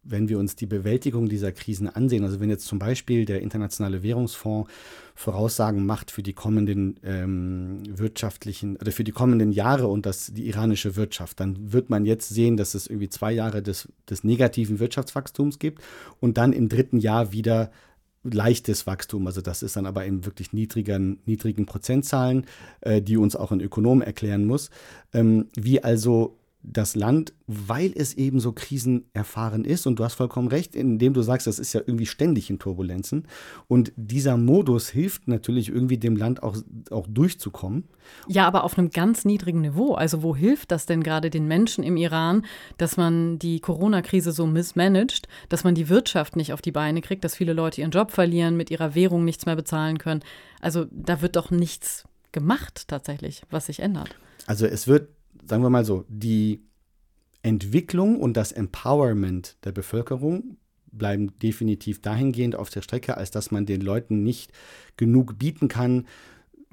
wenn 0.10 0.30
wir 0.30 0.40
uns 0.40 0.56
die 0.56 0.66
Bewältigung 0.66 1.30
dieser 1.30 1.52
Krisen 1.52 1.88
ansehen, 1.90 2.24
also 2.24 2.40
wenn 2.40 2.50
jetzt 2.50 2.66
zum 2.66 2.80
Beispiel 2.80 3.26
der 3.26 3.42
Internationale 3.42 4.04
Währungsfonds 4.04 4.70
Voraussagen 5.16 5.84
macht 5.86 6.12
für 6.12 6.22
die 6.22 6.34
kommenden 6.34 7.00
ähm, 7.04 7.82
wirtschaftlichen 7.90 8.76
oder 8.78 8.92
für 8.92 9.04
die 9.04 9.12
kommenden 9.12 9.52
Jahre 9.52 9.88
und 9.88 10.06
das, 10.06 10.32
die 10.32 10.48
iranische 10.48 10.96
Wirtschaft, 10.96 11.40
dann 11.40 11.74
wird 11.74 11.90
man 11.90 12.06
jetzt 12.06 12.30
sehen, 12.30 12.56
dass 12.56 12.76
es 12.76 12.86
irgendwie 12.86 13.10
zwei 13.10 13.32
Jahre 13.32 13.64
des, 13.64 13.88
des 14.08 14.24
negativen 14.24 14.80
Wirtschaftswachstums 14.80 15.58
gibt 15.58 15.82
und 16.20 16.38
dann 16.38 16.54
im 16.54 16.70
dritten 16.70 17.00
Jahr 17.00 17.32
wieder 17.32 17.72
leichtes 18.24 18.88
Wachstum. 18.88 19.26
Also 19.28 19.42
das 19.42 19.64
ist 19.64 19.76
dann 19.76 19.86
aber 19.86 20.06
in 20.06 20.26
wirklich 20.26 20.54
niedrigen, 20.54 21.20
niedrigen 21.26 21.66
Prozentzahlen, 21.66 22.46
äh, 22.82 23.02
die 23.02 23.18
uns 23.18 23.36
auch 23.36 23.52
ein 23.52 23.62
Ökonom 23.62 24.02
erklären 24.02 24.46
muss. 24.46 24.70
Ähm, 25.14 25.48
wie 25.56 25.84
also 25.84 26.38
das 26.70 26.96
Land, 26.96 27.34
weil 27.48 27.94
es 27.96 28.14
eben 28.14 28.40
so 28.40 28.52
krisenerfahren 28.52 29.64
ist, 29.64 29.88
und 29.88 30.00
du 30.00 30.04
hast 30.04 30.16
vollkommen 30.16 30.50
recht, 30.50 30.76
indem 30.76 31.14
du 31.14 31.22
sagst, 31.22 31.48
das 31.48 31.60
ist 31.60 31.74
ja 31.74 31.82
irgendwie 31.86 32.06
ständig 32.06 32.50
in 32.50 32.60
Turbulenzen. 32.60 33.28
Und 33.68 33.94
dieser 33.96 34.36
Modus 34.38 34.90
hilft 34.90 35.28
natürlich 35.28 35.70
irgendwie 35.70 35.98
dem 35.98 36.18
Land 36.18 36.44
auch, 36.44 36.58
auch 36.92 37.08
durchzukommen. 37.10 37.86
Ja, 38.28 38.46
aber 38.48 38.64
auf 38.64 38.78
einem 38.78 38.90
ganz 38.90 39.24
niedrigen 39.24 39.62
Niveau. 39.62 39.94
Also 39.94 40.24
wo 40.24 40.36
hilft 40.36 40.72
das 40.72 40.86
denn 40.86 41.04
gerade 41.04 41.30
den 41.30 41.48
Menschen 41.48 41.84
im 41.84 41.96
Iran, 41.96 42.46
dass 42.78 42.98
man 42.98 43.40
die 43.40 43.60
Corona-Krise 43.60 44.32
so 44.32 44.46
missmanagt, 44.46 45.28
dass 45.50 45.64
man 45.64 45.74
die 45.74 45.90
Wirtschaft 45.90 46.36
nicht 46.36 46.52
auf 46.52 46.62
die 46.62 46.72
Beine 46.72 47.02
kriegt, 47.02 47.24
dass 47.24 47.36
viele 47.36 47.54
Leute 47.54 47.82
ihren 47.82 47.92
Job 47.92 48.12
verlieren, 48.12 48.58
mit 48.58 48.72
ihrer 48.72 48.94
Währung 48.94 49.24
nichts 49.24 49.46
mehr 49.46 49.56
bezahlen 49.56 49.98
können? 50.00 50.22
Also 50.60 50.86
da 50.92 51.22
wird 51.22 51.38
doch 51.38 51.50
nichts 51.50 52.06
gemacht 52.34 52.88
tatsächlich, 52.88 53.44
was 53.50 53.68
sich 53.68 53.80
ändert. 53.80 54.16
Also 54.48 54.66
es 54.66 54.88
wird 54.88 55.10
sagen 55.48 55.64
wir 55.64 55.70
mal 55.70 55.86
so, 55.86 56.06
die 56.08 56.64
Entwicklung 57.42 58.20
und 58.20 58.36
das 58.36 58.52
Empowerment 58.52 59.58
der 59.64 59.72
Bevölkerung 59.72 60.58
bleiben 60.92 61.38
definitiv 61.40 62.02
dahingehend 62.02 62.56
auf 62.56 62.70
der 62.70 62.82
Strecke, 62.82 63.18
als 63.18 63.32
dass 63.32 63.52
man 63.52 63.66
den 63.66 63.82
Leuten 63.82 64.24
nicht 64.24 64.52
genug 64.96 65.38
bieten 65.38 65.68
kann 65.68 66.08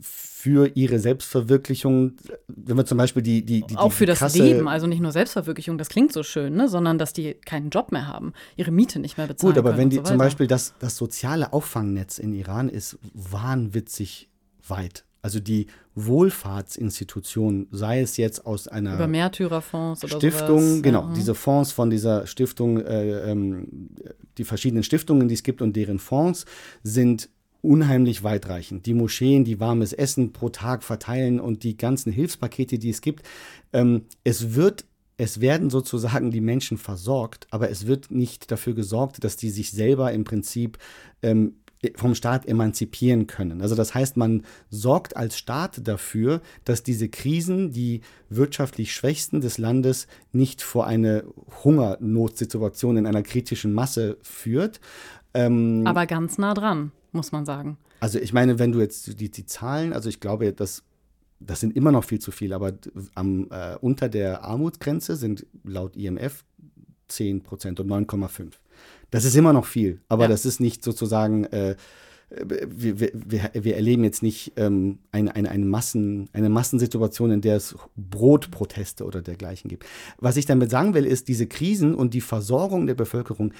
für 0.01 0.67
ihre 0.75 0.99
Selbstverwirklichung, 0.99 2.15
wenn 2.49 2.77
wir 2.77 2.85
zum 2.85 2.99
Beispiel 2.99 3.23
die, 3.23 3.45
die, 3.45 3.63
die 3.63 3.77
auch 3.77 3.93
für 3.93 4.07
das 4.07 4.19
krasse, 4.19 4.43
Leben, 4.43 4.69
also 4.69 4.87
nicht 4.87 5.01
nur 5.01 5.13
Selbstverwirklichung, 5.13 5.79
das 5.79 5.89
klingt 5.89 6.13
so 6.13 6.23
schön, 6.23 6.55
ne, 6.55 6.69
sondern 6.69 6.99
dass 6.99 7.13
die 7.13 7.35
keinen 7.35 7.71
Job 7.71 7.93
mehr 7.93 8.07
haben, 8.07 8.33
ihre 8.57 8.71
Miete 8.71 8.99
nicht 8.99 9.17
mehr 9.17 9.27
bezahlen 9.27 9.55
Gut, 9.55 9.59
aber 9.59 9.79
wenn 9.79 9.91
die 9.91 9.97
so 9.97 10.03
zum 10.03 10.19
Beispiel 10.19 10.47
das, 10.47 10.75
das 10.81 10.97
soziale 10.97 11.53
Auffangnetz 11.53 12.19
in 12.19 12.35
Iran 12.35 12.69
ist 12.69 12.99
wahnwitzig 13.15 14.29
weit. 14.67 15.05
Also 15.25 15.41
die 15.41 15.69
Wohlfahrtsinstitutionen, 15.95 17.69
sei 17.71 18.03
es 18.03 18.19
jetzt 18.19 18.45
aus 18.45 18.69
einer 18.69 18.97
Über 18.97 19.07
Märtyrerfonds 19.07 20.05
oder 20.05 20.17
Stiftung, 20.19 20.61
sowas. 20.61 20.83
genau, 20.83 21.05
mhm. 21.05 21.15
diese 21.15 21.35
Fonds 21.35 21.73
von 21.73 21.89
dieser 21.89 22.27
Stiftung, 22.27 22.79
äh, 22.79 23.31
ähm, 23.31 23.89
die 24.37 24.45
verschiedenen 24.45 24.83
Stiftungen, 24.83 25.27
die 25.27 25.35
es 25.35 25.43
gibt 25.43 25.63
und 25.63 25.77
deren 25.77 25.99
Fonds 25.99 26.45
sind 26.83 27.31
unheimlich 27.63 28.23
weitreichend. 28.23 28.85
Die 28.85 28.93
Moscheen, 28.93 29.45
die 29.45 29.61
warmes 29.61 29.95
Essen 29.95 30.35
pro 30.35 30.51
Tag 30.51 30.83
verteilen 30.83 31.41
und 31.41 31.63
die 31.63 31.79
ganzen 31.79 32.13
Hilfspakete, 32.13 32.79
die 32.79 32.91
es 32.91 33.01
gibt. 33.01 33.25
Ähm, 33.73 34.03
es 34.25 34.55
wird 34.55 34.85
es 35.17 35.41
werden 35.41 35.71
sozusagen 35.71 36.33
die 36.33 36.41
Menschen 36.41 36.77
versorgt, 36.77 37.47
aber 37.51 37.71
es 37.71 37.87
wird 37.87 38.11
nicht 38.11 38.51
dafür 38.51 38.75
gesorgt, 38.75 39.23
dass 39.23 39.37
die 39.37 39.51
sich 39.51 39.71
selber 39.71 40.13
im 40.13 40.25
Prinzip 40.25 40.77
ähm, 41.23 41.55
vom 41.97 42.15
Staat 42.15 42.47
emanzipieren 42.47 43.27
können. 43.27 43.61
Also 43.61 43.75
das 43.75 43.95
heißt, 43.95 44.17
man 44.17 44.43
sorgt 44.71 45.17
als 45.17 45.39
Staat 45.39 45.87
dafür, 45.87 46.41
dass 46.65 46.83
diese 46.83 47.09
Krisen 47.09 47.73
die 47.73 48.01
wirtschaftlich 48.29 48.93
Schwächsten 48.93 49.41
des 49.41 49.59
Landes 49.59 50.07
nicht 50.33 50.63
vor 50.63 50.87
eine 50.87 51.25
Hungernotsituation 51.63 52.97
in 52.97 53.07
einer 53.07 53.23
kritischen 53.23 53.73
Masse 53.73 54.19
führt. 54.23 54.81
Ähm, 55.35 55.83
Aber 55.87 56.07
ganz 56.07 56.39
nah 56.39 56.55
dran, 56.55 56.93
muss 57.13 57.33
man 57.33 57.45
sagen. 57.45 57.79
also 58.01 58.19
ich 58.19 58.33
meine, 58.33 58.59
wenn 58.59 58.73
du 58.73 58.81
jetzt 58.81 59.21
die, 59.21 59.31
die 59.31 59.47
Zahlen, 59.47 59.93
also 59.93 60.09
ich 60.09 60.21
glaube, 60.21 60.53
das, 60.53 60.83
das 61.41 61.61
sind 61.61 61.77
immer 61.77 61.93
noch 61.93 62.05
viel 62.05 62.21
zu 62.21 62.31
viel, 62.31 62.53
aber 62.53 62.73
am, 63.15 63.49
äh, 63.51 63.77
unter 63.81 64.09
der 64.09 64.45
Armutsgrenze 64.45 65.17
sind 65.17 65.47
laut 65.65 65.97
IMF 65.97 66.45
10 67.09 67.43
Prozent 67.43 67.81
und 67.81 67.89
9,5. 67.89 68.53
Das 69.11 69.25
ist 69.25 69.37
immer 69.37 69.53
noch 69.53 69.67
viel, 69.67 70.01
aber 70.09 70.25
Ja. 70.25 70.29
das 70.29 70.45
ist 70.45 70.61
nicht 70.61 70.83
sozusagen, 70.83 71.45
äh, 71.45 71.77
wir, 72.31 72.99
wir, 72.99 73.51
wir, 73.55 73.77
erleben 73.77 74.03
jetzt 74.03 74.23
nicht 74.23 74.55
ähm, 74.57 74.99
eine, 75.13 75.37
eine, 75.37 75.51
eine, 75.51 75.65
Massen, 75.65 76.29
eine 76.33 76.49
Massensituation, 76.49 77.31
in 77.31 77.41
der 77.41 77.57
es 77.57 77.77
Brotproteste 77.97 79.05
oder 79.05 79.23
dergleichen 79.23 79.69
gibt. 79.69 79.85
Was 80.19 80.37
ich 80.37 80.47
damit 80.47 80.71
sagen 80.71 80.95
will, 80.95 81.07
ist, 81.07 81.29
diese 81.29 81.47
Krisen 81.47 81.95
und 81.95 82.15
die 82.15 82.21
Versorgung 82.21 82.87
der 82.87 82.95
Bevölkerung 82.95 83.53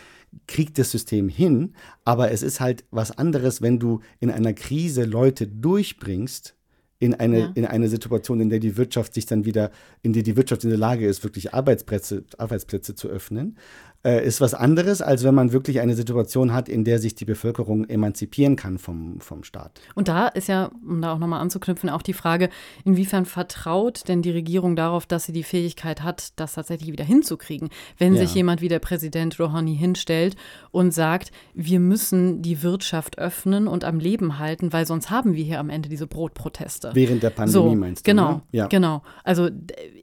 kriegt 0.47 0.79
das 0.79 0.91
System 0.91 1.29
hin, 1.29 1.75
aber 2.05 2.33
es 2.33 2.43
ist 2.43 2.59
halt 2.61 2.85
was 2.91 3.17
anderes, 3.17 3.63
wenn 3.63 3.79
du 3.79 4.01
in 4.19 4.31
einer 4.31 4.55
Krise 4.55 5.05
Leute 5.05 5.47
durchbringst, 5.47 6.57
in 6.99 7.15
eine, 7.15 7.41
Ja. 7.41 7.53
in 7.55 7.67
eine 7.67 7.89
Situation, 7.89 8.41
in 8.41 8.49
der 8.49 8.61
die 8.61 8.77
Wirtschaft 8.77 9.15
sich 9.15 9.27
dann 9.27 9.45
wieder, 9.45 9.71
in 10.03 10.13
der 10.13 10.23
die 10.23 10.37
Wirtschaft 10.37 10.65
in 10.65 10.71
der 10.71 10.79
Lage 10.79 11.07
ist, 11.07 11.23
wirklich 11.23 11.53
Arbeitsplätze, 11.53 12.25
Arbeitsplätze 12.39 12.95
zu 12.95 13.09
öffnen, 13.09 13.59
äh, 14.05 14.25
ist 14.25 14.41
was 14.41 14.53
anderes, 14.55 15.01
als 15.01 15.25
wenn 15.25 15.35
man 15.35 15.53
wirklich 15.53 15.81
eine 15.81 15.95
Situation 15.95 16.53
hat, 16.53 16.69
in 16.69 16.85
der 16.85 16.99
sich 16.99 17.15
die 17.15 17.25
Bevölkerung 17.25 17.89
emanzipieren 17.89 18.55
kann 18.57 18.79
vom, 18.79 19.21
vom 19.21 19.45
Staat. 19.45 19.81
Und 19.95 20.09
da 20.09 20.29
ist 20.29 20.49
ja, 20.49 20.71
um 20.87 21.01
da 21.01 21.15
auch 21.15 21.19
nochmal 21.19 21.41
anzuknüpfen, 21.41 21.89
auch 21.89 22.03
die 22.03 22.13
Frage, 22.13 22.51
inwiefern 22.85 23.25
vertraut 23.25 24.07
denn 24.09 24.21
die 24.21 24.31
Regierung 24.31 24.77
darauf, 24.77 25.07
dass 25.07 25.25
sie 25.25 25.33
die 25.33 25.43
Fähigkeit 25.43 26.03
hat, 26.03 26.33
das 26.37 26.55
tatsächlich 26.55 26.93
wieder 26.93 27.05
hinzukriegen? 27.05 27.71
Wenn 27.97 28.15
Ja. 28.15 28.21
sich 28.21 28.35
jemand 28.35 28.61
wie 28.61 28.69
der 28.69 28.79
Präsident 28.79 29.41
Rouhani 29.41 29.77
hinstellt 29.77 30.37
und 30.71 30.93
sagt, 30.93 31.33
wir 31.55 31.81
müssen 31.81 32.43
die 32.43 32.63
Wirtschaft 32.63 33.19
öffnen 33.19 33.67
und 33.67 33.85
am 33.85 33.99
Leben 33.99 34.39
halten, 34.39 34.73
weil 34.73 34.87
sonst 34.87 35.11
haben 35.11 35.35
wir 35.35 35.45
hier 35.45 35.61
am 35.61 35.71
Ende 35.71 35.89
diese 35.89 36.07
Brotproteste. 36.07 36.91
Während 36.93 37.23
der 37.23 37.31
Pandemie 37.31 37.53
so, 37.71 37.75
meinst 37.75 38.07
du? 38.07 38.11
Genau, 38.11 38.33
ne? 38.33 38.43
Ja. 38.53 38.67
genau. 38.67 39.03
Also 39.23 39.49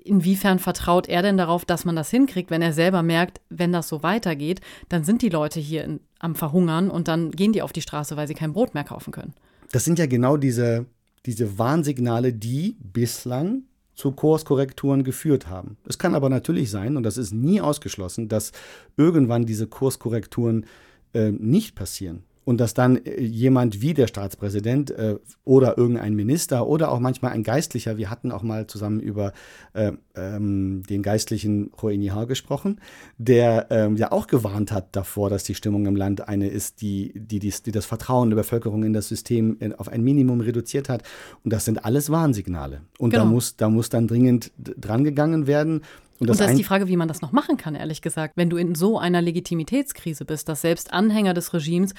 inwiefern 0.03 0.57
vertraut 0.57 1.07
er 1.07 1.21
denn 1.21 1.37
darauf, 1.37 1.65
dass 1.65 1.85
man 1.85 1.95
das 1.95 2.09
hinkriegt, 2.09 2.49
wenn 2.49 2.63
er 2.63 2.73
selber 2.73 3.03
merkt, 3.03 3.41
wenn 3.49 3.71
das 3.71 3.90
so 3.91 4.01
weitergeht, 4.01 4.61
dann 4.89 5.03
sind 5.03 5.21
die 5.21 5.29
Leute 5.29 5.59
hier 5.59 5.83
in, 5.83 5.99
am 6.17 6.33
Verhungern 6.33 6.89
und 6.89 7.07
dann 7.07 7.29
gehen 7.29 7.53
die 7.53 7.61
auf 7.61 7.73
die 7.73 7.81
Straße, 7.81 8.17
weil 8.17 8.27
sie 8.27 8.33
kein 8.33 8.53
Brot 8.53 8.73
mehr 8.73 8.83
kaufen 8.83 9.11
können. 9.11 9.33
Das 9.71 9.85
sind 9.85 9.99
ja 9.99 10.07
genau 10.07 10.37
diese, 10.37 10.87
diese 11.27 11.59
Warnsignale, 11.59 12.33
die 12.33 12.77
bislang 12.79 13.63
zu 13.93 14.11
Kurskorrekturen 14.11 15.03
geführt 15.03 15.47
haben. 15.47 15.77
Es 15.87 15.99
kann 15.99 16.15
aber 16.15 16.29
natürlich 16.29 16.71
sein, 16.71 16.97
und 16.97 17.03
das 17.03 17.17
ist 17.17 17.33
nie 17.33 17.61
ausgeschlossen, 17.61 18.29
dass 18.29 18.51
irgendwann 18.97 19.45
diese 19.45 19.67
Kurskorrekturen 19.67 20.65
äh, 21.13 21.31
nicht 21.31 21.75
passieren. 21.75 22.23
Und 22.43 22.59
dass 22.59 22.73
dann 22.73 22.97
äh, 22.97 23.21
jemand 23.21 23.81
wie 23.81 23.93
der 23.93 24.07
Staatspräsident 24.07 24.91
äh, 24.91 25.15
oder 25.43 25.77
irgendein 25.77 26.15
Minister 26.15 26.67
oder 26.67 26.91
auch 26.91 26.99
manchmal 26.99 27.31
ein 27.31 27.43
Geistlicher, 27.43 27.97
wir 27.97 28.09
hatten 28.09 28.31
auch 28.31 28.43
mal 28.43 28.67
zusammen 28.67 28.99
über 28.99 29.31
äh, 29.73 29.91
ähm, 30.15 30.83
den 30.89 31.03
geistlichen 31.03 31.71
Hoenihar 31.81 32.25
gesprochen, 32.25 32.81
der 33.17 33.67
ähm, 33.69 33.95
ja 33.95 34.11
auch 34.11 34.27
gewarnt 34.27 34.71
hat 34.71 34.95
davor, 34.95 35.29
dass 35.29 35.43
die 35.43 35.55
Stimmung 35.55 35.85
im 35.85 35.95
Land 35.95 36.27
eine 36.27 36.47
ist, 36.47 36.81
die, 36.81 37.13
die, 37.15 37.39
die, 37.39 37.53
die 37.65 37.71
das 37.71 37.85
Vertrauen 37.85 38.29
der 38.29 38.37
Bevölkerung 38.37 38.83
in 38.83 38.93
das 38.93 39.07
System 39.07 39.57
äh, 39.59 39.71
auf 39.77 39.87
ein 39.89 40.03
Minimum 40.03 40.41
reduziert 40.41 40.89
hat. 40.89 41.03
Und 41.43 41.53
das 41.53 41.65
sind 41.65 41.85
alles 41.85 42.09
Warnsignale. 42.09 42.81
Und 42.97 43.13
da, 43.13 43.19
Genau. 43.21 43.31
muss, 43.33 43.55
da 43.55 43.69
muss 43.69 43.89
dann 43.89 44.07
dringend 44.07 44.51
drangegangen 44.57 45.47
werden. 45.47 45.81
Und 46.21 46.27
das, 46.27 46.39
Und 46.39 46.45
da 46.45 46.51
ist 46.51 46.57
die 46.59 46.63
Frage, 46.63 46.87
wie 46.87 46.97
man 46.97 47.07
das 47.07 47.21
noch 47.21 47.31
machen 47.31 47.57
kann, 47.57 47.73
ehrlich 47.73 48.03
gesagt. 48.03 48.37
Wenn 48.37 48.51
du 48.51 48.57
in 48.57 48.75
so 48.75 48.99
einer 48.99 49.23
Legitimitätskrise 49.23 50.23
bist, 50.23 50.47
dass 50.47 50.61
selbst 50.61 50.93
Anhänger 50.93 51.33
des 51.33 51.51
Regimes 51.51 51.95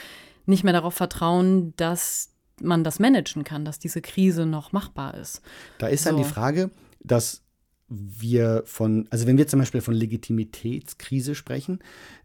nicht 0.46 0.62
mehr 0.62 0.72
darauf 0.72 0.94
vertrauen, 0.94 1.74
dass 1.76 2.30
man 2.60 2.84
das 2.84 3.00
managen 3.00 3.42
kann, 3.42 3.64
dass 3.64 3.80
diese 3.80 4.00
Krise 4.00 4.46
noch 4.46 4.70
machbar 4.70 5.14
ist. 5.14 5.42
Da 5.78 5.88
ist 5.88 6.06
dann 6.06 6.14
So. 6.14 6.22
die 6.22 6.28
Frage, 6.28 6.70
dass 7.00 7.42
wir 7.88 8.62
von, 8.64 9.08
also 9.10 9.26
wenn 9.26 9.38
wir 9.38 9.48
zum 9.48 9.58
Beispiel 9.58 9.80
von 9.80 9.92
Legitimitätskrise 9.92 11.34
sprechen, 11.34 11.80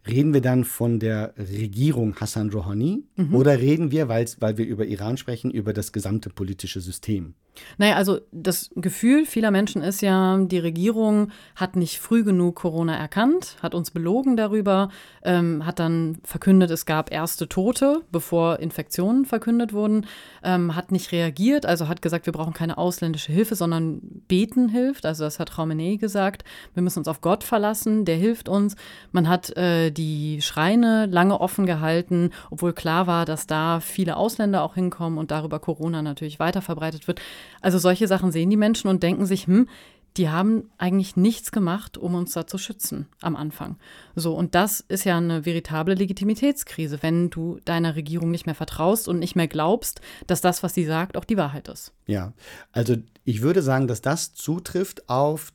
reden 0.06 0.32
wir 0.32 0.40
dann 0.40 0.64
von 0.64 1.00
der 1.00 1.34
Regierung 1.36 2.14
Hassan 2.14 2.50
Rouhani 2.50 3.04
oder 3.32 3.58
reden 3.58 3.90
wir, 3.90 4.08
weil, 4.08 4.26
weil 4.38 4.56
wir 4.56 4.66
über 4.66 4.86
Iran 4.86 5.16
sprechen, 5.16 5.50
über 5.50 5.72
das 5.72 5.90
gesamte 5.90 6.30
politische 6.30 6.80
System? 6.80 7.34
Naja, 7.76 7.96
also 7.96 8.18
das 8.32 8.70
Gefühl 8.74 9.26
vieler 9.26 9.50
Menschen 9.50 9.82
ist 9.82 10.00
ja, 10.00 10.38
die 10.38 10.58
Regierung 10.58 11.30
hat 11.56 11.76
nicht 11.76 11.98
früh 11.98 12.24
genug 12.24 12.56
Corona 12.56 12.96
erkannt, 12.96 13.56
hat 13.62 13.74
uns 13.74 13.90
belogen 13.90 14.36
darüber, 14.36 14.88
ähm, 15.22 15.64
hat 15.64 15.78
dann 15.78 16.18
verkündet, 16.24 16.70
es 16.70 16.86
gab 16.86 17.12
erste 17.12 17.48
Tote, 17.48 18.02
bevor 18.10 18.58
Infektionen 18.58 19.24
verkündet 19.24 19.72
wurden, 19.72 20.06
ähm, 20.42 20.74
hat 20.74 20.92
nicht 20.92 21.12
reagiert, 21.12 21.66
also 21.66 21.88
hat 21.88 22.02
gesagt, 22.02 22.26
wir 22.26 22.32
brauchen 22.32 22.52
keine 22.52 22.78
ausländische 22.78 23.32
Hilfe, 23.32 23.54
sondern 23.54 24.00
beten 24.28 24.68
hilft. 24.68 25.06
Also 25.06 25.24
das 25.24 25.38
hat 25.38 25.52
Khamenei 25.52 25.96
gesagt. 25.96 26.44
Wir 26.74 26.82
müssen 26.82 27.00
uns 27.00 27.08
auf 27.08 27.20
Gott 27.20 27.44
verlassen, 27.44 28.04
der 28.04 28.16
hilft 28.16 28.48
uns. 28.48 28.76
Man 29.12 29.28
hat 29.28 29.56
äh, 29.56 29.90
die 29.90 30.40
Schreine 30.42 31.06
lange 31.06 31.40
offen 31.40 31.66
gehalten, 31.66 32.30
obwohl 32.50 32.72
klar 32.72 33.06
war, 33.06 33.24
dass 33.24 33.46
da 33.46 33.80
viele 33.80 34.16
Ausländer 34.16 34.62
auch 34.62 34.74
hinkommen 34.74 35.18
und 35.18 35.30
darüber 35.30 35.58
Corona 35.58 36.02
natürlich 36.02 36.38
weiter 36.38 36.62
verbreitet 36.62 37.08
wird. 37.08 37.20
Also 37.60 37.78
solche 37.78 38.06
Sachen 38.06 38.32
sehen 38.32 38.50
die 38.50 38.56
Menschen 38.56 38.88
und 38.88 39.02
denken 39.02 39.26
sich, 39.26 39.46
hm, 39.46 39.68
die 40.16 40.28
haben 40.28 40.70
eigentlich 40.78 41.16
nichts 41.16 41.52
gemacht, 41.52 41.96
um 41.96 42.14
uns 42.14 42.32
da 42.32 42.46
zu 42.46 42.58
schützen 42.58 43.06
am 43.20 43.36
Anfang. 43.36 43.76
So, 44.16 44.34
und 44.34 44.54
das 44.54 44.80
ist 44.80 45.04
ja 45.04 45.16
eine 45.16 45.46
veritable 45.46 45.94
Legitimitätskrise, 45.94 46.98
wenn 47.02 47.30
du 47.30 47.60
deiner 47.64 47.94
Regierung 47.94 48.30
nicht 48.30 48.46
mehr 48.46 48.56
vertraust 48.56 49.06
und 49.06 49.20
nicht 49.20 49.36
mehr 49.36 49.46
glaubst, 49.46 50.00
dass 50.26 50.40
das, 50.40 50.62
was 50.62 50.74
sie 50.74 50.84
sagt, 50.84 51.16
auch 51.16 51.24
die 51.24 51.36
Wahrheit 51.36 51.68
ist. 51.68 51.92
Ja, 52.06 52.32
also 52.72 52.96
ich 53.24 53.42
würde 53.42 53.62
sagen, 53.62 53.86
dass 53.86 54.00
das 54.00 54.34
zutrifft 54.34 55.08
auf 55.08 55.52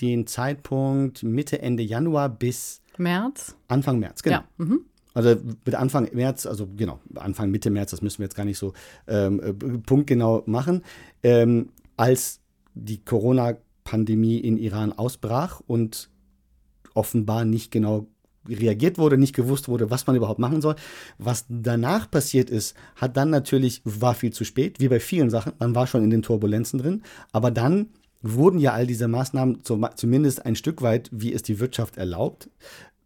den 0.00 0.26
Zeitpunkt 0.26 1.22
Mitte, 1.22 1.60
Ende 1.60 1.82
Januar 1.82 2.28
bis 2.28 2.80
März? 2.96 3.56
Anfang 3.68 3.98
März, 3.98 4.22
genau. 4.22 4.36
Ja. 4.36 4.44
Mhm. 4.56 4.86
Also 5.16 5.34
mit 5.64 5.74
Anfang 5.74 6.10
März, 6.12 6.44
also 6.44 6.68
genau, 6.76 7.00
Anfang 7.14 7.50
Mitte 7.50 7.70
März, 7.70 7.90
das 7.90 8.02
müssen 8.02 8.18
wir 8.18 8.26
jetzt 8.26 8.36
gar 8.36 8.44
nicht 8.44 8.58
so 8.58 8.74
ähm, 9.08 9.40
äh, 9.40 9.54
punktgenau 9.54 10.42
machen, 10.44 10.82
ähm, 11.22 11.70
als 11.96 12.40
die 12.74 13.02
Corona-Pandemie 13.02 14.36
in 14.36 14.58
Iran 14.58 14.92
ausbrach 14.92 15.62
und 15.66 16.10
offenbar 16.92 17.46
nicht 17.46 17.70
genau 17.70 18.08
reagiert 18.46 18.98
wurde, 18.98 19.16
nicht 19.16 19.34
gewusst 19.34 19.68
wurde, 19.68 19.90
was 19.90 20.06
man 20.06 20.16
überhaupt 20.16 20.38
machen 20.38 20.60
soll. 20.60 20.76
Was 21.16 21.46
danach 21.48 22.10
passiert 22.10 22.50
ist, 22.50 22.76
hat 22.96 23.16
dann 23.16 23.30
natürlich, 23.30 23.80
war 23.84 24.12
viel 24.12 24.34
zu 24.34 24.44
spät, 24.44 24.80
wie 24.80 24.88
bei 24.88 25.00
vielen 25.00 25.30
Sachen, 25.30 25.54
man 25.58 25.74
war 25.74 25.86
schon 25.86 26.04
in 26.04 26.10
den 26.10 26.20
Turbulenzen 26.20 26.78
drin, 26.78 27.02
aber 27.32 27.50
dann 27.50 27.88
wurden 28.20 28.58
ja 28.58 28.74
all 28.74 28.86
diese 28.86 29.08
Maßnahmen 29.08 29.64
zum, 29.64 29.88
zumindest 29.94 30.44
ein 30.44 30.56
Stück 30.56 30.82
weit, 30.82 31.08
wie 31.10 31.32
es 31.32 31.42
die 31.42 31.58
Wirtschaft 31.58 31.96
erlaubt, 31.96 32.50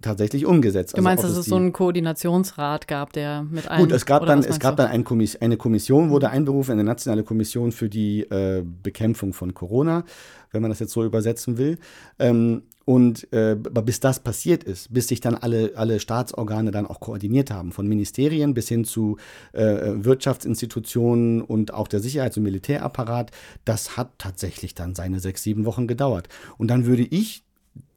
tatsächlich 0.03 0.47
umgesetzt. 0.47 0.97
Du 0.97 1.03
meinst, 1.03 1.25
ob 1.25 1.31
dass 1.31 1.39
es 1.39 1.47
so 1.47 1.57
einen 1.57 1.73
Koordinationsrat 1.73 2.89
gab, 2.89 3.13
der 3.13 3.43
mit 3.43 3.69
allen. 3.69 3.83
Gut, 3.83 3.93
es 3.93 4.07
gab 4.07 4.27
dann, 4.27 4.41
es 4.41 4.59
gab 4.59 4.77
du? 4.77 4.83
dann 4.83 4.93
ein 4.93 5.05
Kommiss 5.05 5.37
eine 5.37 5.57
Kommission, 5.57 6.11
wurde 6.11 6.31
einberufen, 6.31 6.73
eine 6.73 6.85
nationale 6.85 7.23
Kommission 7.23 7.73
für 7.73 7.89
die 7.89 8.23
äh, 8.23 8.65
Bekämpfung 8.83 9.33
von 9.33 9.55
Corona, 9.55 10.05
wenn 10.53 10.63
man 10.63 10.71
das 10.71 10.81
jetzt 10.81 10.93
so 10.93 11.05
übersetzen 11.05 11.59
will. 11.59 11.79
Ähm, 12.19 12.63
und 12.91 13.33
äh, 13.33 13.55
bis 13.55 14.01
das 14.01 14.19
passiert 14.19 14.65
ist, 14.65 14.93
bis 14.93 15.07
sich 15.07 15.21
dann 15.21 15.37
alle, 15.37 15.73
alle 15.77 16.01
Staatsorgane 16.01 16.73
dann 16.73 16.87
auch 16.87 16.99
koordiniert 16.99 17.53
haben, 17.53 17.71
von 17.71 17.87
Ministerien 17.87 18.53
bis 18.53 18.69
hin 18.69 18.85
zu 18.85 19.17
äh, 19.53 19.63
Wirtschaftsinstitutionen 19.95 21.41
und 21.41 21.73
auch 21.73 21.87
der 21.87 22.01
Sicherheits- 22.01 22.37
und 22.37 22.43
Militärapparat, 22.43 23.31
das 23.65 23.97
hat 23.97 24.19
tatsächlich 24.19 24.75
dann 24.75 24.97
seine 24.97 25.21
sechs, 25.21 25.45
sieben 25.45 25.67
Wochen 25.67 25.87
gedauert. 25.87 26.29
Und 26.59 26.69
dann 26.69 26.85
würde 26.85 27.05
ich 27.05 27.45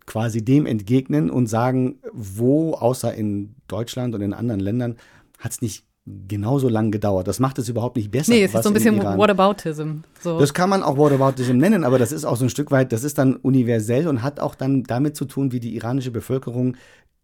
quasi 0.05 0.43
dem 0.43 0.65
entgegnen 0.65 1.29
und 1.29 1.47
sagen, 1.47 1.99
wo 2.11 2.73
außer 2.73 3.13
in 3.13 3.55
Deutschland 3.67 4.15
und 4.15 4.21
in 4.21 4.33
anderen 4.33 4.59
Ländern 4.59 4.97
hat 5.39 5.51
es 5.51 5.61
nicht 5.61 5.85
genauso 6.05 6.67
lang 6.67 6.91
gedauert. 6.91 7.27
Das 7.27 7.39
macht 7.39 7.57
es 7.59 7.69
überhaupt 7.69 7.95
nicht 7.95 8.11
besser. 8.11 8.33
Nee, 8.33 8.43
es 8.43 8.53
ist 8.53 8.63
so 8.63 8.69
ein 8.69 8.73
bisschen 8.73 9.01
Whataboutism. 9.01 9.99
So. 10.19 10.37
Das 10.37 10.53
kann 10.53 10.69
man 10.69 10.83
auch 10.83 10.97
Whataboutism 10.97 11.57
nennen, 11.57 11.83
aber 11.83 11.97
das 11.97 12.11
ist 12.11 12.25
auch 12.25 12.35
so 12.35 12.45
ein 12.45 12.49
Stück 12.49 12.71
weit, 12.71 12.91
das 12.91 13.03
ist 13.03 13.17
dann 13.17 13.35
universell 13.37 14.07
und 14.07 14.21
hat 14.21 14.39
auch 14.39 14.55
dann 14.55 14.83
damit 14.83 15.15
zu 15.15 15.25
tun, 15.25 15.51
wie 15.51 15.59
die 15.59 15.75
iranische 15.75 16.11
Bevölkerung 16.11 16.75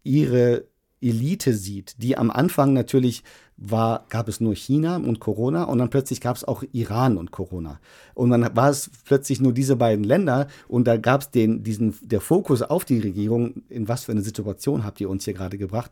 ihre 0.02 0.64
Elite 1.02 1.54
sieht, 1.54 2.02
die 2.02 2.16
am 2.16 2.30
Anfang 2.30 2.72
natürlich 2.72 3.22
war, 3.60 4.06
gab 4.08 4.26
es 4.26 4.40
nur 4.40 4.54
China 4.54 4.96
und 4.96 5.20
Corona 5.20 5.64
und 5.64 5.78
dann 5.78 5.90
plötzlich 5.90 6.20
gab 6.20 6.34
es 6.34 6.44
auch 6.44 6.64
Iran 6.72 7.18
und 7.18 7.30
Corona. 7.30 7.78
Und 8.14 8.30
dann 8.30 8.56
war 8.56 8.70
es 8.70 8.90
plötzlich 9.04 9.40
nur 9.40 9.52
diese 9.52 9.76
beiden 9.76 10.04
Länder 10.04 10.48
und 10.66 10.86
da 10.86 10.96
gab 10.96 11.20
es 11.20 11.30
den, 11.30 11.62
diesen, 11.62 11.94
der 12.02 12.22
Fokus 12.22 12.62
auf 12.62 12.86
die 12.86 12.98
Regierung, 12.98 13.62
in 13.68 13.86
was 13.86 14.04
für 14.04 14.12
eine 14.12 14.22
Situation 14.22 14.82
habt 14.82 15.00
ihr 15.00 15.10
uns 15.10 15.26
hier 15.26 15.34
gerade 15.34 15.58
gebracht, 15.58 15.90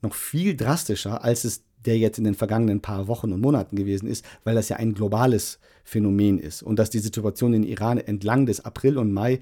noch 0.00 0.14
viel 0.14 0.56
drastischer, 0.56 1.22
als 1.22 1.44
es 1.44 1.62
der 1.84 1.98
jetzt 1.98 2.18
in 2.18 2.24
den 2.24 2.34
vergangenen 2.34 2.80
paar 2.80 3.06
Wochen 3.08 3.32
und 3.32 3.40
Monaten 3.40 3.76
gewesen 3.76 4.06
ist, 4.06 4.24
weil 4.44 4.54
das 4.54 4.68
ja 4.68 4.76
ein 4.76 4.94
globales 4.94 5.58
Phänomen 5.84 6.38
ist 6.38 6.62
und 6.62 6.78
dass 6.78 6.90
die 6.90 6.98
Situation 6.98 7.54
in 7.54 7.62
Iran 7.62 7.98
entlang 7.98 8.46
des 8.46 8.64
April 8.64 8.98
und 8.98 9.12
Mai 9.12 9.40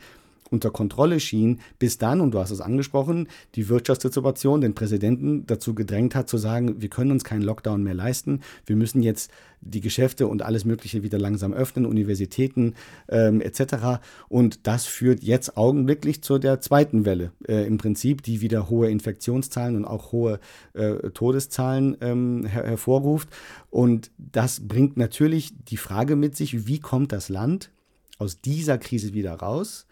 unter 0.51 0.71
Kontrolle 0.71 1.21
schien, 1.21 1.61
bis 1.79 1.99
dann, 1.99 2.21
und 2.21 2.33
du 2.33 2.39
hast 2.39 2.51
es 2.51 2.61
angesprochen, 2.61 3.29
die 3.55 3.69
Wirtschaftssituation 3.69 4.61
den 4.61 4.75
Präsidenten 4.75 5.47
dazu 5.47 5.75
gedrängt 5.75 6.15
hat 6.15 6.29
zu 6.29 6.39
sagen, 6.39 6.81
wir 6.81 6.89
können 6.89 7.11
uns 7.11 7.25
keinen 7.25 7.43
Lockdown 7.43 7.83
mehr 7.83 7.95
leisten, 7.95 8.41
wir 8.67 8.77
müssen 8.77 9.03
jetzt 9.03 9.31
die 9.61 9.81
Geschäfte 9.81 10.27
und 10.27 10.43
alles 10.43 10.65
Mögliche 10.65 11.03
wieder 11.03 11.19
langsam 11.19 11.53
öffnen, 11.53 11.87
Universitäten 11.87 12.75
ähm, 13.09 13.41
etc. 13.41 14.01
Und 14.29 14.67
das 14.67 14.87
führt 14.87 15.23
jetzt 15.23 15.57
augenblicklich 15.57 16.23
zu 16.23 16.39
der 16.39 16.61
zweiten 16.61 17.05
Welle 17.05 17.33
äh, 17.47 17.67
im 17.67 17.79
Prinzip, 17.79 18.23
die 18.23 18.41
wieder 18.41 18.71
hohe 18.71 18.91
Infektionszahlen 18.91 19.77
und 19.77 19.85
auch 19.85 20.13
hohe 20.13 20.39
äh, 20.75 21.11
Todeszahlen 21.11 21.97
ähm, 22.01 22.47
her 22.47 22.65
hervorruft. 22.65 23.29
Und 23.71 24.11
das 24.19 24.67
bringt 24.67 24.97
natürlich 24.97 25.53
die 25.69 25.77
Frage 25.77 26.17
mit 26.17 26.37
sich, 26.37 26.67
wie 26.67 26.81
kommt 26.81 27.13
das 27.13 27.29
Land 27.29 27.71
aus 28.19 28.41
dieser 28.41 28.79
Krise 28.79 29.13
wieder 29.13 29.35
raus? 29.35 29.87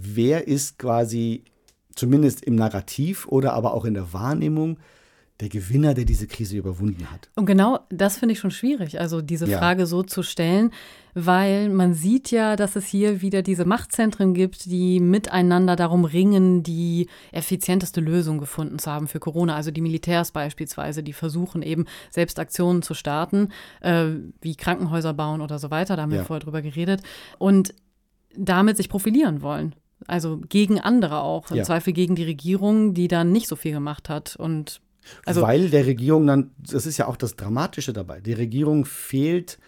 Wer 0.00 0.46
ist 0.46 0.78
quasi 0.78 1.44
zumindest 1.94 2.44
im 2.44 2.54
Narrativ 2.54 3.26
oder 3.26 3.52
aber 3.54 3.74
auch 3.74 3.84
in 3.84 3.94
der 3.94 4.12
Wahrnehmung 4.12 4.78
der 5.40 5.48
Gewinner, 5.48 5.94
der 5.94 6.04
diese 6.04 6.26
Krise 6.26 6.56
überwunden 6.56 7.12
hat. 7.12 7.30
Und 7.36 7.46
genau 7.46 7.80
das 7.90 8.18
finde 8.18 8.32
ich 8.32 8.40
schon 8.40 8.50
schwierig, 8.50 8.98
also 9.00 9.22
diese 9.22 9.46
ja. 9.46 9.58
Frage 9.58 9.86
so 9.86 10.02
zu 10.02 10.24
stellen, 10.24 10.72
weil 11.14 11.68
man 11.68 11.94
sieht 11.94 12.32
ja, 12.32 12.56
dass 12.56 12.74
es 12.74 12.86
hier 12.86 13.22
wieder 13.22 13.42
diese 13.42 13.64
Machtzentren 13.64 14.34
gibt, 14.34 14.64
die 14.64 14.98
miteinander 14.98 15.76
darum 15.76 16.04
ringen, 16.04 16.64
die 16.64 17.08
effizienteste 17.30 18.00
Lösung 18.00 18.38
gefunden 18.38 18.80
zu 18.80 18.90
haben 18.90 19.06
für 19.06 19.20
Corona. 19.20 19.54
Also 19.54 19.70
die 19.70 19.80
Militärs 19.80 20.32
beispielsweise, 20.32 21.04
die 21.04 21.12
versuchen 21.12 21.62
eben 21.62 21.84
selbst 22.10 22.40
Aktionen 22.40 22.82
zu 22.82 22.94
starten, 22.94 23.50
äh, 23.80 24.06
wie 24.40 24.56
Krankenhäuser 24.56 25.14
bauen 25.14 25.40
oder 25.40 25.60
so 25.60 25.70
weiter. 25.70 25.94
Da 25.94 26.02
haben 26.02 26.10
wir 26.10 26.18
ja. 26.18 26.24
vorher 26.24 26.42
drüber 26.42 26.62
geredet. 26.62 27.02
Und 27.38 27.74
damit 28.36 28.76
sich 28.76 28.88
profilieren 28.88 29.42
wollen. 29.42 29.74
Also 30.06 30.38
gegen 30.48 30.80
andere 30.80 31.20
auch, 31.22 31.50
im 31.50 31.58
ja. 31.58 31.64
Zweifel 31.64 31.92
gegen 31.92 32.14
die 32.14 32.24
Regierung, 32.24 32.94
die 32.94 33.08
dann 33.08 33.32
nicht 33.32 33.48
so 33.48 33.56
viel 33.56 33.72
gemacht 33.72 34.08
hat. 34.08 34.36
Und 34.36 34.80
also 35.24 35.42
Weil 35.42 35.70
der 35.70 35.86
Regierung 35.86 36.26
dann, 36.26 36.50
das 36.58 36.86
ist 36.86 36.98
ja 36.98 37.06
auch 37.06 37.16
das 37.16 37.36
Dramatische 37.36 37.92
dabei, 37.92 38.20
die 38.20 38.32
Regierung 38.32 38.84
fehlt, 38.84 39.58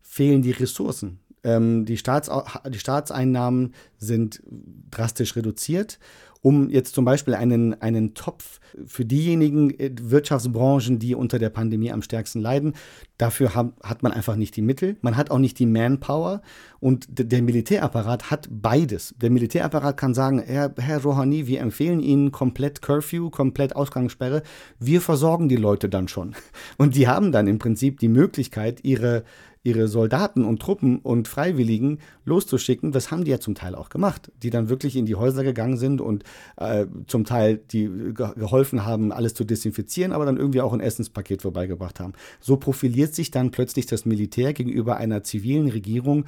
fehlen 0.00 0.42
die 0.42 0.52
Ressourcen. 0.52 1.18
Ähm, 1.42 1.86
die, 1.86 1.96
Staats, 1.96 2.30
die 2.68 2.78
Staatseinnahmen 2.78 3.74
sind 3.96 4.42
drastisch 4.90 5.36
reduziert 5.36 5.98
um 6.42 6.70
jetzt 6.70 6.94
zum 6.94 7.04
Beispiel 7.04 7.34
einen, 7.34 7.80
einen 7.80 8.14
Topf 8.14 8.60
für 8.86 9.04
diejenigen 9.04 9.70
äh, 9.78 9.90
Wirtschaftsbranchen, 10.00 10.98
die 10.98 11.14
unter 11.14 11.38
der 11.38 11.50
Pandemie 11.50 11.92
am 11.92 12.02
stärksten 12.02 12.40
leiden. 12.40 12.74
Dafür 13.18 13.54
hat 13.54 14.02
man 14.02 14.12
einfach 14.12 14.36
nicht 14.36 14.56
die 14.56 14.62
Mittel, 14.62 14.96
man 15.02 15.16
hat 15.16 15.30
auch 15.30 15.38
nicht 15.38 15.58
die 15.58 15.66
Manpower 15.66 16.40
und 16.78 17.06
der 17.10 17.42
Militärapparat 17.42 18.30
hat 18.30 18.48
beides. 18.50 19.14
Der 19.20 19.28
Militärapparat 19.28 19.98
kann 19.98 20.14
sagen, 20.14 20.38
Herr, 20.38 20.72
Herr 20.78 21.02
Rouhani, 21.02 21.46
wir 21.46 21.60
empfehlen 21.60 22.00
Ihnen 22.00 22.32
komplett 22.32 22.80
Curfew, 22.80 23.28
komplett 23.28 23.76
Ausgangssperre, 23.76 24.42
wir 24.78 25.02
versorgen 25.02 25.50
die 25.50 25.56
Leute 25.56 25.90
dann 25.90 26.08
schon. 26.08 26.34
Und 26.78 26.96
die 26.96 27.08
haben 27.08 27.30
dann 27.32 27.46
im 27.46 27.58
Prinzip 27.58 28.00
die 28.00 28.08
Möglichkeit, 28.08 28.82
ihre 28.84 29.24
ihre 29.62 29.88
Soldaten 29.88 30.44
und 30.44 30.60
Truppen 30.60 30.98
und 30.98 31.28
Freiwilligen 31.28 31.98
loszuschicken. 32.24 32.92
Das 32.92 33.10
haben 33.10 33.24
die 33.24 33.30
ja 33.30 33.40
zum 33.40 33.54
Teil 33.54 33.74
auch 33.74 33.90
gemacht, 33.90 34.32
die 34.42 34.50
dann 34.50 34.68
wirklich 34.68 34.96
in 34.96 35.04
die 35.04 35.16
Häuser 35.16 35.44
gegangen 35.44 35.76
sind 35.76 36.00
und 36.00 36.24
äh, 36.56 36.86
zum 37.06 37.24
Teil 37.24 37.60
die 37.70 38.14
geholfen 38.14 38.86
haben, 38.86 39.12
alles 39.12 39.34
zu 39.34 39.44
desinfizieren, 39.44 40.12
aber 40.12 40.24
dann 40.24 40.38
irgendwie 40.38 40.62
auch 40.62 40.72
ein 40.72 40.80
Essenspaket 40.80 41.42
vorbeigebracht 41.42 42.00
haben. 42.00 42.14
So 42.40 42.56
profiliert 42.56 43.14
sich 43.14 43.30
dann 43.30 43.50
plötzlich 43.50 43.86
das 43.86 44.06
Militär 44.06 44.54
gegenüber 44.54 44.96
einer 44.96 45.22
zivilen 45.22 45.68
Regierung, 45.68 46.24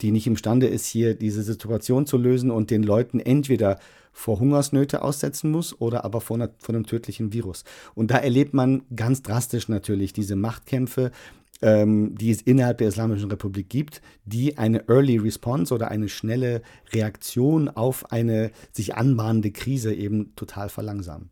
die 0.00 0.10
nicht 0.10 0.26
imstande 0.26 0.66
ist, 0.66 0.86
hier 0.86 1.14
diese 1.14 1.42
Situation 1.42 2.06
zu 2.06 2.16
lösen 2.16 2.50
und 2.50 2.70
den 2.70 2.82
Leuten 2.82 3.20
entweder 3.20 3.78
vor 4.12 4.40
Hungersnöte 4.40 5.02
aussetzen 5.02 5.50
muss 5.50 5.78
oder 5.80 6.04
aber 6.04 6.20
vor, 6.20 6.36
einer, 6.36 6.50
vor 6.58 6.74
einem 6.74 6.86
tödlichen 6.86 7.32
Virus. 7.32 7.64
Und 7.94 8.10
da 8.10 8.16
erlebt 8.16 8.54
man 8.54 8.82
ganz 8.94 9.22
drastisch 9.22 9.68
natürlich 9.68 10.12
diese 10.12 10.36
Machtkämpfe, 10.36 11.12
ähm, 11.62 12.14
die 12.16 12.30
es 12.30 12.42
innerhalb 12.42 12.78
der 12.78 12.88
Islamischen 12.88 13.30
Republik 13.30 13.68
gibt, 13.68 14.00
die 14.24 14.58
eine 14.58 14.88
Early 14.88 15.18
Response 15.18 15.74
oder 15.74 15.90
eine 15.90 16.08
schnelle 16.08 16.62
Reaktion 16.92 17.68
auf 17.68 18.12
eine 18.12 18.50
sich 18.72 18.96
anbahnende 18.96 19.50
Krise 19.50 19.94
eben 19.94 20.34
total 20.36 20.68
verlangsamen. 20.68 21.30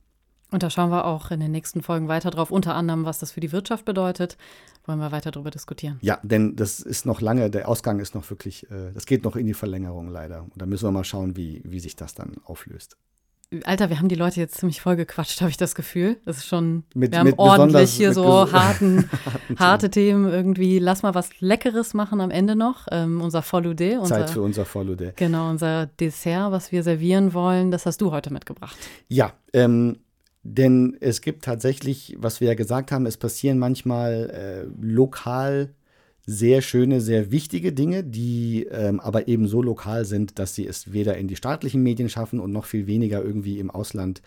Und 0.51 0.63
da 0.63 0.71
schauen 0.71 0.91
wir 0.91 1.05
auch 1.05 1.31
in 1.31 1.41
den 1.41 1.51
nächsten 1.51 1.83
Folgen 1.83 2.09
weiter 2.09 2.31
drauf, 2.31 2.51
unter 2.51 2.75
anderem, 2.75 3.05
was 3.05 3.19
das 3.19 3.33
für 3.33 3.41
die 3.41 3.53
Wirtschaft 3.53 3.85
bedeutet. 3.85 4.39
Wollen 4.87 4.99
wir 4.99 5.13
weiter 5.13 5.31
darüber 5.31 5.51
diskutieren. 5.51 5.99
Ja, 6.01 6.19
denn 6.23 6.57
das 6.57 6.81
ist 6.81 7.05
noch 7.05 7.21
lange, 7.21 7.51
der 7.51 7.69
Ausgang 7.69 8.01
ist 8.01 8.15
noch 8.15 8.29
wirklich, 8.31 8.71
äh, 8.71 8.93
das 8.95 9.05
geht 9.05 9.25
noch 9.25 9.37
in 9.37 9.47
die 9.47 9.53
Verlängerung 9.53 10.09
leider. 10.09 10.45
Und 10.45 10.55
da 10.57 10.65
müssen 10.65 10.87
wir 10.87 10.93
mal 10.93 11.05
schauen, 11.05 11.37
wie, 11.37 11.61
wie 11.67 11.81
sich 11.81 11.97
das 11.97 12.15
dann 12.15 12.37
auflöst. 12.45 12.97
Alter, 13.65 13.89
wir 13.89 13.99
haben 13.99 14.09
die 14.09 14.15
Leute 14.15 14.41
jetzt 14.41 14.59
ziemlich 14.59 14.83
voll 14.83 14.97
gequatscht, 14.97 15.41
habe 15.41 15.51
ich 15.51 15.57
das 15.57 15.75
Gefühl. 15.75 16.19
Das 16.27 16.37
ist 16.37 16.47
schon, 16.47 16.85
mit, 16.95 17.13
wir 17.13 17.21
haben 17.21 17.33
ordentlich 17.39 17.93
hier 17.93 18.13
so 18.13 18.53
harten, 18.53 19.09
harte 19.59 19.89
Themen 19.89 20.31
irgendwie. 20.31 20.79
Lass 20.79 21.03
mal 21.03 21.15
was 21.15 21.31
Leckeres 21.41 21.95
machen 21.95 22.21
am 22.21 22.31
Ende 22.31 22.57
noch. 22.57 22.87
Ähm, 22.91 23.23
unser 23.23 23.41
Follow-Day. 23.41 24.01
Zeit 24.05 24.29
für 24.29 24.43
unser 24.43 24.67
Follow-Day. 24.67 25.13
Genau, 25.17 25.49
unser 25.49 25.87
Dessert, 25.87 26.53
was 26.53 26.73
wir 26.73 26.83
servieren 26.83 27.33
wollen, 27.33 27.71
das 27.71 27.87
hast 27.87 28.03
du 28.03 28.11
heute 28.13 28.31
mitgebracht. 28.31 28.77
Ja, 29.09 29.33
ähm, 29.55 29.97
denn 30.43 30.99
es 31.01 31.23
gibt 31.23 31.45
tatsächlich, 31.45 32.17
was 32.19 32.43
wir 32.43 32.49
ja 32.49 32.55
gesagt 32.55 32.93
haben, 32.93 33.07
es 33.07 33.17
passieren 33.17 33.59
manchmal 33.59 34.31
äh, 34.31 34.85
lokal 34.85 35.75
sehr 36.28 36.62
schöne, 36.62 37.02
sehr 37.02 37.32
wichtige 37.32 37.74
Dinge, 37.74 38.04
die 38.04 38.66
ähm, 38.72 39.00
aber 39.00 39.28
eben 39.28 39.48
so 39.48 39.62
lokal 39.62 40.06
sind, 40.06 40.40
dass 40.40 40.56
sie 40.56 40.66
es 40.66 40.94
weder 40.94 41.18
in 41.18 41.28
die 41.28 41.36
staatlichen 41.36 41.84
Medien 41.84 42.10
schaffen 42.10 42.40
und 42.40 42.52
noch 42.52 42.66
viel 42.66 42.88
weniger 42.88 43.22
irgendwie 43.22 43.60
im 43.60 43.70
Ausland 43.70 44.22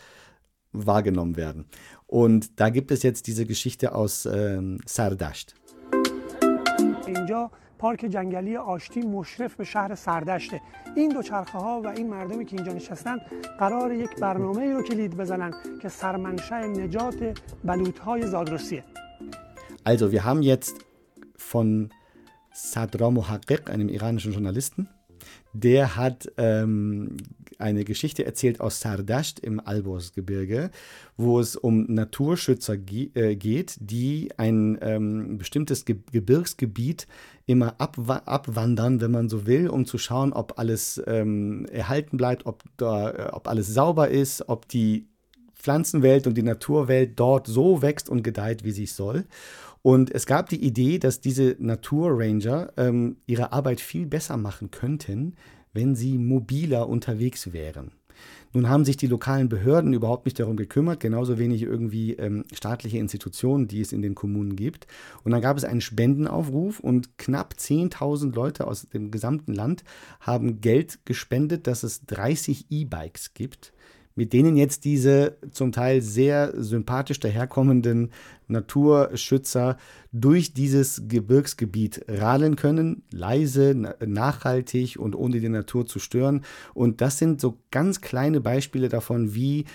wahrgenommen 0.72 1.36
werden. 1.36 1.64
Und 2.06 2.60
da 2.60 2.68
gibt 2.68 2.90
es 2.90 3.02
jetzt 3.02 3.26
diese 3.26 3.46
Geschichte 3.46 3.94
aus 3.94 4.26
ähm, 4.26 4.78
Sardasht. 4.86 5.54
پارک 7.78 8.04
جنگلی 8.04 8.56
آشتی 8.56 9.00
مشرف 9.00 9.56
به 9.56 9.64
شهر 9.64 9.94
سردشته 9.94 10.60
این 10.94 11.08
دوچرخه 11.08 11.58
ها 11.58 11.82
و 11.84 11.86
این 11.86 12.10
مردمی 12.10 12.44
که 12.44 12.56
اینجا 12.56 12.72
نشستن 12.72 13.16
قرار 13.58 13.92
یک 13.92 14.16
برنامه 14.20 14.62
ای 14.62 14.72
رو 14.72 14.82
کلید 14.82 15.16
بزنن 15.16 15.54
که 15.82 15.88
سرمنشه 15.88 16.54
نجات 16.54 17.38
بلوط 17.64 17.98
های 17.98 18.26
زاگرسیه 18.26 18.84
Also 19.84 20.10
wir 20.10 20.24
haben 20.24 20.42
jetzt 20.42 20.76
von 21.51 21.89
Sadra 22.53 23.11
Muhaqiq, 23.11 23.69
einem 23.69 23.89
iranischen 23.89 24.31
Journalisten. 24.31 24.87
Der 25.53 25.97
hat 25.97 26.31
ähm, 26.37 27.17
eine 27.59 27.83
Geschichte 27.83 28.25
erzählt 28.25 28.61
aus 28.61 28.79
Sardasht 28.79 29.39
im 29.39 29.59
Alborsgebirge, 29.59 30.71
wo 31.17 31.39
es 31.39 31.55
um 31.57 31.85
Naturschützer 31.93 32.77
ge 32.77 33.11
äh, 33.13 33.35
geht, 33.35 33.75
die 33.81 34.31
ein 34.37 34.79
ähm, 34.81 35.37
bestimmtes 35.37 35.83
Ge 35.85 35.97
Gebirgsgebiet 36.11 37.05
immer 37.45 37.75
abwa 37.79 38.21
abwandern, 38.25 39.01
wenn 39.01 39.11
man 39.11 39.29
so 39.29 39.45
will, 39.45 39.67
um 39.67 39.85
zu 39.85 39.97
schauen, 39.97 40.31
ob 40.31 40.57
alles 40.57 41.01
ähm, 41.05 41.65
erhalten 41.65 42.15
bleibt, 42.17 42.45
ob, 42.45 42.63
da, 42.77 43.11
äh, 43.11 43.29
ob 43.31 43.47
alles 43.47 43.67
sauber 43.67 44.07
ist, 44.07 44.47
ob 44.47 44.69
die 44.69 45.05
Pflanzenwelt 45.53 46.25
und 46.25 46.35
die 46.35 46.43
Naturwelt 46.43 47.19
dort 47.19 47.45
so 47.45 47.81
wächst 47.81 48.09
und 48.09 48.23
gedeiht, 48.23 48.63
wie 48.63 48.71
sie 48.71 48.87
soll. 48.87 49.25
Und 49.81 50.11
es 50.11 50.25
gab 50.25 50.49
die 50.49 50.63
Idee, 50.63 50.99
dass 50.99 51.21
diese 51.21 51.55
Naturranger 51.59 52.73
ähm, 52.77 53.17
ihre 53.25 53.51
Arbeit 53.51 53.81
viel 53.81 54.05
besser 54.05 54.37
machen 54.37 54.71
könnten, 54.71 55.35
wenn 55.73 55.95
sie 55.95 56.17
mobiler 56.17 56.87
unterwegs 56.87 57.53
wären. 57.53 57.91
Nun 58.53 58.69
haben 58.69 58.83
sich 58.83 58.97
die 58.97 59.07
lokalen 59.07 59.47
Behörden 59.47 59.93
überhaupt 59.93 60.25
nicht 60.25 60.39
darum 60.39 60.57
gekümmert, 60.57 60.99
genauso 60.99 61.39
wenig 61.39 61.61
irgendwie 61.61 62.13
ähm, 62.13 62.43
staatliche 62.53 62.97
Institutionen, 62.97 63.67
die 63.67 63.79
es 63.79 63.93
in 63.93 64.01
den 64.01 64.13
Kommunen 64.13 64.55
gibt. 64.55 64.87
Und 65.23 65.31
dann 65.31 65.41
gab 65.41 65.57
es 65.57 65.63
einen 65.63 65.81
Spendenaufruf 65.81 66.79
und 66.81 67.17
knapp 67.17 67.55
10.000 67.57 68.35
Leute 68.35 68.67
aus 68.67 68.89
dem 68.89 69.09
gesamten 69.09 69.53
Land 69.53 69.83
haben 70.19 70.59
Geld 70.59 70.99
gespendet, 71.05 71.65
dass 71.65 71.83
es 71.83 72.05
30 72.05 72.67
E-Bikes 72.69 73.33
gibt, 73.33 73.73
mit 74.15 74.33
denen 74.33 74.57
jetzt 74.57 74.85
diese 74.85 75.37
zum 75.51 75.71
Teil 75.71 76.01
sehr 76.01 76.53
sympathisch 76.55 77.19
daherkommenden 77.19 78.11
Naturschützer 78.47 79.77
durch 80.11 80.53
dieses 80.53 81.03
Gebirgsgebiet 81.07 82.05
radeln 82.07 82.55
können, 82.55 83.03
leise, 83.11 83.75
nachhaltig 84.05 84.97
und 84.99 85.15
ohne 85.15 85.39
die 85.39 85.49
Natur 85.49 85.85
zu 85.85 85.99
stören. 85.99 86.43
Und 86.73 87.01
das 87.01 87.17
sind 87.17 87.39
so 87.41 87.57
ganz 87.71 88.01
kleine 88.01 88.41
Beispiele 88.41 88.89
davon, 88.89 89.33
wie 89.33 89.65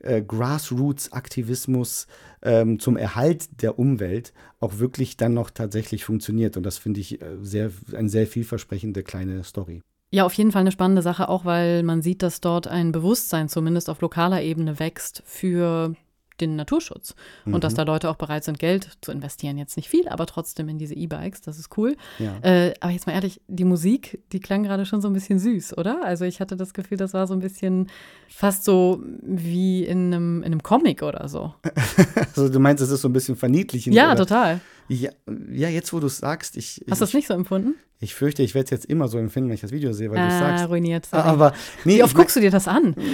äh, 0.00 0.22
Grassroots-Aktivismus 0.22 2.06
ähm, 2.42 2.78
zum 2.78 2.96
Erhalt 2.96 3.62
der 3.62 3.78
Umwelt 3.78 4.32
auch 4.60 4.78
wirklich 4.78 5.16
dann 5.16 5.34
noch 5.34 5.50
tatsächlich 5.50 6.04
funktioniert. 6.04 6.56
Und 6.56 6.64
das 6.64 6.78
finde 6.78 7.00
ich 7.00 7.22
äh, 7.22 7.36
sehr, 7.40 7.70
eine 7.94 8.08
sehr 8.08 8.26
vielversprechende 8.26 9.02
kleine 9.02 9.44
Story. 9.44 9.82
Ja, 10.14 10.24
auf 10.24 10.34
jeden 10.34 10.52
Fall 10.52 10.60
eine 10.60 10.70
spannende 10.70 11.02
Sache, 11.02 11.28
auch 11.28 11.44
weil 11.44 11.82
man 11.82 12.00
sieht, 12.00 12.22
dass 12.22 12.40
dort 12.40 12.68
ein 12.68 12.92
Bewusstsein 12.92 13.48
zumindest 13.48 13.90
auf 13.90 14.00
lokaler 14.00 14.42
Ebene 14.42 14.78
wächst 14.78 15.24
für 15.26 15.96
den 16.40 16.54
Naturschutz 16.54 17.16
mhm. 17.44 17.54
und 17.54 17.64
dass 17.64 17.72
mhm. 17.72 17.78
da 17.78 17.82
Leute 17.82 18.08
auch 18.08 18.14
bereit 18.14 18.44
sind, 18.44 18.60
Geld 18.60 18.88
zu 19.00 19.10
investieren. 19.10 19.58
Jetzt 19.58 19.76
nicht 19.76 19.88
viel, 19.88 20.08
aber 20.08 20.26
trotzdem 20.26 20.68
in 20.68 20.78
diese 20.78 20.94
E-Bikes, 20.94 21.40
das 21.40 21.58
ist 21.58 21.76
cool. 21.76 21.96
Ja. 22.20 22.38
Äh, 22.42 22.74
aber 22.78 22.92
jetzt 22.92 23.08
mal 23.08 23.12
ehrlich, 23.12 23.40
die 23.48 23.64
Musik, 23.64 24.22
die 24.30 24.38
klang 24.38 24.62
gerade 24.62 24.86
schon 24.86 25.00
so 25.00 25.08
ein 25.08 25.14
bisschen 25.14 25.40
süß, 25.40 25.78
oder? 25.78 26.04
Also 26.04 26.24
ich 26.24 26.40
hatte 26.40 26.56
das 26.56 26.74
Gefühl, 26.74 26.96
das 26.96 27.12
war 27.12 27.26
so 27.26 27.34
ein 27.34 27.40
bisschen 27.40 27.90
fast 28.28 28.62
so 28.62 29.02
wie 29.20 29.84
in 29.84 30.14
einem, 30.14 30.38
in 30.38 30.52
einem 30.52 30.62
Comic 30.62 31.02
oder 31.02 31.26
so. 31.26 31.54
also 32.36 32.48
du 32.48 32.60
meinst, 32.60 32.84
es 32.84 32.90
ist 32.90 33.00
so 33.00 33.08
ein 33.08 33.12
bisschen 33.12 33.34
verniedlichend? 33.34 33.96
Ja, 33.96 34.12
oder? 34.12 34.16
total. 34.18 34.60
Ja, 34.88 35.10
ja, 35.50 35.68
jetzt 35.68 35.92
wo 35.92 36.00
du 36.00 36.06
es 36.06 36.18
sagst, 36.18 36.56
ich. 36.56 36.84
Hast 36.90 37.00
du 37.00 37.04
es 37.04 37.14
nicht 37.14 37.28
so 37.28 37.34
empfunden? 37.34 37.74
Ich 38.00 38.14
fürchte, 38.14 38.42
ich 38.42 38.54
werde 38.54 38.66
es 38.66 38.70
jetzt 38.70 38.86
immer 38.86 39.08
so 39.08 39.18
empfinden, 39.18 39.48
wenn 39.48 39.54
ich 39.54 39.62
das 39.62 39.72
Video 39.72 39.92
sehe, 39.92 40.10
weil 40.10 40.18
ah, 40.18 40.28
du 40.28 40.38
sagst. 40.38 40.68
ruiniert. 40.68 41.06
Sorry. 41.06 41.22
Aber 41.22 41.54
nee, 41.84 41.96
Wie 41.96 42.02
oft 42.02 42.14
guckst 42.14 42.36
du 42.36 42.40
dir 42.40 42.50
das 42.50 42.68
an? 42.68 42.94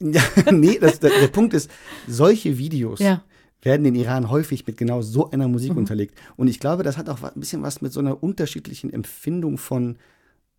Ja, 0.00 0.22
nee, 0.50 0.76
das, 0.80 0.98
der, 0.98 1.10
der, 1.10 1.28
Punkt 1.28 1.54
ist, 1.54 1.70
solche 2.08 2.58
Videos 2.58 2.98
ja. 2.98 3.22
werden 3.62 3.86
in 3.86 3.94
Iran 3.94 4.28
häufig 4.28 4.66
mit 4.66 4.76
genau 4.76 5.02
so 5.02 5.30
einer 5.30 5.46
Musik 5.46 5.70
mhm. 5.70 5.78
unterlegt. 5.78 6.18
Und 6.34 6.48
ich 6.48 6.58
glaube, 6.58 6.82
das 6.82 6.98
hat 6.98 7.08
auch 7.08 7.22
ein 7.22 7.30
bisschen 7.36 7.62
was 7.62 7.80
mit 7.80 7.92
so 7.92 8.00
einer 8.00 8.20
unterschiedlichen 8.20 8.92
Empfindung 8.92 9.56
von 9.56 9.96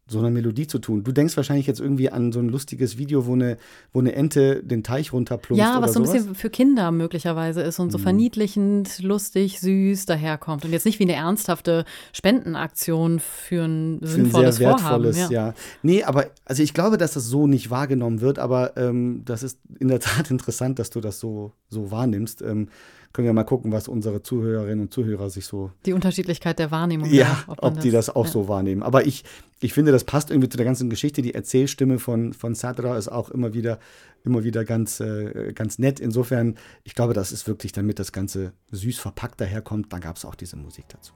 so 0.08 0.20
einer 0.20 0.30
Melodie 0.30 0.68
zu 0.68 0.78
tun. 0.78 1.04
Du 1.04 1.12
denkst 1.12 1.36
wahrscheinlich 1.36 1.66
jetzt 1.66 1.80
irgendwie 1.80 2.12
an 2.12 2.32
so 2.32 2.40
ein 2.40 2.48
lustiges 2.48 3.00
Video, 3.00 3.26
wo 3.26 3.34
eine, 3.34 3.58
wo 3.92 4.00
eine 4.00 4.14
Ente 4.14 4.62
den 4.64 4.84
Teich 4.84 5.12
runterplumpst. 5.12 5.60
Ja, 5.60 5.82
was 5.82 5.94
so 5.94 6.00
ein 6.00 6.04
bisschen 6.04 6.36
für 6.36 6.52
Kinder 6.52 6.92
möglicherweise 6.92 7.62
ist 7.62 7.80
und 7.80 7.92
so 7.92 7.98
mhm. 7.98 8.04
verniedlichend, 8.04 9.00
lustig, 9.02 9.60
süß 9.60 10.06
daherkommt. 10.06 10.64
Und 10.64 10.72
jetzt 10.72 10.86
nicht 10.86 11.00
wie 11.00 11.04
eine 11.06 11.16
ernsthafte 11.16 11.86
Spendenaktion 12.14 13.20
für 13.20 13.66
ein 13.66 14.00
sinnvolles 14.04 14.58
für 14.58 14.68
ein 14.68 14.70
sehr 14.70 14.70
wertvolles, 14.70 15.18
Vorhaben. 15.18 15.34
Ja. 15.34 15.48
ja. 15.48 15.54
Nee, 15.82 16.04
aber 16.04 16.28
also 16.46 16.62
ich 16.62 16.76
glaube, 16.76 16.98
dass 16.98 17.14
das 17.14 17.26
so 17.26 17.48
nicht 17.48 17.72
wahrgenommen 17.72 18.22
wird, 18.22 18.38
aber 18.38 18.78
ähm, 18.78 19.24
das 19.26 19.42
ist 19.42 19.58
in 19.80 19.88
der 19.88 20.00
Tat 20.00 20.30
interessant, 20.30 20.78
dass 20.78 20.92
du 20.92 21.02
das 21.02 21.20
so, 21.20 21.52
so 21.70 21.90
wahrnimmst. 21.90 22.44
Ähm, 22.44 22.68
können 23.16 23.28
wir 23.28 23.34
mal 23.34 23.46
gucken, 23.46 23.72
was 23.72 23.88
unsere 23.88 24.22
Zuhörerinnen 24.22 24.82
und 24.82 24.94
Zuhörer 24.94 25.30
sich 25.30 25.46
so. 25.46 25.72
Die 25.86 25.94
Unterschiedlichkeit 25.94 26.60
der 26.60 26.70
Wahrnehmung. 26.70 27.10
Ja, 27.10 27.46
ob, 27.48 27.64
ob 27.64 27.80
die 27.80 27.90
das, 27.90 28.08
das 28.08 28.16
auch 28.16 28.26
ja. 28.26 28.32
so 28.32 28.50
wahrnehmen. 28.50 28.84
Aber 28.84 29.08
ich, 29.08 29.24
ich 29.62 29.72
finde, 29.72 29.94
das 29.94 30.04
passt 30.04 30.32
irgendwie 30.32 30.50
zu 30.50 30.58
der 30.58 30.66
ganzen 30.66 30.90
Geschichte. 30.90 31.22
Die 31.22 31.34
Erzählstimme 31.34 31.98
von, 31.98 32.34
von 32.34 32.56
Sadra 32.56 32.98
ist 32.98 33.08
auch 33.08 33.30
immer 33.30 33.54
wieder, 33.54 33.80
immer 34.26 34.44
wieder 34.44 34.66
ganz, 34.66 35.00
äh, 35.00 35.54
ganz 35.54 35.80
nett. 35.80 36.02
Insofern, 36.02 36.56
ich 36.84 36.94
glaube, 36.94 37.14
das 37.14 37.32
ist 37.32 37.48
wirklich, 37.48 37.72
damit 37.72 38.00
das 38.00 38.12
Ganze 38.12 38.52
süß 38.72 39.00
verpackt 39.00 39.40
daherkommt, 39.40 39.94
dann 39.94 40.02
gab 40.02 40.18
es 40.18 40.26
auch 40.26 40.36
diese 40.36 40.58
Musik 40.58 40.86
dazu. 40.90 41.14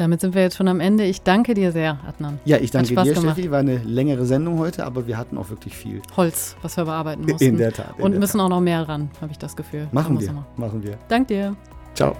Damit 0.00 0.22
sind 0.22 0.34
wir 0.34 0.40
jetzt 0.40 0.56
schon 0.56 0.66
am 0.66 0.80
Ende. 0.80 1.04
Ich 1.04 1.20
danke 1.20 1.52
dir 1.52 1.72
sehr, 1.72 1.98
Adnan. 2.08 2.40
Ja, 2.46 2.56
ich 2.56 2.70
danke 2.70 2.88
dir, 2.88 2.94
gemacht. 3.12 3.34
Steffi. 3.34 3.50
War 3.50 3.58
eine 3.58 3.76
längere 3.76 4.24
Sendung 4.24 4.58
heute, 4.58 4.86
aber 4.86 5.06
wir 5.06 5.18
hatten 5.18 5.36
auch 5.36 5.50
wirklich 5.50 5.76
viel. 5.76 6.00
Holz, 6.16 6.56
was 6.62 6.78
wir 6.78 6.86
bearbeiten 6.86 7.26
mussten. 7.26 7.44
In 7.44 7.58
der 7.58 7.70
Tat. 7.70 7.98
In 7.98 8.04
Und 8.04 8.12
der 8.12 8.20
müssen 8.20 8.38
Tat. 8.38 8.46
auch 8.46 8.48
noch 8.48 8.62
mehr 8.62 8.88
ran, 8.88 9.10
habe 9.20 9.30
ich 9.30 9.38
das 9.38 9.54
Gefühl. 9.54 9.88
Machen 9.92 10.18
wir. 10.18 10.32
Machen 10.56 10.82
wir. 10.82 10.96
Dank 11.08 11.28
dir. 11.28 11.54
Ciao. 11.94 12.16